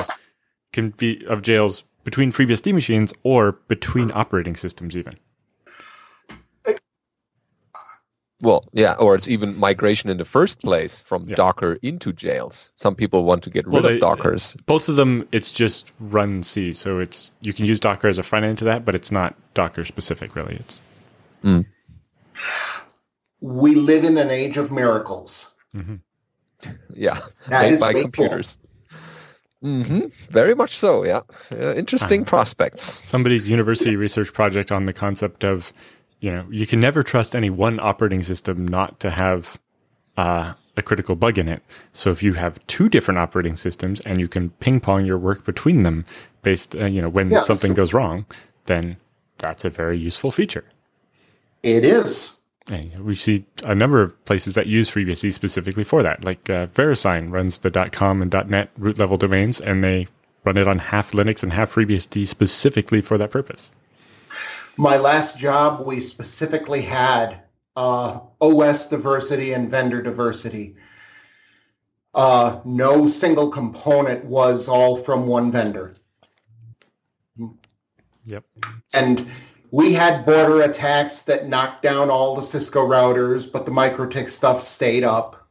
can 0.71 0.91
be 0.91 1.25
of 1.27 1.41
jails 1.41 1.83
between 2.05 2.31
FreeBSD 2.31 2.73
machines 2.73 3.13
or 3.23 3.59
between 3.67 4.09
operating 4.13 4.55
systems, 4.55 4.95
even. 4.95 5.15
Well, 8.43 8.65
yeah, 8.73 8.95
or 8.95 9.15
it's 9.15 9.29
even 9.29 9.57
migration 9.57 10.09
in 10.09 10.17
the 10.17 10.25
first 10.25 10.61
place 10.61 11.01
from 11.01 11.29
yeah. 11.29 11.35
Docker 11.35 11.79
into 11.81 12.11
jails. 12.11 12.71
Some 12.75 12.93
people 12.93 13.23
want 13.23 13.41
to 13.43 13.49
get 13.49 13.65
rid 13.65 13.73
well, 13.73 13.83
they, 13.83 13.93
of 13.93 14.01
Dockers. 14.01 14.57
Both 14.65 14.89
of 14.89 14.97
them, 14.97 15.25
it's 15.31 15.49
just 15.49 15.97
runC. 15.99 16.75
So 16.75 16.99
it's 16.99 17.31
you 17.39 17.53
can 17.53 17.65
use 17.65 17.79
Docker 17.79 18.09
as 18.09 18.19
a 18.19 18.23
front 18.23 18.43
end 18.43 18.57
to 18.57 18.65
that, 18.65 18.83
but 18.83 18.95
it's 18.95 19.13
not 19.13 19.33
Docker 19.53 19.85
specific, 19.85 20.35
really. 20.35 20.55
It's 20.55 20.81
mm. 21.41 21.65
we 23.39 23.75
live 23.75 24.03
in 24.03 24.17
an 24.17 24.29
age 24.29 24.57
of 24.57 24.73
miracles. 24.73 25.55
Mm-hmm. 25.73 25.95
Yeah, 26.93 27.21
that 27.47 27.71
made 27.71 27.79
by 27.79 27.93
computers. 27.93 28.57
Mm-hmm. 29.63 30.07
Very 30.33 30.53
much 30.53 30.75
so. 30.75 31.05
Yeah, 31.05 31.21
uh, 31.49 31.75
interesting 31.75 32.23
uh, 32.23 32.25
prospects. 32.25 32.81
Somebody's 32.81 33.49
university 33.49 33.95
research 33.95 34.33
project 34.33 34.69
on 34.69 34.85
the 34.85 34.93
concept 34.93 35.45
of 35.45 35.71
you 36.23 36.31
know, 36.31 36.47
you 36.49 36.65
can 36.65 36.79
never 36.79 37.03
trust 37.03 37.35
any 37.35 37.49
one 37.49 37.81
operating 37.81 38.23
system 38.23 38.65
not 38.65 38.97
to 39.01 39.09
have 39.09 39.59
uh, 40.15 40.53
a 40.77 40.81
critical 40.81 41.17
bug 41.17 41.37
in 41.37 41.49
it. 41.49 41.61
So 41.91 42.11
if 42.11 42.23
you 42.23 42.35
have 42.35 42.65
two 42.67 42.87
different 42.87 43.17
operating 43.17 43.57
systems 43.57 43.99
and 43.99 44.21
you 44.21 44.29
can 44.29 44.51
ping 44.51 44.79
pong 44.79 45.05
your 45.05 45.17
work 45.17 45.43
between 45.43 45.83
them 45.83 46.05
based, 46.41 46.77
uh, 46.77 46.85
you 46.85 47.01
know, 47.01 47.09
when 47.09 47.29
yes. 47.29 47.45
something 47.45 47.73
goes 47.73 47.93
wrong, 47.93 48.25
then 48.67 48.95
that's 49.39 49.65
a 49.65 49.69
very 49.69 49.99
useful 49.99 50.31
feature. 50.31 50.63
It 51.61 51.83
is. 51.83 52.39
And 52.71 52.97
we 52.99 53.15
see 53.15 53.45
a 53.65 53.75
number 53.75 54.01
of 54.01 54.23
places 54.23 54.55
that 54.55 54.67
use 54.67 54.89
FreeBSD 54.89 55.33
specifically 55.33 55.83
for 55.83 56.03
that. 56.03 56.23
Like 56.23 56.49
uh, 56.49 56.67
VeriSign 56.67 57.33
runs 57.33 57.59
the 57.59 57.89
.com 57.91 58.21
and 58.21 58.31
.net 58.49 58.69
root 58.77 58.97
level 58.97 59.17
domains, 59.17 59.59
and 59.59 59.83
they 59.83 60.07
run 60.45 60.55
it 60.55 60.69
on 60.69 60.79
half 60.79 61.11
Linux 61.11 61.43
and 61.43 61.51
half 61.51 61.75
FreeBSD 61.75 62.25
specifically 62.25 63.01
for 63.01 63.17
that 63.17 63.29
purpose 63.29 63.73
my 64.77 64.97
last 64.97 65.37
job, 65.37 65.85
we 65.85 66.01
specifically 66.01 66.81
had 66.81 67.41
uh, 67.75 68.19
OS 68.41 68.87
diversity 68.87 69.53
and 69.53 69.69
vendor 69.69 70.01
diversity. 70.01 70.75
Uh, 72.13 72.59
no 72.63 73.07
single 73.07 73.49
component 73.49 74.23
was 74.25 74.67
all 74.67 74.97
from 74.97 75.25
one 75.25 75.51
vendor. 75.51 75.95
Yep. 78.25 78.43
And 78.93 79.27
we 79.71 79.93
had 79.93 80.25
border 80.25 80.61
attacks 80.61 81.21
that 81.23 81.47
knocked 81.49 81.81
down 81.81 82.09
all 82.09 82.35
the 82.35 82.43
Cisco 82.43 82.87
routers, 82.87 83.51
but 83.51 83.65
the 83.65 83.71
MikroTik 83.71 84.29
stuff 84.29 84.61
stayed 84.63 85.03
up. 85.03 85.47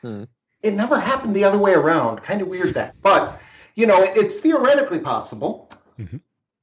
Hmm. 0.00 0.24
It 0.62 0.74
never 0.74 0.98
happened 0.98 1.34
the 1.34 1.44
other 1.44 1.58
way 1.58 1.74
around. 1.74 2.22
Kind 2.22 2.40
of 2.40 2.48
weird 2.48 2.74
that. 2.74 2.94
But, 3.02 3.40
you 3.74 3.86
know, 3.86 4.00
it's 4.00 4.38
theoretically 4.38 5.00
possible. 5.00 5.70
Mm-hmm. 5.98 6.18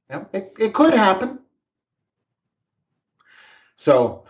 Yeah, 0.08 0.24
it, 0.32 0.54
it 0.58 0.72
could 0.72 0.94
happen. 0.94 1.38
So, 3.80 4.24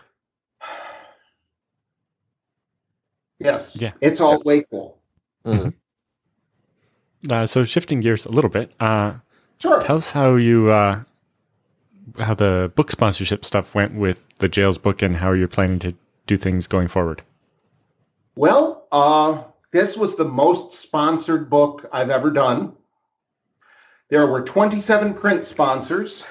yes, 3.37 3.75
yeah, 3.75 3.91
it's 3.99 4.21
all 4.21 4.41
wakeful. 4.45 4.97
Mm-hmm. 5.45 7.29
Uh, 7.29 7.45
so 7.45 7.65
shifting 7.65 7.99
gears 7.99 8.25
a 8.25 8.31
little 8.31 8.49
bit, 8.49 8.71
uh, 8.79 9.15
sure. 9.59 9.81
Tell 9.81 9.97
us 9.97 10.13
how 10.13 10.35
you 10.35 10.71
uh, 10.71 11.03
how 12.17 12.33
the 12.33 12.71
book 12.75 12.91
sponsorship 12.91 13.43
stuff 13.43 13.75
went 13.75 13.93
with 13.93 14.25
the 14.37 14.47
Jails 14.47 14.77
book, 14.77 15.01
and 15.01 15.17
how 15.17 15.33
you're 15.33 15.49
planning 15.49 15.79
to 15.79 15.95
do 16.27 16.37
things 16.37 16.65
going 16.67 16.87
forward. 16.87 17.23
Well, 18.37 18.87
uh, 18.93 19.43
this 19.73 19.97
was 19.97 20.15
the 20.15 20.23
most 20.23 20.75
sponsored 20.75 21.49
book 21.49 21.89
I've 21.91 22.09
ever 22.09 22.31
done. 22.31 22.71
There 24.07 24.27
were 24.27 24.43
27 24.43 25.13
print 25.13 25.43
sponsors. 25.43 26.23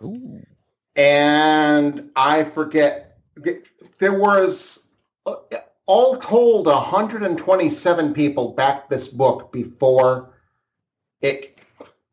Ooh 0.00 0.44
and 0.96 2.10
I 2.16 2.44
forget 2.44 3.18
there 3.98 4.18
was 4.18 4.86
uh, 5.26 5.36
all 5.86 6.16
told 6.18 6.66
127 6.66 8.14
people 8.14 8.52
backed 8.52 8.90
this 8.90 9.08
book 9.08 9.50
before 9.52 10.30
it 11.22 11.58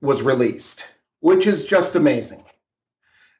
was 0.01 0.21
released, 0.21 0.85
which 1.19 1.47
is 1.47 1.65
just 1.65 1.95
amazing. 1.95 2.43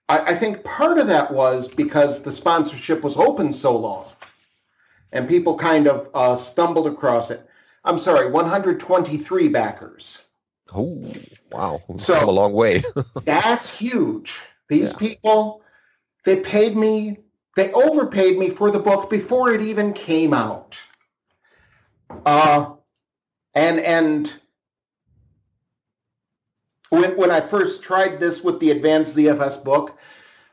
I, 0.09 0.19
I 0.19 0.35
think 0.35 0.63
part 0.63 0.97
of 0.97 1.07
that 1.07 1.31
was 1.31 1.67
because 1.67 2.21
the 2.21 2.31
sponsorship 2.31 3.03
was 3.03 3.17
open 3.17 3.53
so 3.53 3.75
long 3.77 4.07
and 5.11 5.27
people 5.27 5.57
kind 5.57 5.87
of 5.87 6.09
uh, 6.13 6.35
stumbled 6.35 6.87
across 6.87 7.31
it. 7.31 7.47
I'm 7.85 7.99
sorry, 7.99 8.29
123 8.29 9.47
backers. 9.49 10.19
Oh, 10.73 11.01
wow. 11.51 11.81
We've 11.87 12.01
So- 12.01 12.19
come 12.19 12.29
a 12.29 12.31
long 12.31 12.53
way. 12.53 12.83
That's 13.23 13.69
huge. 13.69 14.41
These 14.67 14.91
Yeah. 14.91 14.97
people, 14.97 15.63
they 16.23 16.39
paid 16.41 16.75
me, 16.75 17.19
they 17.55 17.71
overpaid 17.73 18.37
me 18.37 18.49
for 18.49 18.71
the 18.71 18.79
book 18.79 19.09
before 19.09 19.53
it 19.53 19.61
even 19.61 19.93
came 19.93 20.33
out. 20.33 20.77
Uh, 22.25 22.73
and 23.53 23.79
and 23.79 24.33
when 26.89 27.15
when 27.17 27.31
I 27.31 27.41
first 27.41 27.83
tried 27.83 28.19
this 28.19 28.43
with 28.43 28.59
the 28.59 28.71
advanced 28.71 29.15
ZFS 29.15 29.63
book, 29.63 29.97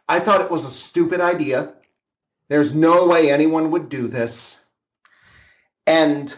I 0.09 0.21
thought 0.21 0.41
it 0.41 0.51
was 0.51 0.65
a 0.65 0.71
stupid 0.71 1.21
idea. 1.21 1.75
There's 2.49 2.75
no 2.75 3.07
way 3.07 3.31
anyone 3.31 3.71
would 3.71 3.89
do 3.89 4.09
this. 4.09 4.65
And 5.87 6.35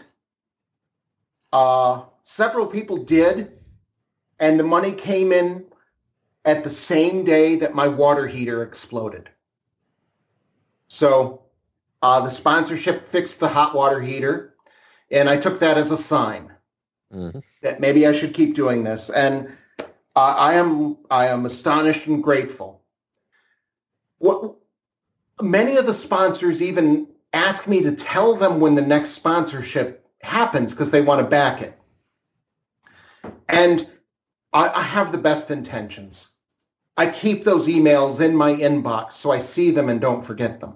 uh, 1.51 2.03
several 2.23 2.67
people 2.67 2.97
did, 2.97 3.51
and 4.39 4.59
the 4.59 4.63
money 4.63 4.91
came 4.91 5.31
in 5.31 5.65
at 6.45 6.63
the 6.63 6.69
same 6.69 7.25
day 7.25 7.55
that 7.57 7.75
my 7.75 7.87
water 7.87 8.27
heater 8.27 8.63
exploded. 8.63 9.29
So 10.87 11.41
uh, 12.01 12.21
the 12.21 12.29
sponsorship 12.29 13.07
fixed 13.07 13.39
the 13.39 13.47
hot 13.47 13.73
water 13.73 13.99
heater, 14.01 14.55
and 15.11 15.29
I 15.29 15.37
took 15.37 15.59
that 15.59 15.77
as 15.77 15.91
a 15.91 15.97
sign 15.97 16.51
Mhm. 17.11 17.43
that 17.61 17.79
maybe 17.79 18.05
I 18.07 18.11
should 18.11 18.33
keep 18.33 18.55
doing 18.55 18.83
this. 18.83 19.09
And 19.09 19.51
uh, 19.79 19.83
I 20.37 20.53
am 20.53 20.97
I 21.09 21.27
am 21.27 21.45
astonished 21.45 22.07
and 22.07 22.23
grateful. 22.23 22.81
What 24.19 24.55
many 25.41 25.77
of 25.77 25.85
the 25.85 25.93
sponsors 25.93 26.61
even 26.61 27.07
ask 27.33 27.67
me 27.67 27.81
to 27.83 27.91
tell 27.91 28.35
them 28.35 28.59
when 28.59 28.75
the 28.75 28.81
next 28.81 29.09
sponsorship 29.11 30.07
happens 30.21 30.71
because 30.71 30.91
they 30.91 31.01
want 31.01 31.21
to 31.21 31.27
back 31.27 31.61
it. 31.61 31.77
And 33.49 33.87
I, 34.53 34.69
I 34.69 34.81
have 34.81 35.11
the 35.11 35.17
best 35.17 35.51
intentions. 35.51 36.29
I 36.97 37.07
keep 37.07 37.43
those 37.43 37.67
emails 37.67 38.21
in 38.21 38.35
my 38.35 38.53
inbox 38.53 39.13
so 39.13 39.31
I 39.31 39.39
see 39.39 39.71
them 39.71 39.89
and 39.89 39.99
don't 39.99 40.25
forget 40.25 40.59
them. 40.59 40.75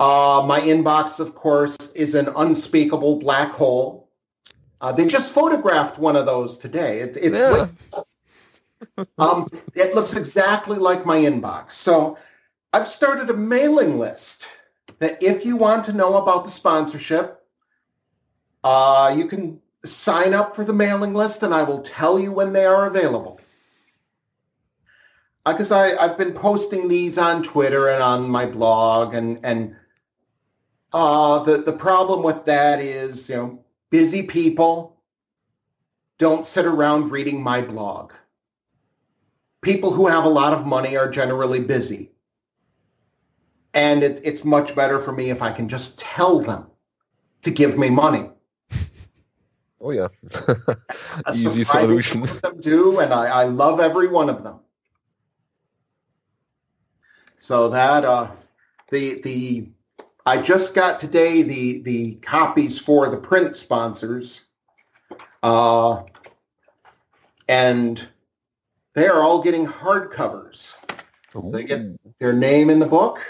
Uh, 0.00 0.44
my 0.46 0.60
inbox, 0.60 1.20
of 1.20 1.34
course, 1.34 1.76
is 1.94 2.14
an 2.14 2.28
unspeakable 2.36 3.16
black 3.20 3.50
hole. 3.50 4.08
Uh, 4.80 4.90
they 4.92 5.06
just 5.06 5.32
photographed 5.32 5.98
one 5.98 6.16
of 6.16 6.26
those 6.26 6.58
today. 6.58 7.00
It, 7.00 7.16
it, 7.16 7.32
Yeah. 7.32 7.68
um, 9.18 9.48
it 9.74 9.94
looks 9.94 10.14
exactly 10.14 10.78
like 10.78 11.06
my 11.06 11.18
inbox. 11.18 11.72
So 11.72 12.18
I've 12.72 12.88
started 12.88 13.30
a 13.30 13.34
mailing 13.34 13.98
list 13.98 14.46
that 14.98 15.22
if 15.22 15.44
you 15.44 15.56
want 15.56 15.84
to 15.84 15.92
know 15.92 16.16
about 16.16 16.44
the 16.44 16.50
sponsorship, 16.50 17.40
uh, 18.64 19.14
you 19.16 19.26
can 19.26 19.60
sign 19.84 20.34
up 20.34 20.56
for 20.56 20.64
the 20.64 20.72
mailing 20.72 21.14
list 21.14 21.42
and 21.42 21.54
I 21.54 21.62
will 21.62 21.82
tell 21.82 22.18
you 22.18 22.32
when 22.32 22.52
they 22.52 22.66
are 22.66 22.86
available. 22.86 23.33
Because 25.46 25.70
I 25.70 25.96
I've 25.96 26.16
been 26.16 26.32
posting 26.32 26.88
these 26.88 27.18
on 27.18 27.42
Twitter 27.42 27.88
and 27.88 28.02
on 28.02 28.28
my 28.28 28.46
blog, 28.46 29.14
and 29.14 29.38
and 29.44 29.76
uh, 30.92 31.42
the 31.42 31.58
the 31.58 31.72
problem 31.72 32.22
with 32.22 32.44
that 32.46 32.80
is 32.80 33.28
you 33.28 33.36
know 33.36 33.64
busy 33.90 34.22
people 34.22 34.96
don't 36.18 36.46
sit 36.46 36.64
around 36.64 37.10
reading 37.10 37.42
my 37.42 37.60
blog. 37.60 38.12
People 39.60 39.92
who 39.92 40.06
have 40.06 40.24
a 40.24 40.28
lot 40.28 40.52
of 40.52 40.66
money 40.66 40.96
are 40.96 41.10
generally 41.10 41.60
busy, 41.60 42.12
and 43.74 44.02
it, 44.02 44.20
it's 44.24 44.44
much 44.44 44.74
better 44.74 44.98
for 44.98 45.12
me 45.12 45.30
if 45.30 45.42
I 45.42 45.52
can 45.52 45.68
just 45.68 45.98
tell 45.98 46.40
them 46.40 46.66
to 47.42 47.50
give 47.50 47.76
me 47.78 47.90
money. 47.90 48.30
Oh, 49.84 49.90
yeah. 49.90 50.08
Easy 51.34 51.62
solution. 51.62 52.22
them 52.22 52.58
do, 52.60 53.00
and 53.00 53.12
I, 53.12 53.26
I 53.26 53.44
love 53.44 53.80
every 53.80 54.08
one 54.08 54.30
of 54.30 54.42
them. 54.42 54.60
So 57.44 57.68
that 57.68 58.06
uh, 58.06 58.30
the 58.90 59.20
the 59.20 59.68
I 60.24 60.40
just 60.40 60.74
got 60.74 60.98
today 60.98 61.42
the 61.42 61.82
the 61.82 62.14
copies 62.22 62.78
for 62.78 63.10
the 63.10 63.18
print 63.18 63.54
sponsors, 63.54 64.46
uh, 65.42 66.04
and 67.46 68.08
they 68.94 69.06
are 69.08 69.22
all 69.22 69.42
getting 69.42 69.66
hardcovers. 69.66 70.72
They 71.52 71.64
get 71.64 71.82
their 72.18 72.32
name 72.32 72.70
in 72.70 72.78
the 72.78 72.86
book. 72.86 73.20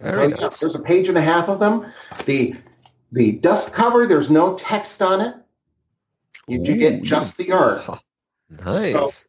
Very 0.00 0.26
There's- 0.26 0.40
nice. 0.40 0.58
There's 0.58 0.74
a 0.74 0.80
page 0.80 1.08
and 1.08 1.16
a 1.16 1.22
half 1.22 1.48
of 1.48 1.60
them. 1.60 1.86
The 2.26 2.56
the 3.12 3.30
dust 3.30 3.72
cover, 3.72 4.06
there's 4.08 4.28
no 4.28 4.56
text 4.56 5.02
on 5.02 5.20
it. 5.20 5.36
You, 6.48 6.62
Ooh, 6.62 6.76
get 6.76 7.04
just 7.04 7.38
the 7.38 7.52
art. 7.52 7.84
Nice. 8.50 9.28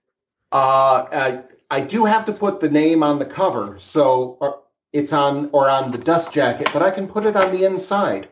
Uh, 0.55 1.05
I, 1.11 1.43
I 1.69 1.81
do 1.81 2.05
have 2.05 2.23
to 2.27 2.31
put 2.31 2.61
the 2.61 2.69
name 2.69 3.03
on 3.03 3.19
the 3.19 3.25
cover, 3.25 3.75
so 3.77 4.37
or 4.39 4.61
it's 4.93 5.11
on 5.11 5.49
or 5.51 5.69
on 5.69 5.91
the 5.91 5.97
dust 5.97 6.31
jacket, 6.31 6.69
but 6.71 6.81
I 6.81 6.91
can 6.91 7.09
put 7.09 7.25
it 7.25 7.35
on 7.35 7.51
the 7.51 7.65
inside. 7.65 8.29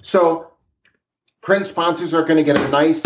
So 0.00 0.52
print 1.42 1.66
sponsors 1.66 2.14
are 2.14 2.22
going 2.22 2.38
to 2.38 2.42
get 2.42 2.58
a 2.58 2.66
nice, 2.70 3.02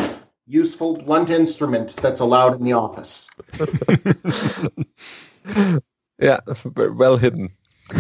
useful, 0.47 0.99
blunt 0.99 1.31
instrument 1.31 1.97
that's 1.97 2.21
allowed 2.21 2.55
in 2.55 2.63
the 2.63 2.75
office. 2.75 3.29
yeah, 6.21 6.39
well 6.77 7.17
hidden. 7.17 7.51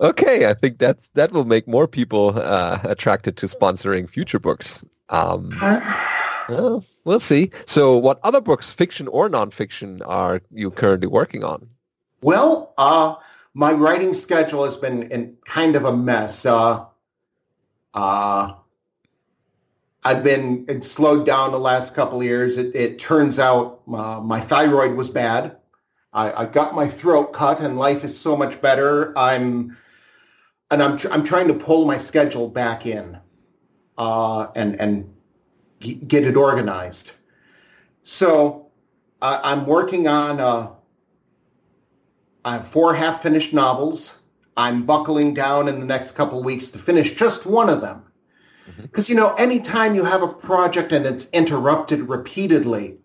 okay, 0.00 0.50
I 0.50 0.54
think 0.54 0.78
that's 0.78 1.06
that 1.14 1.30
will 1.30 1.44
make 1.44 1.68
more 1.68 1.86
people 1.86 2.36
uh, 2.36 2.80
attracted 2.82 3.36
to 3.36 3.46
sponsoring 3.46 4.10
future 4.10 4.40
books. 4.40 4.84
Um, 5.08 5.52
well, 6.48 6.84
we'll 7.04 7.20
see. 7.20 7.50
So, 7.66 7.96
what 7.96 8.20
other 8.22 8.40
books, 8.40 8.72
fiction 8.72 9.08
or 9.08 9.28
nonfiction, 9.28 10.00
are 10.06 10.40
you 10.52 10.70
currently 10.70 11.08
working 11.08 11.44
on? 11.44 11.68
Well, 12.22 12.74
uh, 12.78 13.16
my 13.54 13.72
writing 13.72 14.14
schedule 14.14 14.64
has 14.64 14.76
been 14.76 15.10
in 15.10 15.36
kind 15.44 15.76
of 15.76 15.84
a 15.84 15.96
mess. 15.96 16.46
Uh, 16.46 16.84
uh, 17.94 18.54
I've 20.04 20.24
been 20.24 20.82
slowed 20.82 21.26
down 21.26 21.52
the 21.52 21.60
last 21.60 21.94
couple 21.94 22.18
of 22.18 22.24
years. 22.24 22.56
It, 22.56 22.74
it 22.74 22.98
turns 22.98 23.38
out 23.38 23.82
uh, 23.92 24.20
my 24.20 24.40
thyroid 24.40 24.96
was 24.96 25.08
bad. 25.08 25.56
I, 26.12 26.42
I 26.42 26.46
got 26.46 26.74
my 26.74 26.88
throat 26.88 27.32
cut, 27.32 27.60
and 27.60 27.78
life 27.78 28.04
is 28.04 28.18
so 28.18 28.36
much 28.36 28.60
better. 28.60 29.16
I'm 29.16 29.76
and 30.70 30.82
I'm 30.82 30.96
tr- 30.96 31.10
I'm 31.10 31.24
trying 31.24 31.48
to 31.48 31.54
pull 31.54 31.86
my 31.86 31.96
schedule 31.96 32.48
back 32.48 32.86
in, 32.86 33.18
uh, 33.96 34.48
and 34.54 34.80
and 34.80 35.12
get 35.82 36.24
it 36.24 36.36
organized. 36.36 37.12
So 38.02 38.70
uh, 39.20 39.40
I'm 39.42 39.66
working 39.66 40.08
on. 40.08 40.40
Uh, 40.40 40.70
I 42.44 42.54
have 42.54 42.68
four 42.68 42.94
half-finished 42.94 43.52
novels. 43.52 44.16
I'm 44.56 44.84
buckling 44.84 45.32
down 45.32 45.68
in 45.68 45.80
the 45.80 45.86
next 45.86 46.12
couple 46.12 46.42
weeks 46.42 46.70
to 46.70 46.78
finish 46.78 47.14
just 47.14 47.46
one 47.46 47.68
of 47.68 47.80
them. 47.80 48.02
Because, 48.80 49.08
you 49.08 49.14
know, 49.14 49.34
anytime 49.34 49.94
you 49.94 50.04
have 50.04 50.22
a 50.22 50.28
project 50.28 50.92
and 50.92 51.06
it's 51.06 51.28
interrupted 51.30 52.08
repeatedly, 52.08 52.96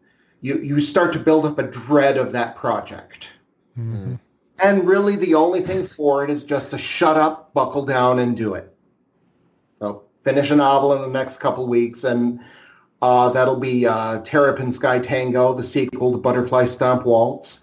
you, 0.41 0.59
you 0.59 0.81
start 0.81 1.13
to 1.13 1.19
build 1.19 1.45
up 1.45 1.59
a 1.59 1.63
dread 1.63 2.17
of 2.17 2.31
that 2.31 2.55
project. 2.55 3.29
Mhm. 3.77 4.19
And 4.63 4.87
really 4.87 5.15
the 5.15 5.35
only 5.35 5.61
thing 5.61 5.85
for 5.85 6.23
it 6.23 6.29
is 6.29 6.43
just 6.43 6.71
to 6.71 6.77
shut 6.77 7.17
up, 7.17 7.53
buckle 7.53 7.85
down, 7.85 8.19
and 8.19 8.35
do 8.35 8.55
it. 8.55 8.75
So 9.79 10.03
finish 10.23 10.49
a 10.49 10.55
novel 10.55 10.93
in 10.93 11.01
the 11.01 11.19
next 11.19 11.37
couple 11.37 11.67
weeks, 11.67 12.03
and 12.03 12.39
uh, 13.01 13.29
that'll 13.29 13.59
be 13.59 13.85
uh, 13.85 14.21
Terrapin 14.21 14.71
Sky 14.73 14.99
Tango, 14.99 15.53
the 15.53 15.63
sequel 15.63 16.11
to 16.11 16.17
Butterfly 16.17 16.65
Stomp 16.65 17.05
Waltz. 17.05 17.61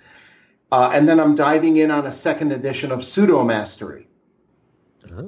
Uh, 0.72 0.90
and 0.92 1.08
then 1.08 1.20
I'm 1.20 1.34
diving 1.34 1.76
in 1.78 1.90
on 1.90 2.06
a 2.06 2.12
second 2.12 2.52
edition 2.52 2.90
of 2.90 3.00
Sudo 3.00 3.46
Mastery. 3.46 4.08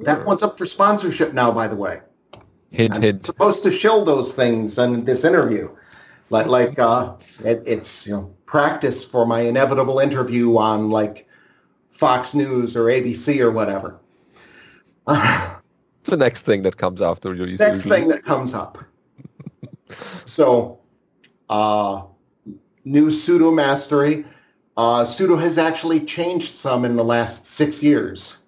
That 0.03 0.19
Ah, 0.21 0.23
one's 0.25 0.43
up 0.43 0.57
for 0.57 0.65
sponsorship 0.65 1.33
now, 1.33 1.51
by 1.51 1.67
the 1.67 1.75
way. 1.75 2.01
hint, 2.71 2.95
I'm 2.95 3.01
hint. 3.01 3.25
supposed 3.25 3.63
to 3.63 3.71
shill 3.71 4.03
those 4.03 4.33
things 4.33 4.77
in 4.77 5.05
this 5.05 5.23
interview. 5.23 5.69
Like, 6.29 6.47
like 6.47 6.77
uh, 6.79 7.13
it, 7.45 7.63
it's 7.65 8.05
you 8.05 8.13
know 8.13 8.35
practice 8.45 9.03
for 9.05 9.25
my 9.25 9.41
inevitable 9.41 9.99
interview 9.99 10.57
on 10.57 10.89
like 10.89 11.27
Fox 11.89 12.33
News 12.33 12.75
or 12.75 12.85
ABC 12.85 13.39
or 13.39 13.51
whatever. 13.51 13.99
It's 16.01 16.09
the 16.09 16.17
next 16.17 16.41
thing 16.43 16.63
that 16.63 16.77
comes 16.77 17.01
after 17.01 17.33
you. 17.35 17.45
Next 17.57 17.85
usually. 17.85 17.99
thing 17.99 18.07
that 18.09 18.23
comes 18.23 18.53
up. 18.53 18.77
So, 20.25 20.79
uh, 21.49 22.03
new 22.85 23.07
sudo 23.07 23.53
mastery. 23.53 24.25
Uh, 24.75 25.03
sudo 25.03 25.39
has 25.39 25.57
actually 25.57 26.01
changed 26.01 26.53
some 26.53 26.85
in 26.85 26.95
the 26.95 27.03
last 27.03 27.47
six 27.47 27.81
years. 27.81 28.39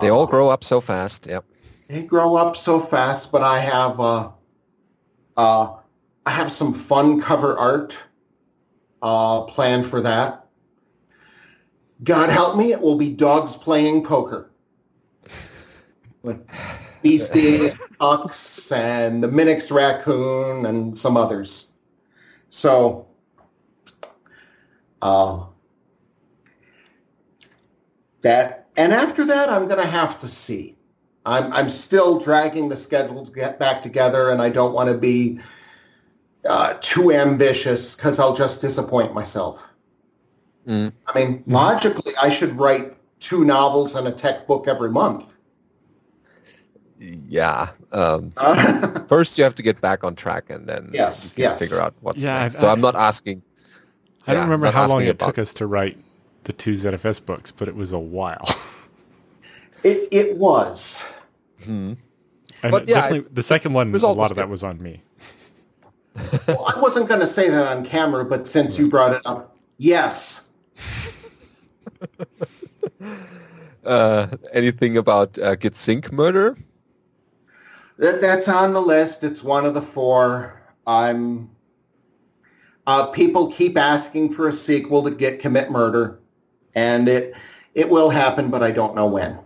They 0.00 0.08
all 0.08 0.22
Uh, 0.22 0.26
grow 0.26 0.48
up 0.48 0.64
so 0.64 0.80
fast. 0.80 1.26
Yep. 1.26 1.44
they 1.88 2.02
grow 2.02 2.36
up 2.36 2.56
so 2.56 2.80
fast, 2.80 3.30
but 3.32 3.42
I 3.42 3.58
have 3.58 4.00
uh, 4.00 4.30
uh, 5.36 5.74
I 6.24 6.30
have 6.30 6.50
some 6.52 6.72
fun 6.72 7.20
cover 7.20 7.58
art 7.58 7.96
uh, 9.02 9.42
planned 9.42 9.86
for 9.86 10.00
that. 10.00 10.46
God 12.04 12.30
help 12.30 12.56
me, 12.56 12.72
it 12.72 12.80
will 12.80 12.96
be 12.96 13.10
dogs 13.10 13.56
playing 13.56 14.04
poker. 14.04 14.50
Beastie, 17.02 17.70
Tux, 18.00 18.70
and 18.72 19.22
the 19.22 19.28
Minix 19.28 19.70
Raccoon, 19.70 20.66
and 20.66 20.96
some 20.96 21.16
others. 21.16 21.72
So, 22.50 23.06
uh, 25.00 25.44
that, 28.22 28.68
and 28.76 28.92
after 28.92 29.24
that, 29.24 29.48
I'm 29.48 29.66
going 29.66 29.80
to 29.80 29.90
have 29.90 30.18
to 30.20 30.28
see. 30.28 30.76
I'm, 31.24 31.52
I'm 31.52 31.70
still 31.70 32.18
dragging 32.18 32.68
the 32.68 32.76
schedule 32.76 33.24
to 33.24 33.32
get 33.32 33.58
back 33.58 33.82
together, 33.82 34.30
and 34.30 34.40
I 34.40 34.48
don't 34.48 34.72
want 34.72 34.88
to 34.88 34.96
be 34.96 35.40
uh, 36.48 36.74
too 36.80 37.12
ambitious 37.12 37.94
because 37.94 38.18
I'll 38.18 38.34
just 38.34 38.60
disappoint 38.60 39.14
myself. 39.14 39.62
Mm. 40.66 40.92
I 41.06 41.18
mean, 41.18 41.42
logically, 41.46 42.12
I 42.20 42.28
should 42.28 42.58
write 42.58 42.96
two 43.20 43.44
novels 43.44 43.94
and 43.94 44.08
a 44.08 44.12
tech 44.12 44.46
book 44.46 44.66
every 44.68 44.90
month. 44.90 45.31
Yeah. 47.02 47.70
Um, 47.90 48.32
Uh, 48.36 49.00
first, 49.08 49.36
you 49.36 49.44
have 49.44 49.54
to 49.56 49.62
get 49.62 49.80
back 49.80 50.04
on 50.04 50.14
track, 50.14 50.50
and 50.50 50.66
then 50.68 50.90
Yes, 50.92 51.24
you 51.36 51.42
can 51.44 51.52
yes. 51.52 51.58
figure 51.58 51.80
out 51.80 51.94
what's 52.00 52.22
Yeah, 52.22 52.38
next. 52.40 52.56
I- 52.56 52.60
So 52.60 52.68
I- 52.68 52.72
I'm 52.72 52.80
not 52.80 52.94
asking. 52.94 53.42
I 54.26 54.32
Yeah, 54.32 54.38
don't 54.38 54.44
remember 54.50 54.70
how 54.70 54.86
long 54.86 55.02
it 55.02 55.08
about- 55.10 55.26
took 55.26 55.38
us 55.38 55.52
to 55.54 55.66
write 55.66 55.98
the 56.44 56.52
two 56.52 56.72
ZFS 56.74 57.18
books, 57.18 57.50
but 57.50 57.66
it 57.68 57.74
was 57.74 57.92
a 57.92 57.98
while. 57.98 58.48
it, 59.84 60.08
it 60.10 60.36
was. 60.36 61.02
Hmm. 61.64 61.94
And 62.62 62.70
But 62.70 62.86
yeah, 62.88 63.00
definitely, 63.00 63.28
the 63.32 63.42
second 63.42 63.72
one, 63.72 63.92
a 63.92 63.98
lot 63.98 64.16
was 64.16 64.30
of 64.30 64.36
that 64.36 64.48
was 64.48 64.62
on 64.62 64.80
me. 64.80 65.02
Well, 66.46 66.66
I 66.76 66.78
wasn't 66.78 67.08
going 67.08 67.20
to 67.20 67.26
say 67.26 67.48
that 67.48 67.66
on 67.66 67.84
camera, 67.84 68.24
but 68.24 68.46
since 68.46 68.78
you 68.78 68.88
brought 68.88 69.12
it 69.14 69.22
up, 69.24 69.56
yes. 69.78 70.48
Uh, 73.84 74.28
anything 74.52 74.96
about 74.96 75.36
uh, 75.40 75.56
Git 75.56 75.74
Sync 75.74 76.12
murder? 76.12 76.56
That, 78.02 78.20
that's 78.20 78.48
on 78.48 78.72
the 78.72 78.82
list. 78.82 79.22
It's 79.22 79.44
one 79.44 79.64
of 79.64 79.74
the 79.74 79.80
four. 79.82 80.60
I'm. 80.88 81.48
Uh, 82.84 83.06
people 83.06 83.52
keep 83.52 83.78
asking 83.78 84.32
for 84.32 84.48
a 84.48 84.52
sequel 84.52 85.04
to 85.04 85.10
git 85.12 85.38
commit 85.38 85.70
murder, 85.70 86.18
and 86.74 87.08
it 87.08 87.32
it 87.76 87.88
will 87.88 88.10
happen, 88.10 88.50
but 88.50 88.60
I 88.60 88.72
don't 88.72 88.96
know 88.96 89.06
when. 89.06 89.38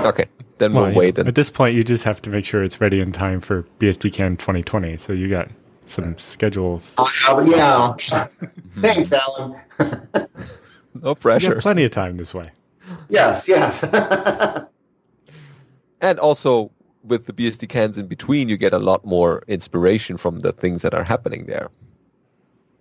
Okay, 0.00 0.24
then 0.58 0.72
we'll 0.72 0.82
Well, 0.82 0.92
you 0.92 0.98
wait. 0.98 1.16
know, 1.16 1.26
at 1.26 1.36
this 1.36 1.48
point, 1.48 1.76
you 1.76 1.84
just 1.84 2.02
have 2.02 2.20
to 2.22 2.30
make 2.30 2.44
sure 2.44 2.60
it's 2.60 2.80
ready 2.80 2.98
in 3.00 3.12
time 3.12 3.40
for 3.40 3.62
BSDCan 3.78 4.36
2020. 4.36 4.96
So 4.96 5.12
you 5.12 5.28
got 5.28 5.48
some 5.86 6.18
schedules. 6.18 6.96
Uh, 6.98 7.44
yeah. 7.46 7.94
Thanks, 8.80 9.12
Allan. 9.12 9.60
no 9.78 10.26
You 11.10 11.14
pressure. 11.14 11.54
have 11.54 11.62
plenty 11.62 11.84
of 11.84 11.92
time 11.92 12.16
this 12.16 12.34
way. 12.34 12.50
yes, 13.08 13.46
yes. 13.46 13.84
And 16.00 16.18
also 16.18 16.71
with 17.04 17.26
the 17.26 17.32
BSDCans 17.32 17.98
in 17.98 18.06
between, 18.06 18.48
you 18.48 18.56
get 18.56 18.72
a 18.72 18.78
lot 18.78 19.04
more 19.04 19.42
inspiration 19.48 20.16
from 20.16 20.40
the 20.40 20.52
things 20.52 20.82
that 20.82 20.94
are 20.94 21.04
happening 21.04 21.46
there. 21.46 21.70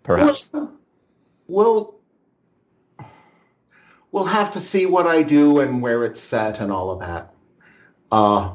Perhaps. 0.04 0.52
We'll 1.48 1.96
we'll 4.12 4.26
have 4.26 4.52
to 4.52 4.62
see 4.62 4.86
what 4.86 5.08
I 5.08 5.24
do 5.24 5.60
and 5.60 5.82
where 5.82 6.06
it's 6.06 6.22
set 6.22 6.60
and 6.60 6.72
all 6.72 6.92
of 6.92 7.00
that. 7.00 7.34
Uh, 8.12 8.54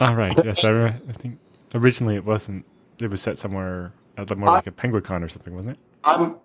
All 0.00 0.14
right. 0.14 0.38
Yes, 0.44 0.64
I, 0.64 0.70
re- 0.70 0.94
I 1.08 1.12
think 1.12 1.38
originally 1.74 2.16
it 2.16 2.24
wasn't. 2.24 2.64
It 3.00 3.10
was 3.10 3.22
set 3.22 3.38
somewhere 3.38 3.92
at 4.16 4.28
the 4.28 4.36
more 4.36 4.48
like 4.48 4.66
a 4.66 4.72
Penguicon 4.72 5.22
or 5.22 5.28
something, 5.28 5.54
wasn't 5.54 5.76
it? 5.76 5.80
I'm 6.04 6.36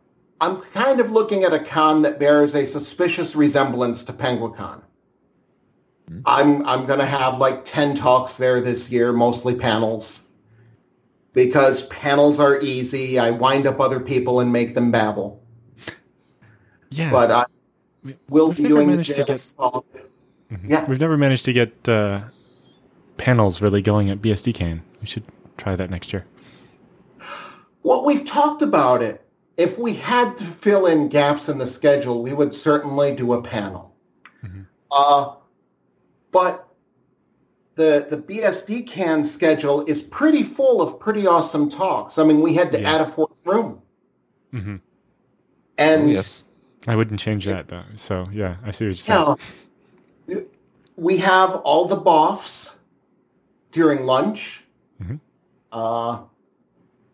I'm 0.41 0.61
kind 0.61 0.99
of 0.99 1.11
looking 1.11 1.43
at 1.43 1.53
a 1.53 1.59
con 1.59 2.01
that 2.03 2.20
bears 2.20 2.55
a 2.55 2.66
suspicious 2.66 3.36
resemblance 3.36 4.03
to 4.05 4.14
Penguicon. 4.14 4.82
Hmm. 6.08 6.20
I'm 6.26 6.66
I'm 6.68 6.86
going 6.86 6.99
to 6.99 7.06
have 7.06 7.38
like 7.38 7.64
10 7.66 7.95
talks 7.95 8.38
there 8.38 8.62
this 8.62 8.89
year, 8.91 9.14
mostly 9.14 9.56
panels. 9.56 10.22
Because 11.34 11.88
panels 11.88 12.39
are 12.39 12.60
easy. 12.62 13.18
I 13.18 13.32
wind 13.32 13.66
up 13.66 13.80
other 13.80 13.99
people 13.99 14.39
and 14.41 14.51
make 14.54 14.76
them 14.76 14.91
babble. 14.91 15.41
Yeah. 16.91 17.10
But 17.12 17.32
I 17.32 17.45
will 18.30 18.54
be 18.54 18.64
doing 18.68 18.95
the 18.95 19.04
to 19.04 19.24
get- 19.24 19.54
talk. 19.58 19.86
Mhm. 20.51 20.70
yeah. 20.70 20.86
We've 20.86 20.99
never 20.99 21.18
managed 21.18 21.45
to 21.45 21.54
get 21.54 21.89
uh, 21.89 22.22
panels 23.18 23.62
really 23.64 23.82
going 23.82 24.12
at 24.12 24.22
BSDCan. 24.22 24.82
We 25.01 25.08
should 25.08 25.24
try 25.58 25.76
that 25.76 25.89
next 25.89 26.14
year. 26.14 26.26
Well, 27.82 28.06
we've 28.06 28.26
talked 28.26 28.62
about 28.62 29.01
it. 29.01 29.26
If 29.58 29.78
we 29.80 29.93
had 29.93 30.38
to 30.38 30.43
fill 30.43 30.86
in 30.86 31.10
gaps 31.10 31.49
in 31.49 31.58
the 31.58 31.66
schedule, 31.68 32.22
we 32.22 32.34
would 32.34 32.54
certainly 32.54 33.16
do 33.16 33.34
a 33.34 33.41
panel. 33.41 33.91
Mhm. 34.45 34.66
Uh, 34.91 35.32
but 36.34 36.68
the 37.76 38.06
the 38.10 38.18
BSDCan 38.18 39.26
schedule 39.26 39.86
is 39.86 40.02
pretty 40.02 40.44
full 40.44 40.82
of 40.82 41.00
pretty 41.00 41.26
awesome 41.26 41.70
talks. 41.70 42.18
I 42.18 42.24
mean, 42.26 42.42
we 42.42 42.54
had 42.54 42.72
to 42.74 42.82
Yeah. 42.82 42.96
add 42.96 43.02
a 43.02 43.08
fourth 43.10 43.32
room, 43.46 43.82
hmm 44.52 44.76
and 45.78 46.04
Oh, 46.04 46.08
yes. 46.08 46.52
I 46.88 46.96
wouldn't 46.98 47.20
change 47.20 47.46
that 47.46 47.70
though. 47.70 47.84
So 47.96 48.26
yeah, 48.32 48.58
I 48.66 48.72
see 48.72 48.86
what 48.88 49.08
you're 49.08 49.38
saying. 50.28 50.48
we 50.98 51.18
have 51.18 51.56
all 51.64 51.86
the 51.88 51.98
BoFs 51.98 52.76
during 53.72 54.06
lunch. 54.06 54.64
Mhm. 55.02 55.20
Uh, 55.72 56.20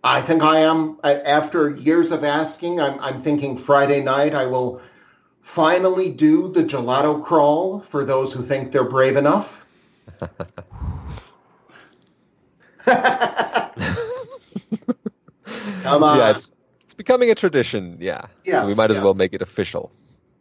I 0.03 0.21
think 0.21 0.43
I 0.43 0.59
am, 0.59 0.97
after 1.03 1.71
years 1.71 2.11
of 2.11 2.23
asking, 2.25 2.79
I'm, 2.81 2.99
I'm 2.99 3.21
thinking 3.21 3.57
Friday 3.57 4.01
night 4.01 4.33
I 4.33 4.45
will 4.45 4.81
finally 5.49 6.11
do 6.11 6.47
the 6.51 6.63
gelato 6.63 7.23
crawl 7.23 7.79
for 7.79 8.05
those 8.05 8.31
who 8.31 8.43
think 8.43 8.71
they're 8.71 8.83
brave 8.83 9.17
enough. 9.17 9.65
Come 15.83 16.03
on. 16.03 16.17
Yeah, 16.19 16.29
it's, 16.29 16.49
it's 16.83 16.93
becoming 16.93 17.31
a 17.31 17.35
tradition. 17.35 17.97
Yeah. 17.99 18.27
Yes, 18.45 18.61
so 18.61 18.67
we 18.67 18.75
might 18.75 18.91
as 18.91 19.01
well 19.01 19.15
make 19.15 19.33
it 19.33 19.41
official. 19.41 19.91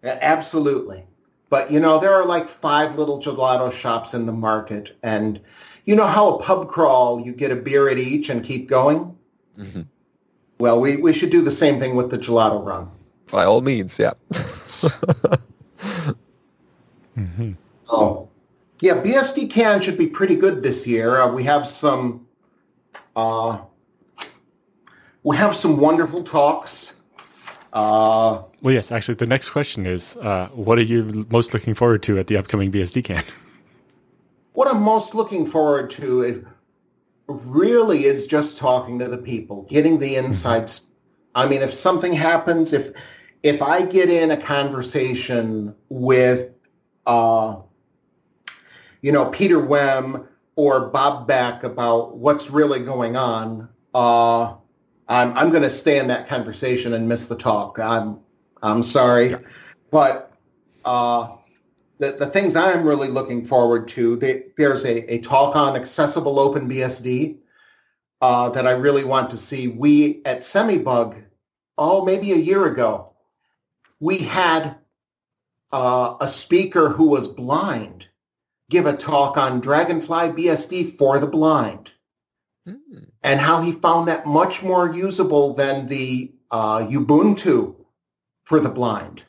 Absolutely. 0.02 1.04
But 1.48 1.72
you 1.72 1.80
know, 1.80 1.98
there 1.98 2.12
are 2.12 2.26
like 2.26 2.46
five 2.46 2.98
little 2.98 3.18
gelato 3.18 3.72
shops 3.72 4.12
in 4.12 4.26
the 4.26 4.32
market 4.32 4.98
and 5.02 5.40
you 5.86 5.96
know 5.96 6.06
how 6.06 6.34
a 6.34 6.42
pub 6.42 6.68
crawl, 6.68 7.18
you 7.18 7.32
get 7.32 7.50
a 7.50 7.56
beer 7.56 7.88
at 7.88 7.96
each 7.96 8.28
and 8.28 8.44
keep 8.44 8.68
going? 8.68 9.16
Mhm. 9.58 9.86
Well, 10.58 10.78
we, 10.78 10.96
we 10.96 11.14
should 11.14 11.30
do 11.30 11.40
the 11.40 11.50
same 11.50 11.80
thing 11.80 11.96
with 11.96 12.10
the 12.10 12.18
gelato 12.18 12.62
run. 12.62 12.90
By 13.30 13.44
all 13.44 13.60
means, 13.60 13.98
yeah. 13.98 14.12
hmm 17.14 17.52
Oh, 17.90 18.28
yeah, 18.80 18.94
BSDCan 18.94 19.82
should 19.82 19.96
be 19.96 20.06
pretty 20.06 20.36
good 20.36 20.62
this 20.62 20.86
year. 20.86 21.20
Uh, 21.20 21.32
we 21.32 21.42
have 21.44 21.66
some, 21.66 22.26
uh, 23.16 23.58
we 25.22 25.36
have 25.36 25.56
some 25.56 25.78
wonderful 25.78 26.22
talks. 26.22 26.94
Uh, 27.72 28.42
Well, 28.62 28.74
yes. 28.74 28.92
Actually, 28.92 29.14
the 29.14 29.26
next 29.26 29.50
question 29.50 29.86
is, 29.86 30.16
uh, 30.18 30.48
what 30.52 30.78
are 30.78 30.82
you 30.82 31.26
most 31.30 31.54
looking 31.54 31.74
forward 31.74 32.02
to 32.04 32.18
at 32.18 32.26
the 32.26 32.36
upcoming 32.36 32.70
BSDCan? 32.70 33.24
what 34.52 34.68
I'm 34.68 34.82
most 34.82 35.14
looking 35.14 35.46
forward 35.46 35.90
to 35.92 36.22
it 36.22 36.44
really 37.26 38.04
is 38.04 38.26
just 38.26 38.58
talking 38.58 38.98
to 38.98 39.08
the 39.08 39.18
people, 39.18 39.62
getting 39.68 39.98
the 39.98 40.16
insights. 40.16 40.86
I 41.34 41.46
mean, 41.46 41.62
if 41.62 41.72
something 41.74 42.12
happens, 42.12 42.72
if 42.72 42.92
if 43.42 43.62
I 43.62 43.82
get 43.82 44.10
in 44.10 44.30
a 44.32 44.36
conversation 44.36 45.74
with, 45.88 46.50
uh, 47.06 47.56
you 49.02 49.12
know, 49.12 49.26
Peter 49.26 49.58
Wemm 49.58 50.26
or 50.56 50.88
Bob 50.88 51.26
Beck 51.28 51.62
about 51.64 52.16
what's 52.16 52.50
really 52.50 52.80
going 52.80 53.16
on, 53.16 53.68
uh, 53.94 54.54
I'm 55.08 55.32
I'm 55.38 55.50
going 55.50 55.62
to 55.62 55.70
stay 55.70 55.98
in 55.98 56.08
that 56.08 56.28
conversation 56.28 56.94
and 56.94 57.08
miss 57.08 57.26
the 57.26 57.36
talk. 57.36 57.78
I'm 57.78 58.18
I'm 58.62 58.82
sorry, 58.82 59.30
Yeah. 59.30 59.38
but. 59.90 60.32
Uh, 60.84 61.34
the, 61.98 62.12
the 62.12 62.26
things 62.26 62.54
I'm 62.56 62.84
really 62.86 63.08
looking 63.08 63.44
forward 63.44 63.88
to, 63.88 64.16
they, 64.16 64.44
there's 64.56 64.84
a, 64.84 65.12
a 65.12 65.18
talk 65.18 65.56
on 65.56 65.76
accessible 65.76 66.36
OpenBSD 66.36 67.36
uh, 68.20 68.48
that 68.50 68.66
I 68.66 68.70
really 68.70 69.04
want 69.04 69.30
to 69.30 69.36
see. 69.36 69.68
We 69.68 70.22
at 70.24 70.40
Semibug, 70.40 71.22
oh, 71.76 72.04
maybe 72.04 72.32
a 72.32 72.36
year 72.36 72.66
ago, 72.66 73.07
we 74.00 74.18
had 74.18 74.76
uh, 75.72 76.16
a 76.20 76.28
speaker 76.28 76.88
who 76.88 77.08
was 77.08 77.28
blind 77.28 78.06
give 78.70 78.86
a 78.86 78.96
talk 78.96 79.36
on 79.36 79.60
Dragonfly 79.60 80.30
BSD 80.30 80.98
for 80.98 81.18
the 81.18 81.26
blind 81.26 81.90
Hmm. 82.68 82.98
and 83.22 83.40
how 83.40 83.62
he 83.62 83.72
found 83.72 84.08
that 84.08 84.26
much 84.26 84.62
more 84.62 84.92
usable 84.94 85.54
than 85.54 85.88
the 85.88 86.32
uh, 86.50 86.80
Ubuntu 86.80 87.74
for 88.44 88.60
the 88.60 88.68
blind. 88.68 89.22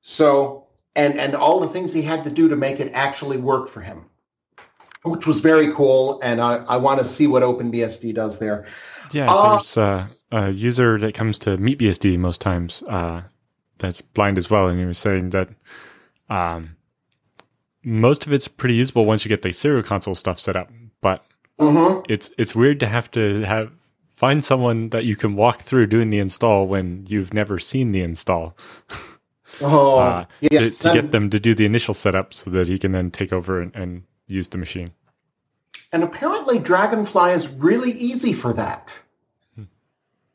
So, 0.00 0.66
and, 0.96 1.18
and 1.20 1.36
all 1.36 1.60
the 1.60 1.68
things 1.68 1.92
he 1.92 2.02
had 2.02 2.24
to 2.24 2.30
do 2.30 2.48
to 2.48 2.56
make 2.56 2.80
it 2.80 2.90
actually 2.92 3.36
work 3.36 3.68
for 3.68 3.80
him, 3.80 4.06
which 5.04 5.26
was 5.28 5.38
very 5.38 5.72
cool. 5.72 6.20
And 6.22 6.40
I, 6.40 6.56
I 6.64 6.76
want 6.76 6.98
to 6.98 7.04
see 7.04 7.28
what 7.28 7.44
OpenBSD 7.44 8.14
does 8.14 8.38
there. 8.38 8.66
Yeah, 9.12 9.32
Uh, 9.32 9.50
there's 9.52 9.76
uh, 9.76 10.08
a 10.32 10.50
user 10.50 10.98
that 10.98 11.14
comes 11.14 11.38
to 11.40 11.56
MeetBSD 11.58 12.18
most 12.18 12.40
times. 12.40 12.82
Uh, 12.88 13.22
that's 13.78 14.00
blind 14.00 14.38
as 14.38 14.50
well, 14.50 14.66
and 14.68 14.78
he 14.80 14.84
was 14.86 14.98
saying 14.98 15.30
that 15.30 15.48
um, 16.28 16.76
most 17.84 18.26
of 18.26 18.32
it's 18.32 18.48
pretty 18.48 18.74
usable 18.74 19.04
once 19.04 19.24
you 19.24 19.28
get 19.28 19.42
the 19.42 19.52
serial 19.52 19.82
console 19.82 20.14
stuff 20.14 20.38
set 20.40 20.56
up, 20.56 20.70
but 21.00 21.24
hmm 21.58 22.00
it's 22.08 22.30
it's 22.38 22.54
weird 22.54 22.80
to 22.80 22.86
have 22.86 23.10
to 23.12 23.42
have 23.42 23.70
find 24.08 24.42
someone 24.44 24.88
that 24.90 25.04
you 25.04 25.16
can 25.16 25.36
walk 25.36 25.60
through 25.60 25.86
doing 25.86 26.10
the 26.10 26.18
install 26.18 26.66
when 26.66 27.04
you've 27.08 27.34
never 27.34 27.58
seen 27.58 27.90
the 27.90 28.00
install 28.02 28.56
Oh, 29.60 29.98
uh, 29.98 30.24
yes. 30.40 30.78
to, 30.78 30.88
to 30.88 30.94
get 30.94 31.10
them 31.10 31.28
to 31.30 31.38
do 31.38 31.54
the 31.54 31.66
initial 31.66 31.92
setup 31.92 32.32
so 32.32 32.50
that 32.50 32.68
he 32.68 32.78
can 32.78 32.92
then 32.92 33.10
take 33.10 33.32
over 33.32 33.60
and, 33.60 33.74
and 33.76 34.04
use 34.26 34.48
the 34.48 34.58
machine. 34.58 34.92
and 35.92 36.02
apparently 36.02 36.58
Dragonfly 36.58 37.32
is 37.32 37.48
really 37.48 37.92
easy 37.92 38.32
for 38.32 38.52
that. 38.54 38.92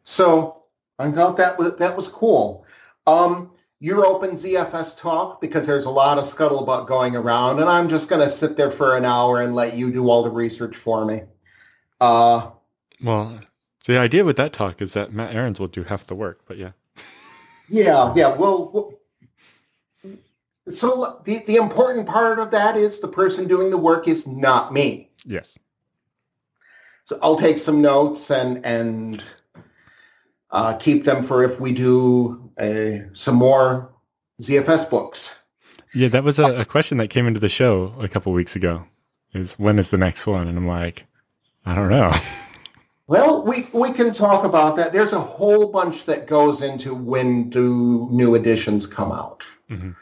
So 0.10 0.64
I 0.99 1.12
thought 1.12 1.36
that 1.36 1.60
was 1.60 1.76
that 1.80 1.97
was 1.97 2.08
cool. 2.08 2.66
Um, 3.08 3.51
you're 3.82 4.05
open 4.05 4.38
ZFS 4.38 4.97
talk 4.97 5.41
because 5.41 5.68
there's 5.68 5.84
a 5.84 5.89
lot 5.89 6.18
of 6.18 6.24
scuttlebutt 6.24 6.88
going 6.88 7.18
around, 7.18 7.60
and 7.60 7.70
I'm 7.70 7.89
just 7.89 8.08
going 8.08 8.22
to 8.26 8.30
sit 8.30 8.55
there 8.55 8.72
for 8.72 8.95
an 8.95 9.03
hour 9.03 9.41
and 9.41 9.53
let 9.53 9.74
you 9.74 9.91
do 9.91 10.08
all 10.08 10.24
the 10.24 10.32
research 10.32 10.78
for 10.78 11.03
me. 11.03 11.24
Uh, 11.99 12.51
Well, 13.03 13.41
the 13.86 13.97
idea 13.97 14.24
with 14.24 14.38
that 14.38 14.53
talk 14.53 14.82
is 14.82 14.93
that 14.93 15.12
Matt 15.12 15.36
Ahrens 15.36 15.60
will 15.60 15.68
do 15.68 15.84
half 15.84 16.08
the 16.08 16.16
work, 16.16 16.39
but 16.47 16.55
yeah. 16.55 16.72
Yeah, 17.68 18.14
yeah. 18.16 18.34
Well, 18.34 18.72
well 18.72 18.93
so 20.70 21.22
the, 21.26 21.39
the 21.47 21.58
important 21.58 22.08
part 22.08 22.39
of 22.39 22.49
that 22.51 22.78
is 22.78 23.01
the 23.01 23.10
person 23.10 23.45
doing 23.45 23.72
the 23.72 23.78
work 23.78 24.08
is 24.08 24.26
not 24.26 24.72
me. 24.72 25.12
Yes. 25.26 25.60
So 27.03 27.20
I'll 27.22 27.38
take 27.38 27.58
some 27.58 27.82
notes 27.82 28.32
and 28.32 28.66
and 28.66 29.22
uh, 30.52 30.74
keep 30.78 31.04
them 31.04 31.24
for 31.24 31.43
if 31.43 31.60
we 31.60 31.72
do 31.72 32.50
uh, 32.58 33.06
some 33.14 33.36
more 33.36 33.93
ZFS 34.41 34.89
books. 34.89 35.36
Yeah, 35.93 36.10
that 36.10 36.24
was 36.24 36.39
a, 36.39 36.62
a 36.62 36.66
question 36.66 36.98
that 37.00 37.10
came 37.10 37.28
into 37.28 37.39
the 37.39 37.50
show 37.50 37.93
a 38.00 38.08
couple 38.08 38.32
weeks 38.34 38.56
ago. 38.56 38.86
Is 39.34 39.58
when 39.60 39.80
is 39.80 39.91
the 39.91 39.98
next 39.98 40.26
one? 40.28 40.48
And 40.48 40.58
I'm 40.58 40.68
like, 40.68 41.06
I 41.66 41.76
don't 41.76 41.89
know. 41.89 42.14
Well, 43.10 43.45
we 43.45 43.70
we 43.72 43.93
can 43.93 44.12
talk 44.12 44.43
about 44.43 44.76
that. 44.76 44.91
There's 44.91 45.14
a 45.14 45.20
whole 45.22 45.72
bunch 45.72 46.04
that 46.08 46.28
goes 46.28 46.62
into 46.62 46.93
when 46.93 47.50
do 47.50 48.10
new 48.12 48.36
editions 48.36 48.86
come 48.86 49.14
out. 49.14 49.45
Mhm. 49.70 49.95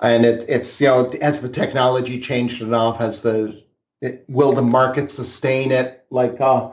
and 0.00 0.26
it, 0.26 0.44
it's 0.46 0.78
you 0.78 0.86
know 0.88 1.10
has 1.22 1.40
the 1.40 1.48
technology 1.48 2.20
changed 2.20 2.60
enough 2.60 2.98
has 2.98 3.22
the 3.22 3.62
it, 4.02 4.24
will 4.28 4.52
the 4.52 4.62
market 4.62 5.10
sustain 5.10 5.72
it 5.72 6.04
like 6.10 6.38
uh, 6.40 6.70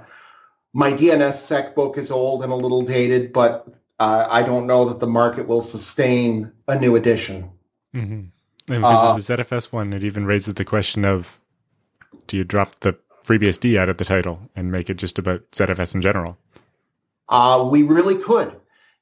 my 0.74 0.92
DNSSEC 0.92 1.76
book 1.76 1.98
is 1.98 2.10
old 2.12 2.44
and 2.44 2.52
a 2.52 2.56
little 2.56 2.82
dated 2.82 3.32
but 3.32 3.68
uh, 4.00 4.28
i 4.30 4.42
don't 4.42 4.68
know 4.68 4.86
that 4.86 5.00
the 5.00 5.08
market 5.08 5.48
will 5.48 5.62
sustain 5.62 6.52
a 6.68 6.80
new 6.80 6.96
edition. 6.96 7.50
Mm-hmm. 7.96 8.74
And 8.74 8.86
Uh, 8.86 9.14
the 9.14 9.20
ZFS 9.20 9.72
one, 9.72 9.94
it 9.94 10.04
even 10.04 10.26
raises 10.26 10.54
the 10.54 10.66
question 10.66 11.06
of 11.06 11.42
do 12.28 12.38
you 12.38 12.44
drop 12.44 12.80
the 12.80 12.98
FreeBSD 13.26 13.78
out 13.78 13.90
of 13.90 13.98
the 13.98 14.06
title 14.06 14.50
and 14.56 14.72
make 14.72 14.90
it 14.90 14.96
just 14.96 15.20
about 15.20 15.50
ZFS 15.52 15.96
in 15.96 16.02
general? 16.02 16.38
uh, 17.30 17.68
we 17.70 17.84
really 17.84 18.16
could. 18.16 18.56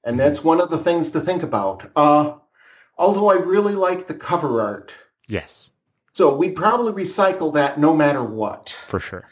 And 0.03 0.19
that's 0.19 0.43
one 0.43 0.61
of 0.61 0.69
the 0.69 0.77
things 0.77 1.11
to 1.11 1.21
think 1.21 1.43
about. 1.43 1.89
Uh, 1.95 2.33
although 2.97 3.29
i 3.29 3.35
really 3.35 3.73
like 3.73 4.07
the 4.07 4.13
cover 4.13 4.61
art. 4.61 4.93
Yes, 5.27 5.71
so 6.13 6.35
we'd 6.35 6.55
probably 6.55 6.91
recycle 7.05 7.53
that 7.53 7.79
no 7.79 7.95
matter 7.95 8.23
what. 8.23 8.75
For 8.87 8.99
sure. 8.99 9.27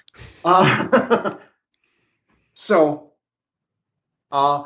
Uh, 0.46 1.36
so, 2.62 3.14
uh, 4.34 4.66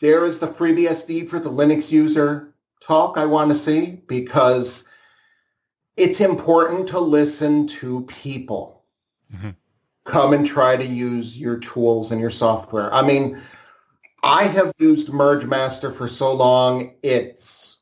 there 0.00 0.24
is 0.24 0.38
the 0.38 0.48
FreeBSD 0.48 1.28
for 1.28 1.38
the 1.38 1.50
Linux 1.50 1.90
user 1.92 2.54
talk 2.82 3.18
I 3.18 3.26
want 3.26 3.52
to 3.52 3.58
see 3.58 4.02
because 4.06 4.88
it's 5.98 6.22
important 6.22 6.88
to 6.88 6.98
listen 6.98 7.66
to 7.66 8.06
people. 8.06 8.82
Mhm. 9.30 9.54
Come 10.04 10.32
and 10.32 10.46
try 10.46 10.78
to 10.78 10.86
use 10.86 11.36
your 11.36 11.58
tools 11.58 12.12
and 12.12 12.20
your 12.20 12.30
software. 12.30 12.92
I 12.94 13.02
mean, 13.02 13.38
I 14.22 14.44
have 14.44 14.72
used 14.78 15.08
mergemaster 15.08 15.94
for 15.94 16.08
so 16.08 16.32
long, 16.32 16.94
it's 17.02 17.76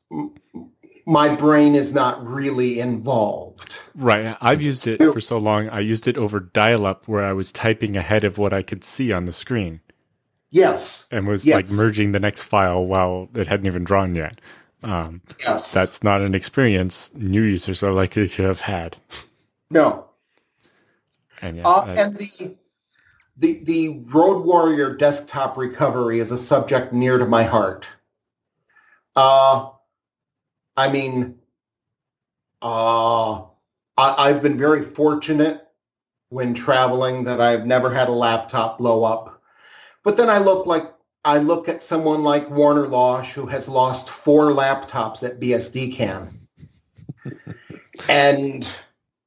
my 1.05 1.33
brain 1.35 1.75
is 1.75 1.93
not 1.93 2.25
really 2.25 2.79
involved. 2.79 3.77
Right. 3.95 4.37
I've 4.41 4.61
used 4.61 4.87
it 4.87 4.99
for 4.99 5.19
so 5.21 5.37
long. 5.37 5.69
I 5.69 5.79
used 5.81 6.07
it 6.07 6.17
over 6.17 6.39
dial 6.39 6.85
up 6.85 7.07
where 7.07 7.23
I 7.25 7.33
was 7.33 7.51
typing 7.51 7.97
ahead 7.97 8.23
of 8.23 8.37
what 8.37 8.53
I 8.53 8.61
could 8.61 8.83
see 8.83 9.11
on 9.11 9.25
the 9.25 9.33
screen 9.33 9.81
Yes, 10.51 11.07
and 11.11 11.27
was 11.27 11.45
Yes. 11.45 11.55
like 11.55 11.69
merging 11.71 12.11
the 12.11 12.19
next 12.19 12.43
file 12.43 12.85
while 12.85 13.27
it 13.35 13.47
hadn't 13.47 13.65
even 13.65 13.83
drawn 13.83 14.13
yet. 14.15 14.39
Um, 14.83 15.21
yes. 15.39 15.71
that's 15.73 16.03
not 16.03 16.21
an 16.21 16.35
experience 16.35 17.09
new 17.15 17.41
users 17.41 17.81
are 17.83 17.91
likely 17.91 18.27
to 18.27 18.43
have 18.43 18.61
had. 18.61 18.97
no. 19.71 20.05
And 21.41 21.57
yeah, 21.57 21.67
Uh, 21.67 21.85
and 21.97 22.17
the 22.17 22.55
the 23.35 23.63
the 23.63 23.99
Road 24.13 24.45
Warrior 24.45 24.95
desktop 24.95 25.57
recovery 25.57 26.19
is 26.19 26.31
a 26.31 26.37
subject 26.37 26.93
near 26.93 27.17
to 27.17 27.25
my 27.25 27.43
heart. 27.43 27.87
Uh, 29.15 29.69
I 30.75 30.89
mean, 30.89 31.39
uh, 32.61 33.33
I, 33.33 33.45
I've 33.97 34.41
been 34.41 34.57
very 34.57 34.83
fortunate 34.83 35.61
when 36.29 36.53
traveling 36.53 37.23
that 37.25 37.39
I've 37.39 37.65
never 37.65 37.93
had 37.93 38.09
a 38.09 38.13
laptop 38.13 38.79
blow 38.79 39.03
up. 39.03 39.41
But 40.03 40.17
then 40.17 40.29
I 40.29 40.39
look 40.39 40.65
like 40.65 40.91
I 41.25 41.37
look 41.37 41.69
at 41.69 41.81
someone 41.81 42.23
like 42.23 42.49
Warner 42.49 42.87
Losh 42.87 43.31
who 43.31 43.45
has 43.45 43.69
lost 43.69 44.09
four 44.09 44.51
laptops 44.51 45.23
at 45.23 45.39
BSDCan. 45.39 46.33
and 48.09 48.67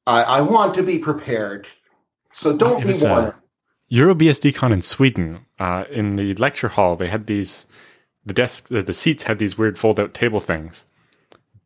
I, 0.07 0.22
I 0.22 0.40
want 0.42 0.74
to 0.74 0.82
be 0.82 0.99
prepared. 0.99 1.66
So 2.32 2.55
don't 2.55 2.82
It 2.82 3.01
be 3.01 3.07
uh, 3.07 3.11
Warner. 3.11 3.34
EuroBSDCon 3.90 4.72
in 4.72 4.82
Sweden, 4.82 5.47
uh, 5.59 5.84
in 5.90 6.16
the 6.16 6.34
lecture 6.34 6.68
hall, 6.68 6.97
they 6.97 7.09
had 7.09 7.26
these, 7.26 7.66
the 8.24 8.34
desk, 8.34 8.68
the, 8.68 8.82
the 8.82 8.92
seats 8.92 9.22
had 9.22 9.38
these 9.38 9.57
weird 9.57 9.78
fold 9.78 10.01
out 10.01 10.12
table 10.12 10.40
things, 10.40 10.86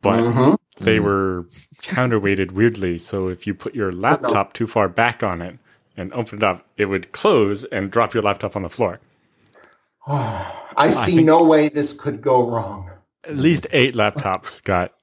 but 0.01 0.19
Mhm. 0.19 0.57
they 0.79 0.99
were 0.99 1.45
counterweighted 1.81 2.51
weirdly. 2.51 2.97
So 2.97 3.27
if 3.27 3.45
you 3.47 3.53
put 3.53 3.75
your 3.75 3.91
laptop 3.91 4.53
too 4.53 4.67
far 4.67 4.87
back 4.89 5.23
on 5.23 5.41
it 5.41 5.57
and 5.97 6.11
open 6.13 6.39
it 6.39 6.43
up, 6.43 6.65
it 6.77 6.85
would 6.85 7.11
close 7.11 7.65
and 7.65 7.91
drop 7.91 8.13
your 8.13 8.23
laptop 8.23 8.55
on 8.55 8.61
the 8.63 8.69
floor. 8.69 8.99
I 10.07 10.89
see 10.91 11.15
think- 11.17 11.25
no 11.25 11.43
way 11.43 11.69
this 11.69 11.93
could 11.93 12.21
go 12.21 12.49
wrong. 12.49 12.89
At 13.23 13.37
least 13.37 13.67
eight 13.71 13.93
laptops 13.93 14.63
got 14.63 14.93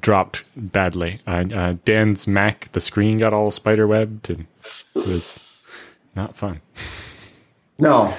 dropped 0.00 0.44
badly. 0.56 1.20
Uh, 1.26 1.44
uh, 1.54 1.74
Dan's 1.84 2.26
Mac, 2.26 2.70
the 2.72 2.80
screen 2.80 3.18
got 3.18 3.32
all 3.32 3.50
spider 3.50 3.86
webbed 3.86 4.28
and 4.30 4.46
it 4.96 5.06
was 5.06 5.62
not 6.16 6.36
fun. 6.36 6.60
No. 7.78 8.12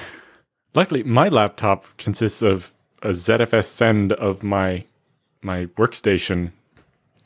Luckily, 0.74 1.02
my 1.02 1.28
laptop 1.28 1.84
consists 1.98 2.40
of 2.40 2.72
a 3.02 3.08
ZFS 3.12 3.66
send 3.66 4.12
of 4.12 4.42
my 4.42 4.84
my 5.42 5.66
workstation 5.66 6.52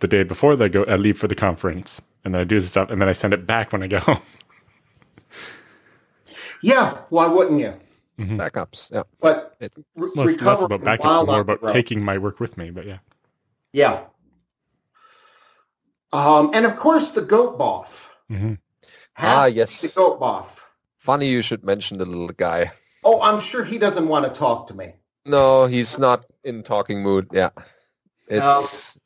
the 0.01 0.09
day 0.09 0.23
before 0.23 0.57
that 0.57 0.64
I 0.64 0.69
go 0.69 0.85
I 0.85 0.97
leave 0.97 1.19
for 1.19 1.29
the 1.29 1.35
conference, 1.35 2.03
and 2.25 2.35
then 2.35 2.41
I 2.41 2.45
do 2.45 2.59
the 2.59 2.67
stuff, 2.67 2.91
and 2.91 3.01
then 3.01 3.09
I 3.09 3.12
send 3.12 3.33
it 3.35 3.47
back 3.47 3.73
when 3.73 3.83
I 3.83 3.87
get 3.87 4.03
home. 4.03 4.21
Yeah, 6.62 6.99
why 7.11 7.27
wouldn't 7.27 7.61
you? 7.61 7.75
Backups. 8.19 8.91
Yeah. 8.91 9.03
But 9.21 9.57
It- 9.61 9.73
re- 9.95 10.11
Well, 10.17 10.27
it's 10.27 10.41
less 10.41 10.62
about 10.62 10.81
backups 10.81 11.05
while 11.05 11.21
and 11.21 11.29
more 11.29 11.41
about 11.41 11.62
road. 11.62 11.73
taking 11.75 12.03
my 12.03 12.17
work 12.17 12.41
with 12.41 12.57
me. 12.57 12.71
But 12.71 12.87
yeah, 12.87 12.99
Yeah. 13.73 14.05
Um, 16.12 16.51
and 16.55 16.64
of 16.64 16.77
course, 16.77 17.12
the 17.12 17.21
goat 17.21 17.59
BoF. 17.59 17.89
hmm 18.29 18.55
Ah, 19.19 19.45
yes. 19.47 19.83
The 19.83 19.89
goat 19.89 20.19
BoF. 20.19 20.47
Funny 20.99 21.29
you 21.29 21.43
should 21.43 21.62
mention 21.62 21.99
the 21.99 22.07
little 22.07 22.29
guy. 22.29 22.73
Oh, 23.05 23.21
I'm 23.21 23.39
sure 23.41 23.62
he 23.64 23.79
doesn't 23.79 24.09
want 24.09 24.25
to 24.25 24.31
talk 24.33 24.67
to 24.69 24.75
me. 24.75 24.95
No, 25.27 25.67
he's 25.67 25.99
not 25.99 26.25
in 26.43 26.62
talking 26.62 27.03
mood. 27.03 27.29
Yeah. 27.33 27.51
It's 28.29 28.99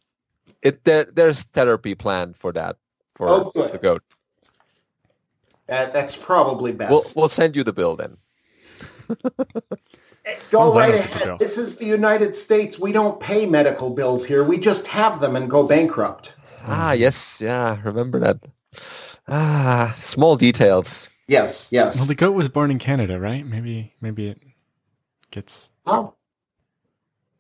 it 0.63 0.85
there, 0.85 1.05
there's 1.05 1.43
therapy 1.45 1.95
planned 1.95 2.37
for 2.37 2.53
that 2.53 2.77
for 3.15 3.29
Oh, 3.29 3.53
the 3.55 3.79
goat. 3.79 4.03
That, 5.67 5.93
that's 5.93 6.17
probably 6.17 6.73
best. 6.73 6.91
We'll 6.91 7.05
we'll 7.15 7.29
send 7.29 7.55
you 7.57 7.65
the 7.65 7.73
bill 7.73 7.97
then. 7.97 8.17
Go 10.51 10.71
Sounds 10.71 10.75
right 10.75 10.95
a 10.95 10.99
good 10.99 11.19
bill. 11.23 11.23
ahead. 11.23 11.39
This 11.39 11.59
is 11.59 11.77
the 11.77 11.87
United 11.87 12.35
States. 12.35 12.79
We 12.79 12.93
don't 12.93 13.19
pay 13.21 13.47
medical 13.47 13.91
bills 13.91 14.25
here. 14.25 14.45
We 14.45 14.59
just 14.59 14.87
have 14.87 15.21
them 15.21 15.35
and 15.37 15.49
go 15.51 15.63
bankrupt. 15.67 16.35
Ah, 16.67 16.93
yes, 16.93 17.41
yeah, 17.41 17.81
remember 17.85 18.19
that. 18.21 18.39
Ah, 19.29 19.97
small 20.01 20.37
details. 20.37 21.09
Yes, 21.27 21.69
yes. 21.71 21.97
well, 21.97 22.07
the 22.07 22.15
goat 22.15 22.33
was 22.33 22.49
born 22.49 22.71
in 22.71 22.79
Canada, 22.79 23.19
right? 23.21 23.47
Maybe 23.47 23.93
maybe 24.01 24.29
it 24.29 24.41
gets. 25.31 25.71
Oh. 25.87 26.15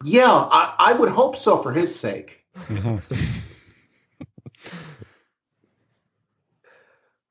Yeah, 0.04 0.30
I, 0.30 0.74
I 0.78 0.92
would 0.94 1.10
hope 1.10 1.36
so 1.36 1.58
for 1.62 1.72
his 1.72 1.94
sake. 1.98 2.42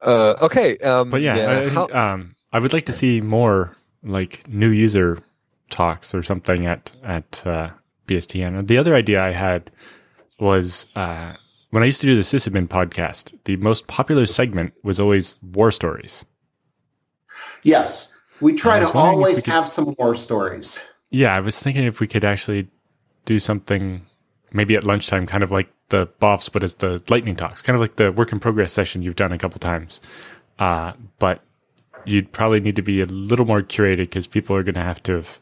Uh, 0.01 0.35
okay. 0.41 0.77
Um, 0.77 1.09
But 1.09 1.21
yeah, 1.21 1.35
I, 1.65 1.69
how- 1.69 1.89
um, 1.89 2.35
I 2.53 2.59
would 2.59 2.73
like 2.73 2.85
to 2.85 2.93
see 2.93 3.21
more 3.21 3.75
like 4.03 4.47
new 4.47 4.69
user 4.69 5.19
talks 5.69 6.15
or 6.15 6.23
something 6.23 6.65
at 6.65 6.93
at 7.03 7.45
uh, 7.45 7.71
BSDN. 8.07 8.65
The 8.67 8.77
other 8.77 8.95
idea 8.95 9.21
I 9.21 9.31
had 9.31 9.71
was 10.39 10.87
uh, 10.95 11.33
when 11.71 11.83
I 11.83 11.85
used 11.85 12.01
to 12.01 12.07
do 12.07 12.15
the 12.15 12.21
Sysadmin 12.21 12.67
podcast, 12.67 13.37
the 13.43 13.57
most 13.57 13.87
popular 13.87 14.25
segment 14.25 14.73
was 14.83 14.99
always 14.99 15.35
war 15.43 15.71
stories. 15.71 16.25
Yes, 17.63 18.13
we 18.39 18.53
try 18.53 18.79
to 18.79 18.89
always 18.93 19.35
could- 19.41 19.51
have 19.51 19.67
some 19.67 19.93
war 19.99 20.15
stories. 20.15 20.79
Yeah, 21.11 21.35
I 21.35 21.39
was 21.39 21.61
thinking 21.61 21.83
if 21.83 21.99
we 21.99 22.07
could 22.07 22.23
actually 22.23 22.67
do 23.25 23.39
something 23.39 24.05
maybe 24.51 24.75
at 24.75 24.83
lunchtime, 24.83 25.25
kind 25.25 25.43
of 25.43 25.51
like 25.51 25.71
the 25.89 26.07
BoFs, 26.21 26.51
but 26.51 26.63
as 26.63 26.75
the 26.75 27.01
lightning 27.09 27.35
talks, 27.35 27.61
kind 27.61 27.75
of 27.75 27.81
like 27.81 27.95
the 27.95 28.11
work 28.11 28.31
in 28.31 28.39
progress 28.39 28.73
session 28.73 29.01
you've 29.01 29.15
done 29.15 29.31
a 29.31 29.37
couple 29.37 29.59
times. 29.59 29.99
Uh, 30.59 30.93
but 31.17 31.41
you'd 32.05 32.31
probably 32.31 32.59
need 32.59 32.75
to 32.75 32.81
be 32.81 33.01
a 33.01 33.05
little 33.05 33.45
more 33.45 33.61
curated 33.61 33.97
because 33.97 34.27
people 34.27 34.55
are 34.55 34.63
going 34.63 34.75
to 34.75 34.83
have 34.83 35.01
to 35.03 35.13
have, 35.13 35.39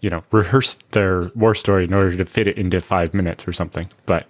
you 0.00 0.10
know, 0.10 0.24
rehearsed 0.30 0.90
their 0.92 1.30
war 1.34 1.54
story 1.54 1.84
in 1.84 1.94
order 1.94 2.16
to 2.16 2.24
fit 2.24 2.48
it 2.48 2.58
into 2.58 2.80
five 2.80 3.14
minutes 3.14 3.46
or 3.46 3.52
something. 3.52 3.86
But 4.06 4.26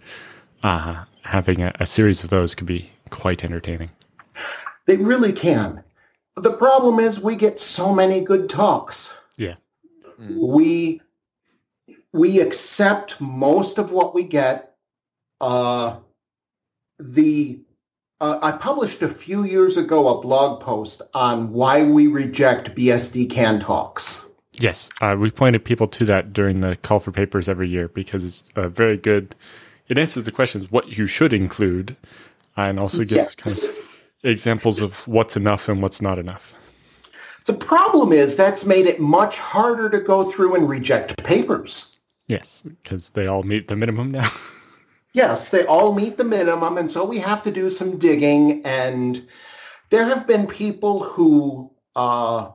uh, 0.63 1.05
having 1.23 1.63
a, 1.63 1.75
a 1.81 1.87
series 1.87 2.25
of 2.25 2.31
those 2.31 2.55
could 2.55 2.67
be 2.67 2.91
quite 3.11 3.45
entertaining. 3.45 3.91
They 4.87 4.97
really 4.97 5.33
can. 5.33 5.83
The 6.37 6.53
problem 6.53 7.01
is 7.01 7.19
we 7.19 7.35
get 7.35 7.59
so 7.61 7.95
many 7.95 8.21
good 8.21 8.49
talks. 8.49 9.13
Yeah. 10.19 10.27
We 10.31 11.01
we 12.13 12.41
accept 12.41 13.21
most 13.21 13.79
of 13.79 13.93
what 13.93 14.15
we 14.15 14.23
get. 14.23 14.75
Uh, 15.41 15.97
the 16.99 17.61
uh, 18.21 18.39
I 18.43 18.53
published 18.53 19.03
a 19.03 19.11
few 19.11 19.45
years 19.45 19.77
ago 19.77 20.17
a 20.17 20.21
blog 20.21 20.63
post 20.63 21.03
on 21.13 21.53
why 21.53 21.83
we 21.83 22.07
reject 22.07 22.75
BSDCan 22.75 23.63
talks. 23.63 24.25
Yes, 24.59 24.89
uh, 25.03 25.17
we 25.19 25.31
pointed 25.31 25.65
people 25.67 25.87
to 25.89 26.07
that 26.07 26.33
during 26.33 26.61
the 26.61 26.77
call 26.77 26.99
for 26.99 27.13
papers 27.13 27.49
every 27.49 27.69
year 27.69 27.89
because 27.89 28.25
it's 28.25 28.45
a 28.57 28.69
very 28.71 28.97
good. 28.97 29.35
It 29.89 29.99
answers 29.99 30.25
the 30.25 30.33
questions 30.33 30.71
what 30.71 30.97
you 30.97 31.07
should 31.07 31.35
include, 31.35 31.97
and 32.57 32.81
also 32.81 33.01
gives 33.01 33.13
Yes. 33.13 33.35
kind 33.35 33.57
of 33.57 33.85
examples 34.23 34.81
of 34.81 35.07
what's 35.07 35.37
enough 35.37 35.69
and 35.69 35.83
what's 35.83 36.01
not 36.01 36.19
enough. 36.19 36.55
The 37.47 37.55
problem 37.55 38.13
is 38.13 38.35
that's 38.35 38.65
made 38.65 38.87
it 38.87 39.01
much 39.01 39.39
harder 39.39 39.89
to 39.91 40.01
go 40.01 40.31
through 40.31 40.57
and 40.57 40.69
reject 40.69 41.23
papers. 41.23 41.99
Yes, 42.27 42.63
because 42.63 43.11
they 43.11 43.29
all 43.29 43.45
meet 43.45 43.69
the 43.69 43.77
minimum 43.77 44.11
now. 44.11 44.31
Yes, 45.13 45.49
they 45.49 45.65
all 45.65 45.95
meet 45.95 46.19
the 46.19 46.25
minimum, 46.25 46.77
and 46.77 46.91
so 46.91 47.03
we 47.03 47.19
have 47.21 47.43
to 47.45 47.51
do 47.51 47.71
some 47.71 47.97
digging. 47.97 48.63
And 48.67 49.27
there 49.89 50.05
have 50.05 50.27
been 50.27 50.47
people 50.47 51.03
who 51.03 51.71
uh, 51.95 52.51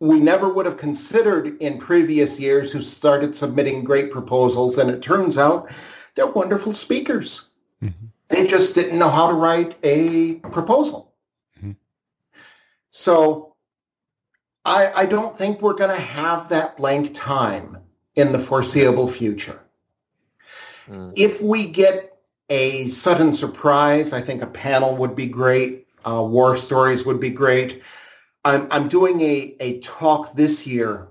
we 0.00 0.20
never 0.20 0.52
would 0.52 0.66
have 0.66 0.76
considered 0.76 1.56
in 1.62 1.78
previous 1.78 2.38
years 2.38 2.70
who 2.70 2.82
started 2.82 3.34
submitting 3.34 3.84
great 3.84 4.10
proposals, 4.10 4.76
and 4.76 4.90
it 4.90 5.00
turns 5.00 5.38
out 5.38 5.70
they're 6.14 6.26
wonderful 6.26 6.74
speakers. 6.74 7.48
Mhm. 7.82 8.10
They 8.28 8.46
just 8.46 8.74
didn't 8.74 8.98
know 8.98 9.08
how 9.08 9.28
to 9.28 9.34
write 9.34 9.78
a 9.82 10.34
proposal. 10.52 11.14
So 12.98 13.54
I, 14.64 14.90
I 15.02 15.04
don't 15.04 15.36
think 15.36 15.60
we're 15.60 15.74
going 15.74 15.94
to 15.94 16.02
have 16.02 16.48
that 16.48 16.78
blank 16.78 17.12
time 17.12 17.76
in 18.14 18.32
the 18.32 18.38
foreseeable 18.38 19.06
future. 19.06 19.60
Mm. 20.88 21.12
If 21.14 21.42
we 21.42 21.66
get 21.70 22.18
a 22.48 22.88
sudden 22.88 23.34
surprise, 23.34 24.14
I 24.14 24.22
think 24.22 24.40
a 24.40 24.46
panel 24.46 24.96
would 24.96 25.14
be 25.14 25.26
great. 25.26 25.88
Uh, 26.06 26.22
war 26.22 26.56
stories 26.56 27.04
would 27.04 27.20
be 27.20 27.28
great. 27.28 27.82
I'm, 28.46 28.66
I'm 28.70 28.88
doing 28.88 29.20
a, 29.20 29.54
a 29.60 29.78
talk 29.80 30.34
this 30.34 30.66
year. 30.66 31.08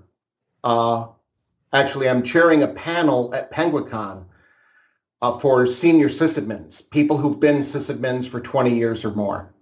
Uh, 0.64 1.06
actually, 1.72 2.08
I'm 2.08 2.24
chairing 2.24 2.64
a 2.64 2.68
panel 2.68 3.32
at 3.32 3.52
Penguicon 3.52 4.24
uh, 5.22 5.32
for 5.34 5.68
senior 5.68 6.08
sysadmins, 6.08 6.90
people 6.90 7.16
who've 7.16 7.38
been 7.38 7.58
sysadmins 7.58 8.28
for 8.28 8.40
20 8.40 8.74
years 8.74 9.04
or 9.04 9.12
more. 9.12 9.54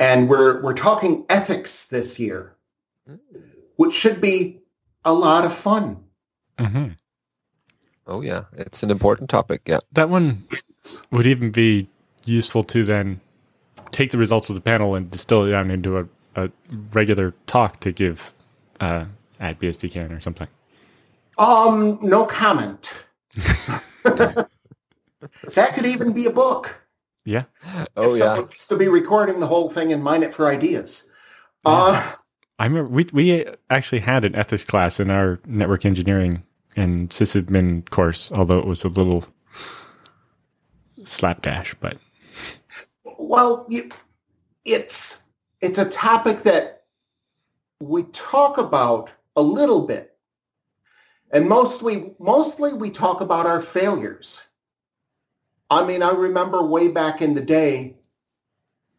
And 0.00 0.28
we're, 0.28 0.62
we're 0.62 0.74
talking 0.74 1.26
ethics 1.28 1.86
this 1.86 2.18
year, 2.18 2.56
which 3.76 3.94
should 3.94 4.20
be 4.20 4.60
a 5.04 5.12
lot 5.12 5.44
of 5.44 5.54
fun. 5.54 6.04
hmm 6.58 6.88
Oh 8.06 8.22
yeah, 8.22 8.44
it's 8.56 8.82
an 8.82 8.90
important 8.90 9.28
topic. 9.28 9.62
Yeah. 9.66 9.80
That 9.92 10.08
one 10.08 10.44
would 11.10 11.26
even 11.26 11.50
be 11.50 11.88
useful 12.24 12.62
to 12.64 12.82
then 12.84 13.20
take 13.92 14.10
the 14.12 14.18
results 14.18 14.48
of 14.48 14.54
the 14.54 14.62
panel 14.62 14.94
and 14.94 15.10
distill 15.10 15.44
it 15.44 15.50
down 15.50 15.70
into 15.70 15.98
a, 15.98 16.06
a 16.36 16.50
regular 16.92 17.34
talk 17.46 17.80
to 17.80 17.92
give 17.92 18.32
uh, 18.80 19.06
at 19.40 19.60
BSDCan 19.60 20.16
or 20.16 20.20
something. 20.20 20.48
Um, 21.38 21.98
no 22.02 22.24
comment. 22.26 22.90
that 24.04 24.48
could 25.74 25.86
even 25.86 26.12
be 26.12 26.26
a 26.26 26.30
book. 26.30 26.76
Yeah. 27.28 27.44
Oh 27.94 28.14
if 28.14 28.20
yeah. 28.20 28.38
wants 28.38 28.66
to 28.68 28.76
be 28.76 28.88
recording 28.88 29.38
the 29.38 29.46
whole 29.46 29.68
thing 29.68 29.92
and 29.92 30.02
mine 30.02 30.22
it 30.22 30.34
for 30.34 30.48
ideas. 30.48 31.10
Uh, 31.62 32.14
I 32.58 32.64
remember 32.64 32.90
we 32.90 33.06
we 33.12 33.46
actually 33.68 34.00
had 34.00 34.24
an 34.24 34.34
ethics 34.34 34.64
class 34.64 34.98
in 34.98 35.10
our 35.10 35.38
network 35.46 35.84
engineering 35.84 36.42
and 36.74 37.10
sysadmin 37.10 37.88
course, 37.90 38.32
although 38.32 38.58
it 38.58 38.66
was 38.66 38.82
a 38.82 38.88
little 38.88 39.26
slapdash. 41.04 41.74
But 41.74 41.98
well, 43.18 43.66
you, 43.68 43.90
it's 44.64 45.22
it's 45.60 45.78
a 45.78 45.84
topic 45.84 46.44
that 46.44 46.84
we 47.78 48.04
talk 48.04 48.56
about 48.56 49.12
a 49.36 49.42
little 49.42 49.86
bit, 49.86 50.16
and 51.30 51.46
mostly 51.46 52.14
mostly 52.18 52.72
we 52.72 52.88
talk 52.88 53.20
about 53.20 53.44
our 53.44 53.60
failures. 53.60 54.47
I 55.70 55.84
mean, 55.84 56.02
I 56.02 56.12
remember 56.12 56.62
way 56.62 56.88
back 56.88 57.20
in 57.20 57.34
the 57.34 57.42
day 57.42 57.96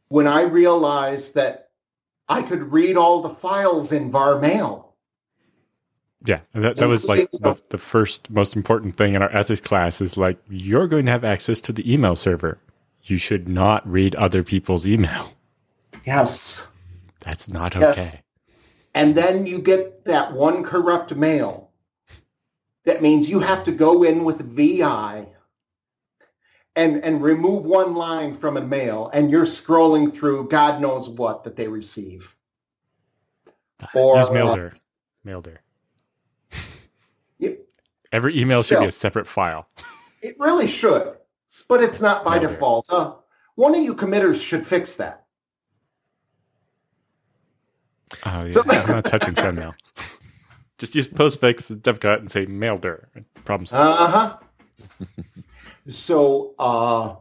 when 0.09 0.28
I 0.28 0.41
realized 0.43 1.36
that 1.36 1.70
I 2.28 2.43
could 2.43 2.72
read 2.72 2.95
all 2.95 3.22
the 3.22 3.34
files 3.36 3.91
in 3.91 4.11
VARMail. 4.11 4.86
yeah, 6.26 6.41
that, 6.53 6.78
that 6.78 6.88
was 6.88 7.07
like 7.07 7.32
the, 7.32 7.59
the 7.70 7.78
first 7.78 8.30
most 8.30 8.55
important 8.55 8.97
thing 8.97 9.15
in 9.15 9.22
our 9.22 9.36
ethics 9.36 9.61
class 9.61 9.99
is 10.01 10.17
like 10.17 10.38
you're 10.47 10.88
going 10.88 11.05
to 11.05 11.11
have 11.11 11.24
access 11.24 11.59
to 11.61 11.74
the 11.74 11.91
email 11.91 12.15
server. 12.15 12.59
You 13.03 13.17
should 13.17 13.47
not 13.47 13.89
read 13.89 14.13
other 14.15 14.43
people's 14.43 14.86
email. 14.86 15.34
Yes. 16.05 16.67
That's 17.22 17.49
not 17.49 17.76
Yes. 17.76 17.97
okay. 17.97 18.22
and 18.93 19.15
then 19.15 19.45
you 19.47 19.59
get 19.59 20.05
that 20.05 20.34
one 20.34 20.63
corrupt 20.63 21.15
mail. 21.15 21.70
That 22.84 23.01
means 23.01 23.30
you 23.30 23.39
have 23.39 23.63
to 23.63 23.72
go 23.72 24.03
in 24.03 24.24
with 24.24 24.41
VI 24.41 25.28
and, 26.80 27.03
and 27.03 27.21
remove 27.21 27.65
one 27.65 27.93
line 27.93 28.38
from 28.38 28.55
a 28.55 28.61
mail, 28.61 29.09
and 29.13 29.30
you're 29.30 29.45
scrolling 29.45 30.13
through 30.13 30.47
God 30.47 30.80
knows 30.80 31.09
what 31.09 31.43
that 31.43 31.57
they 31.57 31.67
receive. 31.67 32.34
Or, 33.93 34.17
Use 34.17 34.30
uh, 34.30 34.32
Maildir. 34.32 34.73
Maildir. 35.25 35.57
Yep. 37.41 37.59
Every 38.11 38.38
email 38.38 38.63
should 38.63 38.80
be 38.80 38.86
a 38.86 38.91
separate 38.91 39.25
file. 39.25 39.69
It 40.21 40.36
really 40.39 40.67
should, 40.67 41.15
but 41.69 41.82
it's 41.82 42.01
not 42.01 42.25
by 42.25 42.38
Maildir. 42.38 42.49
default. 42.49 42.91
Uh, 42.91 43.13
one 43.55 43.73
of 43.75 43.82
you 43.82 43.93
committers 43.93 44.41
should 44.41 44.67
fix 44.67 44.95
that. 44.95 45.25
Oh 48.25 48.43
yeah, 48.43 48.49
So- 48.51 48.63
I'm 48.67 48.88
not 48.89 49.05
touching 49.05 49.36
sendmail. 49.36 49.73
Just 50.77 50.95
use 50.95 51.07
postfix 51.07 51.73
Dovecot 51.82 52.19
and 52.19 52.32
say 52.32 52.45
Maildir. 52.45 53.05
Problem 53.45 53.65
solved. 53.65 54.01
Uh-huh. 54.01 54.38
So, 55.90 56.54
uh, 56.60 57.16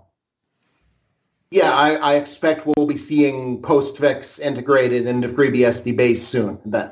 yeah, 1.50 1.72
I, 1.72 1.94
I 1.94 2.14
expect 2.16 2.66
we'll 2.66 2.86
be 2.86 2.98
seeing 2.98 3.62
postfix 3.62 4.38
integrated 4.38 5.06
into 5.06 5.28
FreeBSD 5.28 5.96
base 5.96 6.26
soon 6.26 6.58
then. 6.64 6.90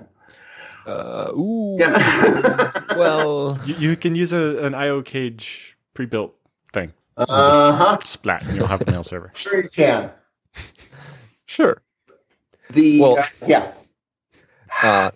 Uh, 0.87 1.33
ooh. 1.37 1.77
Yeah. 1.79 2.71
well, 2.97 3.59
You, 3.67 3.75
you 3.75 3.97
can 3.97 4.15
use 4.15 4.33
a, 4.33 4.59
an 4.65 4.75
iocage 4.75 5.77
pre-built 5.95 6.35
thing. 6.73 6.93
uh-huh. 7.17 7.99
Splat, 8.05 8.43
and 8.45 8.57
you'll 8.57 8.67
have 8.69 8.83
a 8.87 8.91
mail 8.91 9.03
server. 9.03 9.33
Sure 9.35 9.63
you 9.63 9.69
can. 9.69 10.11
sure. 11.47 11.83
The, 12.71 13.01
Well- 13.01 13.19
uh, 13.19 13.25
yeah. 13.47 13.73
Uh, 14.83 15.11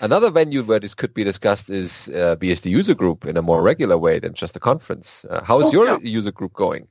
another 0.00 0.30
venue 0.30 0.62
where 0.62 0.80
this 0.80 0.94
could 0.94 1.14
be 1.14 1.24
discussed 1.24 1.70
is 1.70 2.08
uh, 2.10 2.36
BSD 2.40 2.70
user 2.70 2.94
group 2.94 3.26
in 3.26 3.36
a 3.36 3.42
more 3.42 3.62
regular 3.62 3.96
way 3.98 4.18
than 4.18 4.34
just 4.34 4.56
a 4.56 4.60
conference. 4.60 5.24
Uh, 5.30 5.42
how 5.44 5.60
is 5.60 5.66
Oh, 5.68 5.72
your 5.72 5.86
yeah. 5.86 5.98
user 6.02 6.32
group 6.32 6.52
going? 6.54 6.88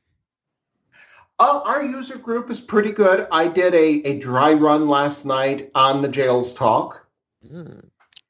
Uh, 1.40 1.62
our 1.66 1.84
user 1.84 2.18
group 2.18 2.50
is 2.50 2.60
pretty 2.60 2.92
good. 2.92 3.26
I 3.32 3.48
did 3.48 3.74
a, 3.74 4.02
a 4.06 4.20
dry 4.20 4.54
run 4.54 4.90
last 4.90 5.26
night 5.26 5.72
on 5.76 6.02
the 6.02 6.08
jails 6.10 6.54
talk. 6.54 7.06
Hmm, 7.48 7.80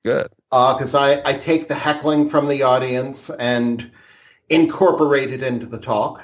good. 0.04 0.28
because 0.52 0.94
I, 0.94 1.20
I 1.28 1.34
take 1.34 1.68
the 1.68 1.74
heckling 1.76 2.30
from 2.30 2.48
the 2.48 2.62
audience 2.62 3.32
and 3.40 3.90
incorporate 4.50 5.32
it 5.34 5.42
into 5.42 5.66
the 5.66 5.80
talk. 5.80 6.22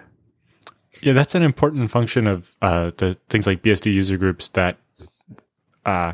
Yeah, 1.02 1.14
that's 1.14 1.34
an 1.36 1.42
important 1.44 1.90
function 1.92 2.28
of 2.28 2.56
uh, 2.62 2.92
the 2.98 3.16
things 3.30 3.48
like 3.48 3.64
BSD 3.64 3.92
user 3.94 4.18
groups 4.18 4.48
that 4.50 4.78
uh, 5.86 6.14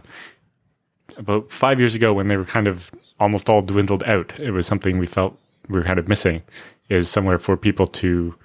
about 1.21 1.51
five 1.51 1.79
years 1.79 1.95
ago 1.95 2.13
when 2.13 2.27
they 2.27 2.35
were 2.35 2.45
kind 2.45 2.67
of 2.67 2.91
almost 3.19 3.47
all 3.47 3.61
dwindled 3.61 4.03
out. 4.03 4.37
It 4.39 4.51
was 4.51 4.67
something 4.67 4.97
we 4.97 5.05
felt 5.05 5.37
we 5.69 5.79
were 5.79 5.85
kind 5.85 5.99
of 5.99 6.07
missing 6.07 6.41
is 6.89 7.09
somewhere 7.09 7.39
for 7.39 7.55
people 7.55 7.87
to 7.87 8.35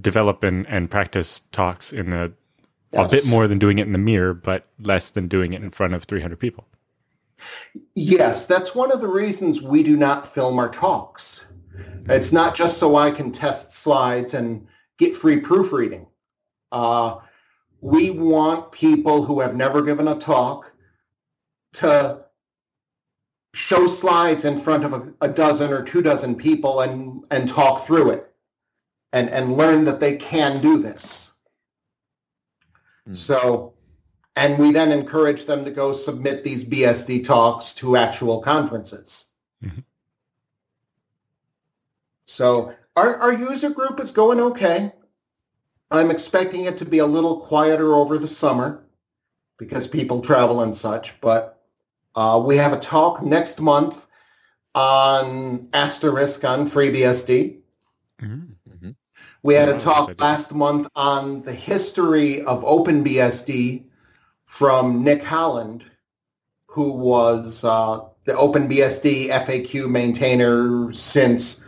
develop 0.00 0.42
and, 0.42 0.66
and 0.68 0.90
practice 0.90 1.40
talks 1.52 1.92
in 1.92 2.14
a, 2.14 2.32
yes. 2.92 3.12
a 3.12 3.16
bit 3.16 3.26
more 3.26 3.46
than 3.46 3.58
doing 3.58 3.78
it 3.78 3.86
in 3.86 3.92
the 3.92 3.98
mirror, 3.98 4.32
but 4.32 4.64
less 4.80 5.10
than 5.10 5.28
doing 5.28 5.52
it 5.52 5.62
in 5.62 5.70
front 5.70 5.92
of 5.92 6.04
300 6.04 6.38
people. 6.38 6.64
Yes, 7.94 8.46
that's 8.46 8.74
one 8.74 8.90
of 8.90 9.00
the 9.00 9.08
reasons 9.08 9.60
we 9.60 9.82
do 9.82 9.96
not 9.96 10.32
film 10.32 10.58
our 10.58 10.70
talks. 10.70 11.46
It's 12.08 12.32
not 12.32 12.54
just 12.56 12.78
so 12.78 12.96
I 12.96 13.10
can 13.10 13.30
test 13.30 13.74
slides 13.74 14.34
and 14.34 14.66
get 14.98 15.16
free 15.16 15.40
proofreading. 15.40 16.06
Uh, 16.72 17.16
we 17.80 18.10
want 18.10 18.72
people 18.72 19.24
who 19.24 19.40
have 19.40 19.54
never 19.54 19.82
given 19.82 20.08
a 20.08 20.14
talk 20.16 20.72
to 21.78 22.24
show 23.54 23.86
slides 23.86 24.44
in 24.44 24.60
front 24.60 24.84
of 24.84 24.92
a, 24.92 25.12
a, 25.20 25.28
dozen 25.28 25.72
or 25.72 25.82
two 25.82 26.02
dozen 26.02 26.34
people 26.34 26.80
and, 26.80 27.24
and 27.30 27.48
talk 27.48 27.86
through 27.86 28.10
it 28.10 28.32
and, 29.12 29.30
and 29.30 29.56
learn 29.56 29.84
that 29.84 30.00
they 30.00 30.16
can 30.16 30.60
do 30.60 30.78
this. 30.78 31.32
Mm. 33.08 33.16
So, 33.16 33.74
and 34.36 34.58
we 34.58 34.70
then 34.70 34.92
encourage 34.92 35.46
them 35.46 35.64
to 35.64 35.70
go 35.70 35.94
submit 35.94 36.44
these 36.44 36.64
BSD 36.64 37.24
talks 37.24 37.74
to 37.74 37.96
actual 37.96 38.40
conferences. 38.40 39.26
Mm-hmm. 39.64 39.80
So 42.26 42.74
our, 42.96 43.16
our 43.16 43.32
user 43.32 43.70
group 43.70 43.98
is 44.00 44.12
going 44.12 44.40
okay. 44.40 44.92
I'm 45.90 46.10
expecting 46.10 46.66
it 46.66 46.78
to 46.78 46.84
be 46.84 46.98
a 46.98 47.06
little 47.06 47.40
quieter 47.40 47.94
over 47.94 48.18
the 48.18 48.28
summer 48.28 48.84
because 49.58 49.86
people 49.86 50.20
travel 50.20 50.62
and 50.62 50.76
such, 50.76 51.20
but 51.20 51.57
uh, 52.18 52.36
we 52.36 52.56
have 52.56 52.72
a 52.72 52.80
talk 52.80 53.22
next 53.22 53.60
month 53.60 54.06
on 54.74 55.68
Asterisk 55.72 56.42
on 56.42 56.68
FreeBSD. 56.68 57.60
Mm-hmm. 58.20 58.90
We 59.44 59.54
had 59.54 59.68
a 59.68 59.78
talk 59.78 60.20
last 60.20 60.52
month 60.52 60.88
on 60.96 61.42
the 61.42 61.52
history 61.52 62.42
of 62.42 62.64
OpenBSD 62.64 63.84
from 64.46 65.04
Nick 65.04 65.22
Holland, 65.22 65.84
who 66.66 66.90
was 66.90 67.62
uh, 67.62 68.00
the 68.24 68.32
OpenBSD 68.32 69.28
FAQ 69.28 69.88
maintainer 69.88 70.92
since 70.92 71.64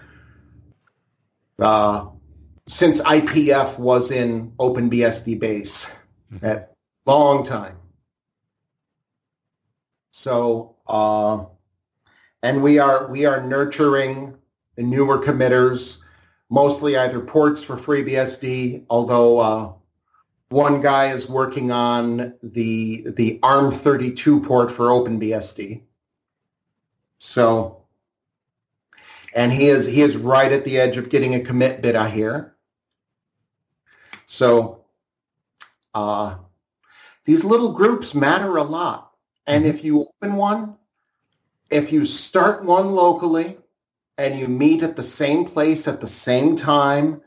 uh, 1.61 2.07
since 2.67 3.01
IPF 3.03 3.79
was 3.79 4.11
in 4.11 4.51
OpenBSD 4.59 5.39
base 5.39 5.87
mm-hmm. 6.33 6.45
at 6.45 6.75
long 7.07 7.47
time. 7.47 7.80
So, 10.21 10.77
uh, 10.87 11.47
and 12.43 12.63
we 12.63 12.79
are 12.79 13.09
we 13.11 13.25
are 13.25 13.43
nurturing 13.43 14.37
the 14.77 14.83
newer 14.83 15.17
committers, 15.17 16.03
mostly 16.51 16.99
either 16.99 17.21
ports 17.21 17.63
for 17.63 17.79
FreeBSD, 17.79 18.85
although 18.91 19.39
uh, 19.39 19.73
one 20.51 20.83
guy 20.83 21.11
is 21.11 21.27
working 21.27 21.73
on 21.73 22.35
the 22.43 23.07
the 23.17 23.39
ARM32 23.43 24.47
port 24.47 24.71
for 24.71 24.89
OpenBSD. 24.89 25.81
So 27.19 27.83
and 29.35 29.51
he 29.51 29.69
is 29.69 29.87
he 29.87 30.03
is 30.03 30.19
right 30.19 30.53
at 30.53 30.67
the 30.67 30.79
edge 30.79 30.99
of 30.99 31.09
getting 31.09 31.37
a 31.37 31.41
commit 31.41 31.81
bit, 31.81 31.97
I 31.97 32.11
hear. 32.11 32.57
So 34.27 34.85
uh, 35.95 36.37
these 37.25 37.43
little 37.43 37.73
groups 37.73 38.15
matter 38.15 38.59
a 38.59 38.63
lot. 38.63 39.10
And 39.51 39.67
if 39.67 39.83
you 39.83 40.03
open 40.03 40.37
one, 40.37 40.77
if 41.71 41.93
you 41.93 42.07
start 42.07 42.65
one 42.65 42.93
locally 42.93 43.59
and 44.17 44.39
you 44.39 44.47
meet 44.47 44.85
at 44.85 44.95
the 44.95 45.03
same 45.03 45.45
place 45.45 45.89
at 45.89 46.01
the 46.01 46.07
same 46.07 46.55
time 46.55 47.21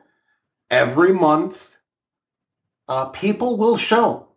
every 0.72 1.12
month, 1.12 1.76
uh, 2.88 3.08
people 3.08 3.58
will 3.58 3.76
show. 3.76 4.30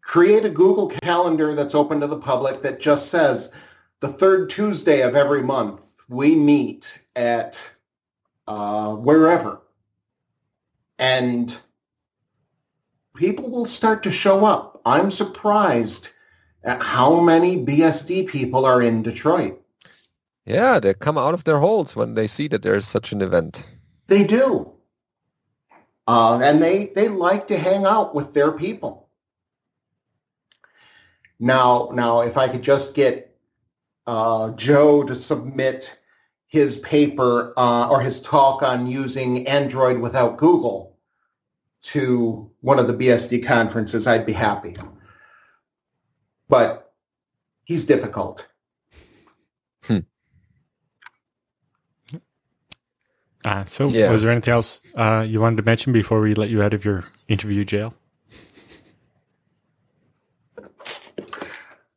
Create 0.00 0.44
a 0.44 0.48
Google 0.48 0.86
Calendar 1.02 1.56
that's 1.56 1.74
open 1.74 1.98
to 2.00 2.06
the 2.06 2.20
public 2.20 2.62
that 2.62 2.80
just 2.80 3.08
says 3.08 3.52
the 3.98 4.12
third 4.12 4.48
Tuesday 4.48 5.00
of 5.00 5.16
every 5.16 5.42
month 5.42 5.80
we 6.08 6.36
meet 6.36 7.00
at 7.16 7.60
uh, 8.46 8.94
wherever, 8.94 9.62
and 11.00 11.58
people 13.16 13.50
will 13.50 13.66
start 13.66 14.04
to 14.04 14.12
show 14.12 14.44
up. 14.44 14.80
I'm 14.86 15.10
surprised 15.10 16.10
how 16.64 17.20
many 17.20 17.64
BSD 17.64 18.28
people 18.28 18.64
are 18.64 18.82
in 18.82 19.02
Detroit. 19.02 19.60
Yeah, 20.46 20.80
they 20.80 20.94
come 20.94 21.18
out 21.18 21.34
of 21.34 21.44
their 21.44 21.58
holes 21.58 21.94
when 21.96 22.14
they 22.14 22.26
see 22.26 22.48
that 22.48 22.62
there's 22.62 22.86
such 22.86 23.12
an 23.12 23.22
event. 23.22 23.68
They 24.08 24.24
do. 24.24 24.72
Uh, 26.06 26.40
and 26.42 26.62
they, 26.62 26.92
they 26.96 27.08
like 27.08 27.46
to 27.48 27.58
hang 27.58 27.86
out 27.86 28.14
with 28.14 28.34
their 28.34 28.52
people. 28.52 29.08
Now, 31.38 31.90
now, 31.94 32.20
if 32.20 32.36
I 32.36 32.48
could 32.48 32.62
just 32.62 32.94
get 32.94 33.34
uh, 34.06 34.50
Joe 34.50 35.04
to 35.04 35.14
submit 35.14 35.90
his 36.48 36.78
paper 36.78 37.54
uh, 37.56 37.88
or 37.88 38.00
his 38.00 38.20
talk 38.20 38.62
on 38.62 38.86
using 38.86 39.46
Android 39.46 40.00
without 40.00 40.36
Google 40.36 40.98
to 41.82 42.50
one 42.60 42.78
of 42.78 42.88
the 42.88 42.94
BSD 42.94 43.46
conferences, 43.46 44.06
I'd 44.06 44.26
be 44.26 44.32
happy. 44.32 44.76
But 46.50 46.92
he's 47.64 47.84
difficult. 47.86 48.46
Hmm. 49.84 50.00
Uh, 53.44 53.64
so, 53.64 53.88
yeah. 53.88 54.10
was 54.10 54.22
there 54.22 54.32
anything 54.32 54.52
else 54.52 54.82
uh, 54.96 55.24
you 55.26 55.40
wanted 55.40 55.56
to 55.56 55.62
mention 55.62 55.94
before 55.94 56.20
we 56.20 56.32
let 56.32 56.50
you 56.50 56.62
out 56.62 56.74
of 56.74 56.84
your 56.84 57.04
interview 57.28 57.64
jail? 57.64 57.94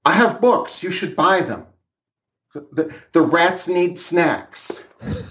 I 0.05 0.13
have 0.13 0.39
books. 0.39 0.83
You 0.83 0.91
should 0.91 1.15
buy 1.15 1.41
them. 1.41 1.65
The, 2.53 2.93
the 3.13 3.21
rats 3.21 3.67
need 3.67 3.97
snacks. 3.97 4.85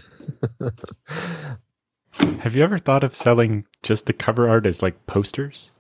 Have 2.41 2.57
you 2.57 2.63
ever 2.65 2.79
thought 2.79 3.05
of 3.05 3.15
selling 3.15 3.67
just 3.83 4.07
the 4.07 4.13
cover 4.13 4.49
art 4.49 4.67
as 4.67 4.83
like 4.83 5.07
posters? 5.07 5.71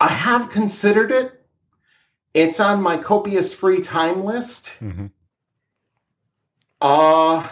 I 0.00 0.08
have 0.08 0.50
considered 0.50 1.10
it. 1.10 1.35
It's 2.36 2.60
on 2.60 2.82
my 2.82 2.98
copious 2.98 3.54
free 3.54 3.80
time 3.80 4.22
list. 4.22 4.70
Mm-hmm. 4.82 5.06
Uh, 6.82 7.48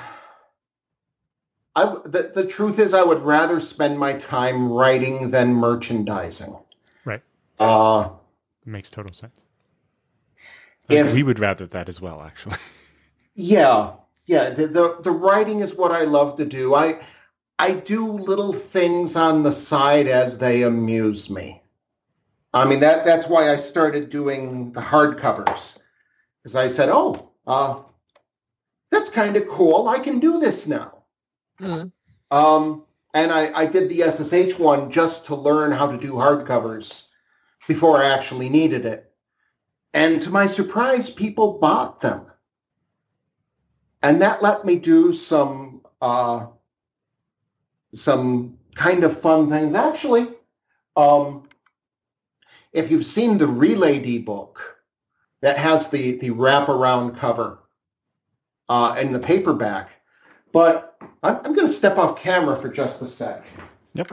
I, 1.75 1.97
the, 2.05 2.33
the 2.35 2.47
truth 2.47 2.79
is, 2.79 2.93
I 2.93 3.03
would 3.03 3.23
rather 3.23 3.61
spend 3.61 3.99
my 3.99 4.13
time 4.13 4.71
writing 4.71 5.31
than 5.31 5.55
merchandising. 5.55 6.55
Right. 7.07 7.23
Uh, 7.59 8.11
Makes 8.67 8.91
total 8.91 9.15
sense. 9.15 9.41
If, 10.91 11.15
we 11.15 11.23
would 11.23 11.39
rather 11.39 11.67
that 11.67 11.89
as 11.89 12.01
well, 12.01 12.23
actually. 12.23 12.57
Yeah, 13.37 13.95
yeah. 14.27 14.51
The, 14.51 14.69
the, 14.69 14.99
the 15.03 15.11
writing 15.11 15.59
is 15.59 15.75
what 15.75 15.91
I 15.91 16.03
love 16.03 16.37
to 16.37 16.45
do. 16.45 16.77
I 16.77 17.01
I 17.59 17.73
do 17.73 18.13
little 18.13 18.53
things 18.53 19.17
on 19.17 19.43
the 19.43 19.51
side 19.51 20.07
as 20.07 20.39
they 20.39 20.63
amuse 20.63 21.29
me. 21.29 21.61
I 22.55 22.65
mean 22.65 22.81
that 22.81 23.05
that's 23.05 23.27
why 23.27 23.53
I 23.53 23.57
started 23.57 24.11
doing 24.11 24.73
the 24.73 24.81
hardcovers, 24.81 25.79
because 26.43 26.55
I 26.55 26.69
said, 26.69 26.89
oh, 26.89 27.33
uh, 27.47 27.81
that's 28.91 29.11
kind 29.11 29.37
of 29.37 29.49
cool. 29.49 29.89
I 29.89 29.99
can 29.99 30.21
do 30.21 30.39
this 30.39 30.69
now. 30.69 31.03
Mm. 31.61 31.91
Um, 32.31 32.85
and 33.13 33.33
I, 33.33 33.53
I 33.55 33.67
did 33.67 33.89
the 33.89 34.03
SSH 34.11 34.59
one 34.59 34.91
just 34.91 35.27
to 35.27 35.35
learn 35.35 35.73
how 35.73 35.91
to 35.91 35.99
do 35.99 36.13
hardcovers 36.13 37.09
before 37.67 37.99
I 37.99 38.07
actually 38.07 38.49
needed 38.49 38.87
it. 38.87 39.13
And 39.93 40.23
to 40.23 40.31
my 40.31 40.47
surprise, 40.47 41.11
people 41.11 41.59
bought 41.59 42.01
them. 42.01 42.27
And 44.03 44.21
that 44.23 44.43
let 44.43 44.65
me 44.65 44.77
do 44.77 45.13
some 45.13 45.81
uh, 46.03 46.47
some 47.95 48.59
kind 48.75 49.03
of 49.03 49.19
fun 49.21 49.49
things. 49.49 49.75
Actually, 49.75 50.29
um, 50.97 51.49
if 52.75 52.91
you've 52.91 53.07
seen 53.07 53.39
the 53.39 53.47
relayd 53.47 54.25
book 54.25 54.79
that 55.41 55.57
has 55.57 55.89
the, 55.89 56.19
the 56.19 56.31
wraparound 56.31 57.17
cover 57.17 57.61
uh, 58.69 58.95
and 58.99 59.15
the 59.15 59.19
paperback, 59.19 59.91
but 60.53 60.97
I'm, 61.23 61.37
I'm 61.45 61.55
going 61.55 61.69
to 61.69 61.73
step 61.73 61.97
off 61.97 62.21
camera 62.21 62.59
for 62.59 62.69
just 62.69 63.01
a 63.01 63.07
sec. 63.07 63.47
Yep. 63.95 64.11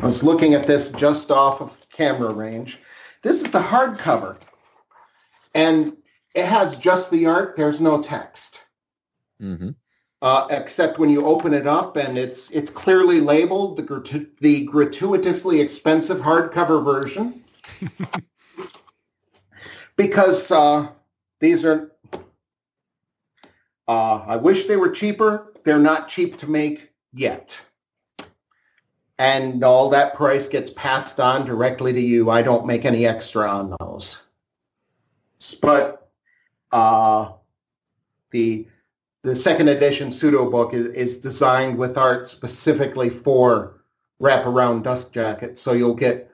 I 0.00 0.04
was 0.04 0.22
looking 0.22 0.54
at 0.54 0.66
this 0.66 0.90
just 0.90 1.30
off 1.32 1.60
of 1.60 1.74
camera 1.90 2.32
range. 2.32 2.78
This 3.22 3.42
is 3.42 3.50
the 3.50 3.60
hardcover. 3.60 4.36
And 5.54 5.96
it 6.34 6.44
has 6.44 6.76
just 6.76 7.10
the 7.10 7.26
art. 7.26 7.56
There's 7.56 7.80
no 7.80 8.00
text. 8.00 8.60
Mm-hmm. 9.42 9.70
Uh, 10.22 10.46
except 10.50 10.98
when 10.98 11.10
you 11.10 11.24
open 11.24 11.54
it 11.54 11.66
up 11.66 11.96
and 11.96 12.18
it's 12.18 12.50
it's 12.50 12.70
clearly 12.70 13.20
labeled 13.20 13.76
the 13.76 13.82
gratu- 13.82 14.28
the 14.40 14.64
gratuitously 14.64 15.60
expensive 15.60 16.18
hardcover 16.18 16.84
version 16.84 17.44
because 19.96 20.50
uh, 20.50 20.88
these 21.40 21.64
are. 21.64 21.92
Uh, 23.86 24.22
I 24.26 24.36
wish 24.36 24.66
they 24.66 24.76
were 24.76 24.90
cheaper. 24.90 25.54
They're 25.64 25.78
not 25.78 26.08
cheap 26.08 26.36
to 26.38 26.46
make 26.46 26.90
yet, 27.14 27.58
and 29.18 29.64
all 29.64 29.88
that 29.90 30.14
price 30.14 30.48
gets 30.48 30.70
passed 30.72 31.20
on 31.20 31.46
directly 31.46 31.92
to 31.92 32.00
you. 32.00 32.28
I 32.28 32.42
don't 32.42 32.66
make 32.66 32.84
any 32.84 33.06
extra 33.06 33.48
on 33.48 33.74
those, 33.80 34.24
but 35.62 36.10
uh, 36.72 37.32
the 38.30 38.66
the 39.28 39.36
second 39.36 39.68
edition 39.68 40.08
sudo 40.08 40.50
book 40.50 40.72
is, 40.72 40.86
is 40.86 41.18
designed 41.18 41.76
with 41.76 41.98
art 41.98 42.28
specifically 42.28 43.10
for 43.10 43.80
wraparound 44.20 44.82
dust 44.82 45.12
jackets. 45.12 45.60
So 45.60 45.72
you'll 45.72 45.94
get 45.94 46.30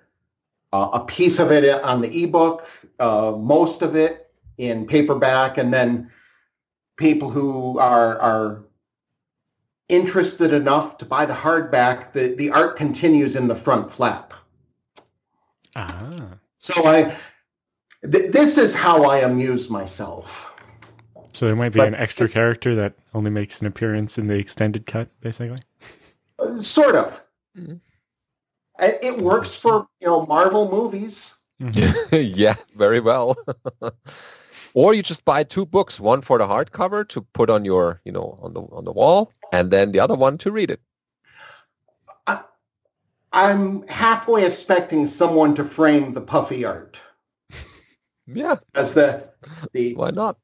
uh, 0.72 0.90
a 0.92 1.00
piece 1.04 1.38
of 1.38 1.50
it 1.50 1.82
on 1.82 2.00
the 2.00 2.24
ebook, 2.24 2.66
uh, 3.00 3.32
most 3.36 3.82
of 3.82 3.96
it 3.96 4.30
in 4.58 4.86
paperback, 4.86 5.58
and 5.58 5.74
then 5.74 6.10
people 6.96 7.30
who 7.30 7.78
are 7.78 8.18
are 8.18 8.64
interested 9.88 10.52
enough 10.52 10.96
to 10.98 11.04
buy 11.04 11.26
the 11.26 11.34
hardback, 11.34 12.12
the, 12.12 12.34
the 12.36 12.50
art 12.50 12.76
continues 12.76 13.36
in 13.36 13.48
the 13.48 13.54
front 13.54 13.92
flap. 13.92 14.32
Ah. 15.76 16.28
So 16.58 16.86
I, 16.86 17.14
th- 18.10 18.32
this 18.32 18.56
is 18.56 18.72
how 18.72 19.04
I 19.04 19.18
amuse 19.18 19.68
myself. 19.68 20.53
So 21.34 21.46
there 21.46 21.56
might 21.56 21.72
be 21.72 21.80
But 21.80 21.88
an 21.88 21.94
extra 21.96 22.28
character 22.28 22.76
that 22.76 22.94
only 23.12 23.30
makes 23.30 23.60
an 23.60 23.66
appearance 23.66 24.18
in 24.18 24.28
the 24.28 24.34
extended 24.34 24.86
cut, 24.86 25.08
basically. 25.20 25.58
Uh, 26.38 26.62
Sort 26.62 26.94
of. 26.94 27.22
Mhm. 27.58 27.80
It 28.80 29.18
works 29.18 29.54
for 29.54 29.88
you 30.00 30.06
know 30.06 30.26
Marvel 30.26 30.70
movies. 30.70 31.34
yeah, 32.12 32.54
very 32.76 33.00
well. 33.00 33.36
or 34.74 34.94
you 34.94 35.02
just 35.02 35.24
buy 35.24 35.44
two 35.44 35.66
books, 35.66 36.00
one 36.00 36.22
for 36.22 36.38
the 36.38 36.46
hardcover 36.46 37.06
to 37.08 37.20
put 37.20 37.50
on 37.50 37.64
your, 37.64 38.00
you 38.04 38.12
know, 38.12 38.38
on 38.42 38.54
the 38.54 38.62
on 38.62 38.84
the 38.84 38.92
wall, 38.92 39.32
and 39.52 39.70
then 39.70 39.92
the 39.92 40.00
other 40.00 40.14
one 40.14 40.38
to 40.38 40.50
read 40.50 40.70
it. 40.70 40.80
I'm 43.34 43.84
halfway 43.88 44.46
expecting 44.46 45.08
someone 45.08 45.56
to 45.56 45.64
frame 45.64 46.12
the 46.12 46.20
puffy 46.20 46.64
art 46.64 47.00
Yeah, 48.26 48.56
as 48.76 48.94
the 48.94 49.28
the 49.72 49.94
why 49.94 50.10
not? 50.10 50.38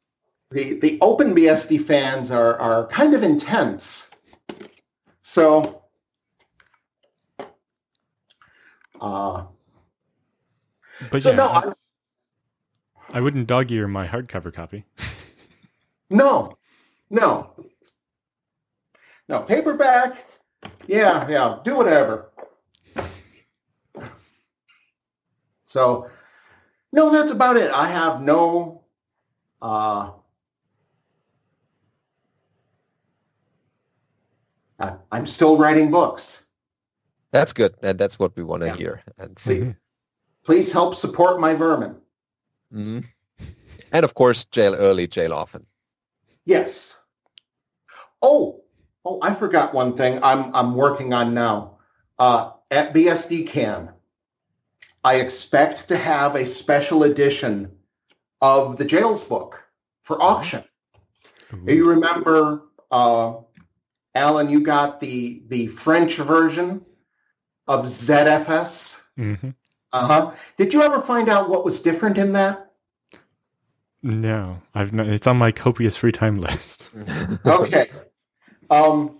The 0.50 0.74
the 0.80 0.98
open 1.00 1.34
BSD 1.34 1.84
fans 1.84 2.30
are 2.30 2.58
are 2.58 2.86
kind 2.88 3.14
of 3.14 3.22
intense. 3.22 4.10
So 5.22 5.84
uh 9.00 9.44
But 11.10 11.22
so 11.22 11.30
yeah, 11.30 11.36
no, 11.36 11.46
I, 11.46 11.58
I, 11.58 11.72
I 13.14 13.20
wouldn't 13.20 13.46
dog 13.46 13.70
ear 13.70 13.86
my 13.86 14.06
hardcover 14.06 14.52
copy. 14.52 14.84
no. 16.10 16.58
No. 17.10 17.52
No, 19.28 19.42
paperback. 19.42 20.26
Yeah, 20.86 21.28
yeah, 21.28 21.58
do 21.64 21.76
whatever. 21.76 22.30
So 25.64 26.10
no, 26.92 27.10
that's 27.10 27.30
about 27.30 27.56
it. 27.56 27.70
I 27.70 27.86
have 27.86 28.20
no 28.20 28.82
uh 29.62 30.10
I- 34.80 34.96
I'm 35.12 35.26
still 35.26 35.56
writing 35.58 35.90
books. 35.90 36.46
That's 37.32 37.52
good, 37.52 37.74
and 37.82 37.98
that's 37.98 38.18
what 38.18 38.34
we 38.36 38.42
want 38.42 38.62
to 38.62 38.68
Yeah. 38.68 38.76
hear 38.76 39.02
and 39.18 39.38
see. 39.38 39.60
Please, 39.60 39.74
please 40.44 40.72
help 40.72 40.94
support 40.96 41.38
my 41.40 41.54
vermin. 41.54 42.00
Mhm. 42.72 43.04
And 43.92 44.04
of 44.04 44.14
course, 44.14 44.44
jail 44.46 44.74
early, 44.74 45.06
jail 45.06 45.32
often. 45.32 45.66
Yes. 46.44 46.96
Oh, 48.22 48.62
oh, 49.04 49.18
I 49.22 49.34
forgot 49.34 49.74
one 49.74 49.96
thing 49.96 50.22
I'm 50.22 50.54
I'm 50.54 50.74
working 50.74 51.12
on 51.14 51.34
now. 51.34 51.78
Uh, 52.18 52.52
at 52.70 52.92
BSDCan, 52.92 53.92
I 55.04 55.14
expect 55.16 55.88
to 55.88 55.96
have 55.96 56.36
a 56.36 56.46
special 56.46 57.04
edition 57.04 57.76
of 58.40 58.76
the 58.76 58.84
Jails 58.84 59.24
book 59.24 59.62
for 60.02 60.20
auction. 60.22 60.64
Ooh. 61.52 61.64
You 61.66 61.88
remember, 61.88 62.62
uh, 62.90 63.34
Allan, 64.14 64.48
you 64.50 64.60
got 64.60 65.00
the 65.00 65.42
the 65.48 65.66
French 65.68 66.16
version 66.16 66.84
of 67.66 67.86
ZFS. 67.86 68.98
Mhm. 69.18 69.54
Uh 69.92 70.06
huh. 70.06 70.32
Did 70.56 70.72
you 70.74 70.82
ever 70.82 71.00
find 71.00 71.28
out 71.28 71.48
what 71.48 71.64
was 71.64 71.80
different 71.82 72.18
in 72.18 72.32
that? 72.32 72.70
No, 74.02 74.62
I've 74.74 74.92
not, 74.94 75.08
it's 75.08 75.26
on 75.26 75.36
my 75.36 75.52
copious 75.52 75.96
free 75.96 76.12
time 76.12 76.40
list. 76.40 76.86
Okay. 77.46 77.90
Um, 78.70 79.18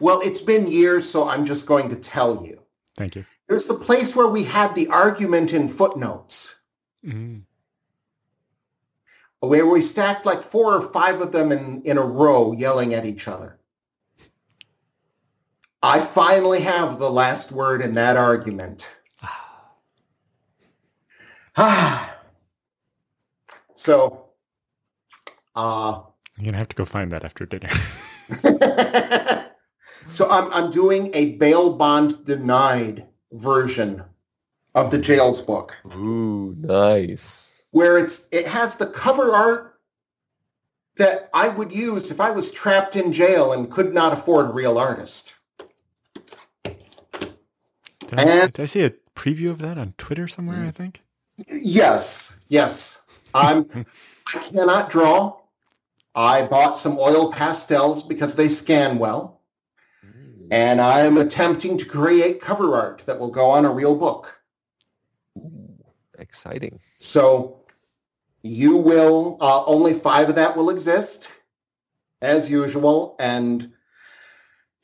well, 0.00 0.20
it's 0.20 0.40
been 0.40 0.66
years, 0.66 1.08
so 1.08 1.28
I'm 1.28 1.44
just 1.44 1.66
going 1.66 1.88
to 1.90 1.96
tell 1.96 2.44
you. 2.44 2.58
Thank 2.96 3.14
you. 3.14 3.24
There's 3.48 3.66
the 3.66 3.74
place 3.74 4.16
where 4.16 4.26
we 4.28 4.42
had 4.42 4.74
the 4.74 4.88
argument 4.88 5.52
in 5.52 5.68
footnotes, 5.68 6.54
Mm. 7.06 7.42
where 9.40 9.66
we 9.66 9.82
stacked 9.82 10.24
like 10.26 10.42
four 10.42 10.74
or 10.74 10.82
five 10.92 11.20
of 11.20 11.30
them 11.32 11.52
in, 11.52 11.82
in 11.84 11.98
a 11.98 12.02
row 12.02 12.52
yelling 12.52 12.94
at 12.94 13.04
each 13.04 13.28
other. 13.28 13.58
I 15.82 16.00
finally 16.00 16.60
have 16.60 16.98
the 16.98 17.10
last 17.10 17.50
word 17.50 17.82
in 17.82 17.92
that 17.94 18.16
argument. 18.16 18.86
Ah. 21.56 22.16
so, 23.74 24.26
uh, 25.56 26.00
You're 26.38 26.46
gonna 26.46 26.58
have 26.58 26.68
to 26.68 26.76
go 26.76 26.84
find 26.84 27.10
that 27.10 27.24
after 27.24 27.46
dinner. 27.46 27.68
so 30.12 30.30
I'm 30.30 30.52
I'm 30.52 30.70
doing 30.70 31.10
a 31.14 31.32
bail 31.32 31.74
bond 31.74 32.24
denied 32.24 33.06
version 33.32 34.02
of 34.74 34.90
the 34.90 34.98
jails 34.98 35.40
book 35.40 35.76
Ooh, 35.94 36.54
nice. 36.58 37.62
where 37.72 37.98
it's 37.98 38.28
it 38.30 38.46
has 38.46 38.76
the 38.76 38.86
cover 38.86 39.34
art 39.34 39.80
that 40.96 41.28
I 41.34 41.48
would 41.48 41.72
use 41.72 42.10
if 42.10 42.20
I 42.20 42.30
was 42.30 42.52
trapped 42.52 42.96
in 42.96 43.12
jail 43.12 43.52
and 43.52 43.70
could 43.70 43.92
not 43.92 44.12
afford 44.12 44.50
a 44.50 44.52
real 44.52 44.78
artist. 44.78 45.34
Did 48.16 48.28
I, 48.28 48.46
did 48.46 48.60
I 48.60 48.66
see 48.66 48.84
a 48.84 48.90
preview 49.16 49.50
of 49.50 49.58
that 49.60 49.78
on 49.78 49.94
Twitter 49.96 50.28
somewhere? 50.28 50.64
I 50.64 50.70
think. 50.70 51.00
Yes, 51.48 52.32
yes. 52.48 53.00
I'm 53.34 53.66
I 54.34 54.38
cannot 54.38 54.90
draw. 54.90 55.38
I 56.14 56.42
bought 56.42 56.78
some 56.78 56.98
oil 56.98 57.32
pastels 57.32 58.02
because 58.02 58.34
they 58.34 58.50
scan 58.50 58.98
well. 58.98 59.40
Mm. 60.06 60.48
And 60.50 60.80
I 60.80 61.00
am 61.00 61.16
attempting 61.16 61.78
to 61.78 61.86
create 61.86 62.40
cover 62.40 62.74
art 62.74 63.02
that 63.06 63.18
will 63.18 63.30
go 63.30 63.50
on 63.50 63.64
a 63.64 63.70
real 63.70 63.96
book. 63.96 64.38
Ooh, 65.38 65.74
exciting. 66.18 66.78
So 67.00 67.64
you 68.42 68.76
will, 68.76 69.38
uh, 69.40 69.64
only 69.64 69.94
five 69.94 70.28
of 70.28 70.34
that 70.34 70.54
will 70.54 70.68
exist 70.68 71.28
as 72.20 72.50
usual. 72.50 73.16
And 73.18 73.72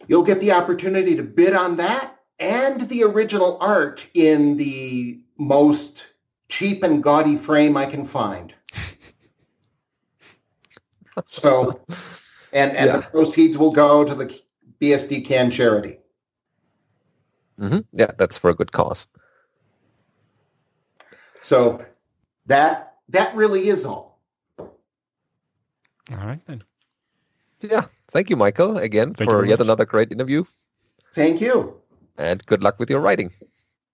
you'll 0.06 0.24
get 0.24 0.40
the 0.40 0.52
opportunity 0.52 1.14
to 1.16 1.22
bid 1.22 1.52
on 1.52 1.76
that 1.76 2.17
and 2.39 2.89
the 2.89 3.02
original 3.02 3.59
art 3.60 4.05
in 4.15 4.56
the 4.56 5.20
most 5.39 6.06
cheap 6.48 6.82
and 6.82 7.02
gaudy 7.02 7.36
frame 7.36 7.77
I 7.77 7.86
can 7.86 8.05
find. 8.05 8.55
So, 11.24 11.81
and, 12.52 12.77
and 12.77 12.94
the 12.94 13.02
proceeds 13.02 13.59
will 13.59 13.73
go 13.73 14.05
to 14.05 14.15
the 14.15 14.40
BSDCan 14.81 15.52
charity. 15.52 15.98
hmm 17.59 17.78
Yeah, 17.93 18.12
that's 18.16 18.39
for 18.39 18.51
a 18.51 18.55
good 18.55 18.73
cause. 18.73 19.09
So 21.40 21.85
that 22.47 22.97
that 23.09 23.35
really 23.35 23.69
is 23.69 23.85
all. 23.85 24.20
All 24.59 24.66
right 26.27 26.40
then. 26.47 26.62
Yeah, 27.60 27.86
thank 28.10 28.31
you, 28.31 28.36
Michael, 28.36 28.78
again 28.78 29.15
Thank 29.15 29.31
for 29.31 29.44
yet 29.44 29.59
much. 29.59 29.66
another 29.66 29.85
great 29.85 30.12
interview, 30.12 30.44
Thank 31.15 31.40
you. 31.40 31.81
And 32.18 32.44
good 32.46 32.62
luck 32.62 32.78
with 32.78 32.90
your 32.90 33.00
writing. 33.00 33.30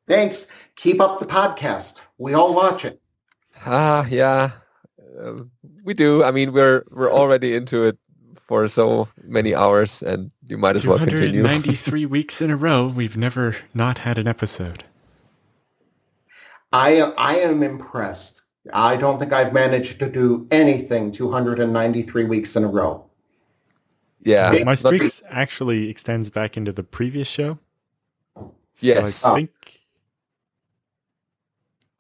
Thanks. 0.09 0.47
Keep 0.77 1.01
up 1.01 1.19
the 1.21 1.27
podcast. 1.27 2.01
We 2.19 2.35
all 2.35 2.55
watch 2.55 2.85
it. 2.85 3.01
Ah, 3.65 4.07
yeah, 4.11 4.51
uh, 5.23 5.45
we 5.85 5.95
do. 5.95 6.25
I 6.25 6.31
mean, 6.31 6.53
we're 6.53 6.85
we're 6.91 7.13
already 7.13 7.55
into 7.55 7.85
it 7.85 7.97
for 8.37 8.69
so 8.69 9.09
many 9.23 9.55
hours, 9.55 10.03
and 10.03 10.31
you 10.45 10.59
might 10.59 10.77
as 10.77 10.87
well 10.87 10.99
continue. 10.99 11.43
293 11.43 12.07
weeks 12.07 12.43
in 12.43 12.51
a 12.51 12.57
row, 12.57 12.89
we've 12.89 13.17
never 13.17 13.57
not 13.73 13.99
had 13.99 14.19
an 14.19 14.27
episode. 14.29 14.85
I 16.73 17.01
I 17.17 17.37
am 17.37 17.63
impressed. 17.63 18.43
I 18.73 18.97
don't 18.97 19.19
think 19.19 19.33
I've 19.33 19.53
managed 19.53 19.99
to 20.01 20.09
do 20.11 20.47
anything 20.51 21.13
293 21.13 22.25
weeks 22.25 22.57
in 22.57 22.65
a 22.65 22.69
row. 22.69 23.05
Yeah, 24.21 24.51
My 24.65 24.73
not- 24.73 24.79
streaks 24.79 25.23
actually 25.29 25.91
extends 25.91 26.31
back 26.31 26.57
into 26.57 26.73
the 26.73 26.83
previous 26.83 27.29
show. 27.29 27.59
So 28.75 28.87
Yes. 28.87 29.25
I 29.25 29.31
Oh. 29.31 29.35
think 29.37 29.51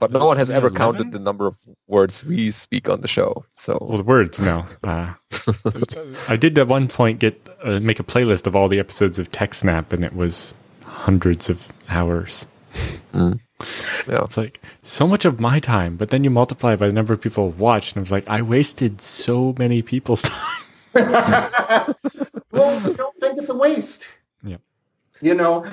but 0.01 0.11
no 0.13 0.27
one 0.27 0.37
has 0.37 0.51
ever 0.51 0.67
11? 0.67 0.77
counted 0.77 1.13
the 1.13 1.19
number 1.19 1.47
of 1.47 1.57
words 1.87 2.25
we 2.25 2.51
speak 2.51 2.91
on 2.91 3.01
the 3.01 3.09
show. 3.09 3.45
So 3.55 3.79
well 3.81 3.97
the 3.99 4.05
words 4.05 4.41
no. 4.41 4.67
Uh, 4.85 5.15
I 6.29 6.37
did 6.37 6.59
at 6.59 6.69
one 6.69 6.89
point 6.89 7.21
get 7.21 7.49
uh, 7.63 7.81
make 7.81 8.01
a 8.01 8.05
playlist 8.05 8.47
of 8.47 8.55
all 8.57 8.69
the 8.69 8.79
episodes 8.79 9.19
of 9.19 9.31
TechSnap, 9.33 9.93
and 9.93 10.05
it 10.05 10.15
was 10.15 10.55
hundreds 10.85 11.49
of 11.49 11.73
hours. 11.89 12.47
yeah. 13.15 13.35
It's 14.09 14.37
like 14.37 14.61
so 14.83 15.07
much 15.07 15.25
of 15.25 15.41
my 15.41 15.59
time, 15.59 15.97
but 15.97 16.11
then 16.11 16.23
you 16.25 16.31
multiply 16.31 16.77
by 16.77 16.87
the 16.89 16.93
number 16.93 17.13
of 17.15 17.21
people 17.21 17.51
who 17.51 17.57
watched, 17.63 17.93
and 17.95 18.01
I 18.01 18.03
was 18.03 18.13
like, 18.13 18.29
I 18.29 18.43
wasted 18.43 19.01
so 19.01 19.55
many 19.59 19.81
people's 19.81 20.23
time. 20.33 20.65
well, 20.95 21.95
I 22.87 22.93
don't 22.97 23.17
think 23.21 23.39
it's 23.39 23.49
a 23.51 23.57
waste. 23.57 24.07
Yeah. 24.43 24.57
You 25.23 25.35
know, 25.35 25.65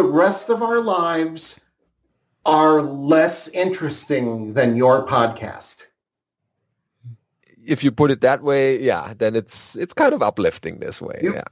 the 0.00 0.08
rest 0.08 0.48
of 0.48 0.62
our 0.62 0.80
lives 0.80 1.60
are 2.46 2.80
less 2.80 3.48
interesting 3.48 4.54
than 4.54 4.74
your 4.76 5.06
podcast. 5.06 5.84
if 7.66 7.84
you 7.84 7.92
put 7.92 8.10
it 8.10 8.22
that 8.22 8.42
way, 8.42 8.80
yeah, 8.80 9.12
then 9.18 9.36
it's 9.36 9.76
it's 9.76 9.92
kind 9.92 10.14
of 10.14 10.22
uplifting 10.22 10.78
this 10.80 11.00
way. 11.02 11.18
You- 11.22 11.34
yeah. 11.34 11.44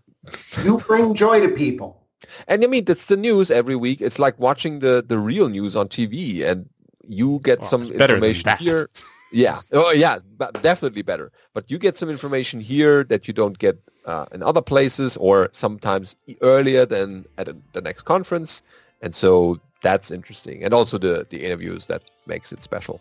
You 0.64 0.78
bring 0.78 1.14
joy 1.14 1.40
to 1.46 1.50
people. 1.54 2.00
And 2.48 2.64
I 2.64 2.66
mean, 2.66 2.84
that's 2.86 3.06
the 3.06 3.16
news 3.16 3.50
every 3.50 3.76
week. 3.76 4.00
It's 4.00 4.18
like 4.18 4.38
watching 4.38 4.80
the 4.80 5.04
the 5.06 5.18
real 5.18 5.48
news 5.50 5.76
on 5.76 5.88
TV, 5.88 6.42
and 6.50 6.68
you 7.06 7.40
get 7.44 7.60
Well, 7.60 7.68
some 7.68 7.82
it's 7.82 7.92
better 7.92 8.18
than 8.18 8.30
information 8.30 8.56
here. 8.56 8.88
Yeah, 9.30 9.60
oh 9.72 9.90
yeah, 9.90 10.20
but 10.38 10.62
definitely 10.62 11.02
better. 11.02 11.30
But 11.52 11.70
you 11.70 11.78
get 11.78 11.96
some 11.96 12.08
information 12.08 12.60
here 12.60 13.04
that 13.04 13.28
you 13.28 13.34
don't 13.34 13.58
get 13.58 13.78
uh, 14.06 14.24
in 14.32 14.42
other 14.42 14.62
places, 14.62 15.16
or 15.18 15.50
sometimes 15.52 16.16
earlier 16.40 16.86
than 16.86 17.26
at 17.36 17.48
a, 17.48 17.56
the 17.74 17.82
next 17.82 18.02
conference, 18.02 18.62
and 19.02 19.14
so 19.14 19.60
that's 19.82 20.10
interesting. 20.10 20.64
And 20.64 20.72
also 20.72 20.96
the 20.98 21.26
the 21.28 21.44
interviews 21.44 21.86
that 21.86 22.02
makes 22.26 22.52
it 22.52 22.62
special. 22.62 23.00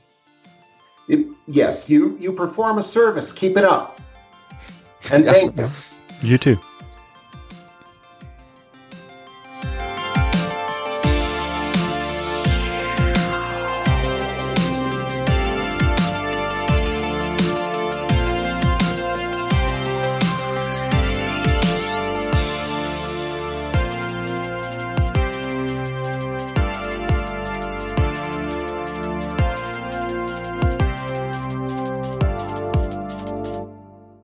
It- 1.07 1.27
yes, 1.47 1.89
you, 1.89 2.17
you 2.19 2.33
perform 2.33 2.77
a 2.79 2.83
service. 2.83 3.31
Keep 3.31 3.55
it 3.57 3.63
up. 3.63 4.01
And 5.11 5.23
Yeah. 5.25 5.31
thank 5.31 5.57
you. 5.57 5.69
You 6.21 6.37
too. 6.37 6.57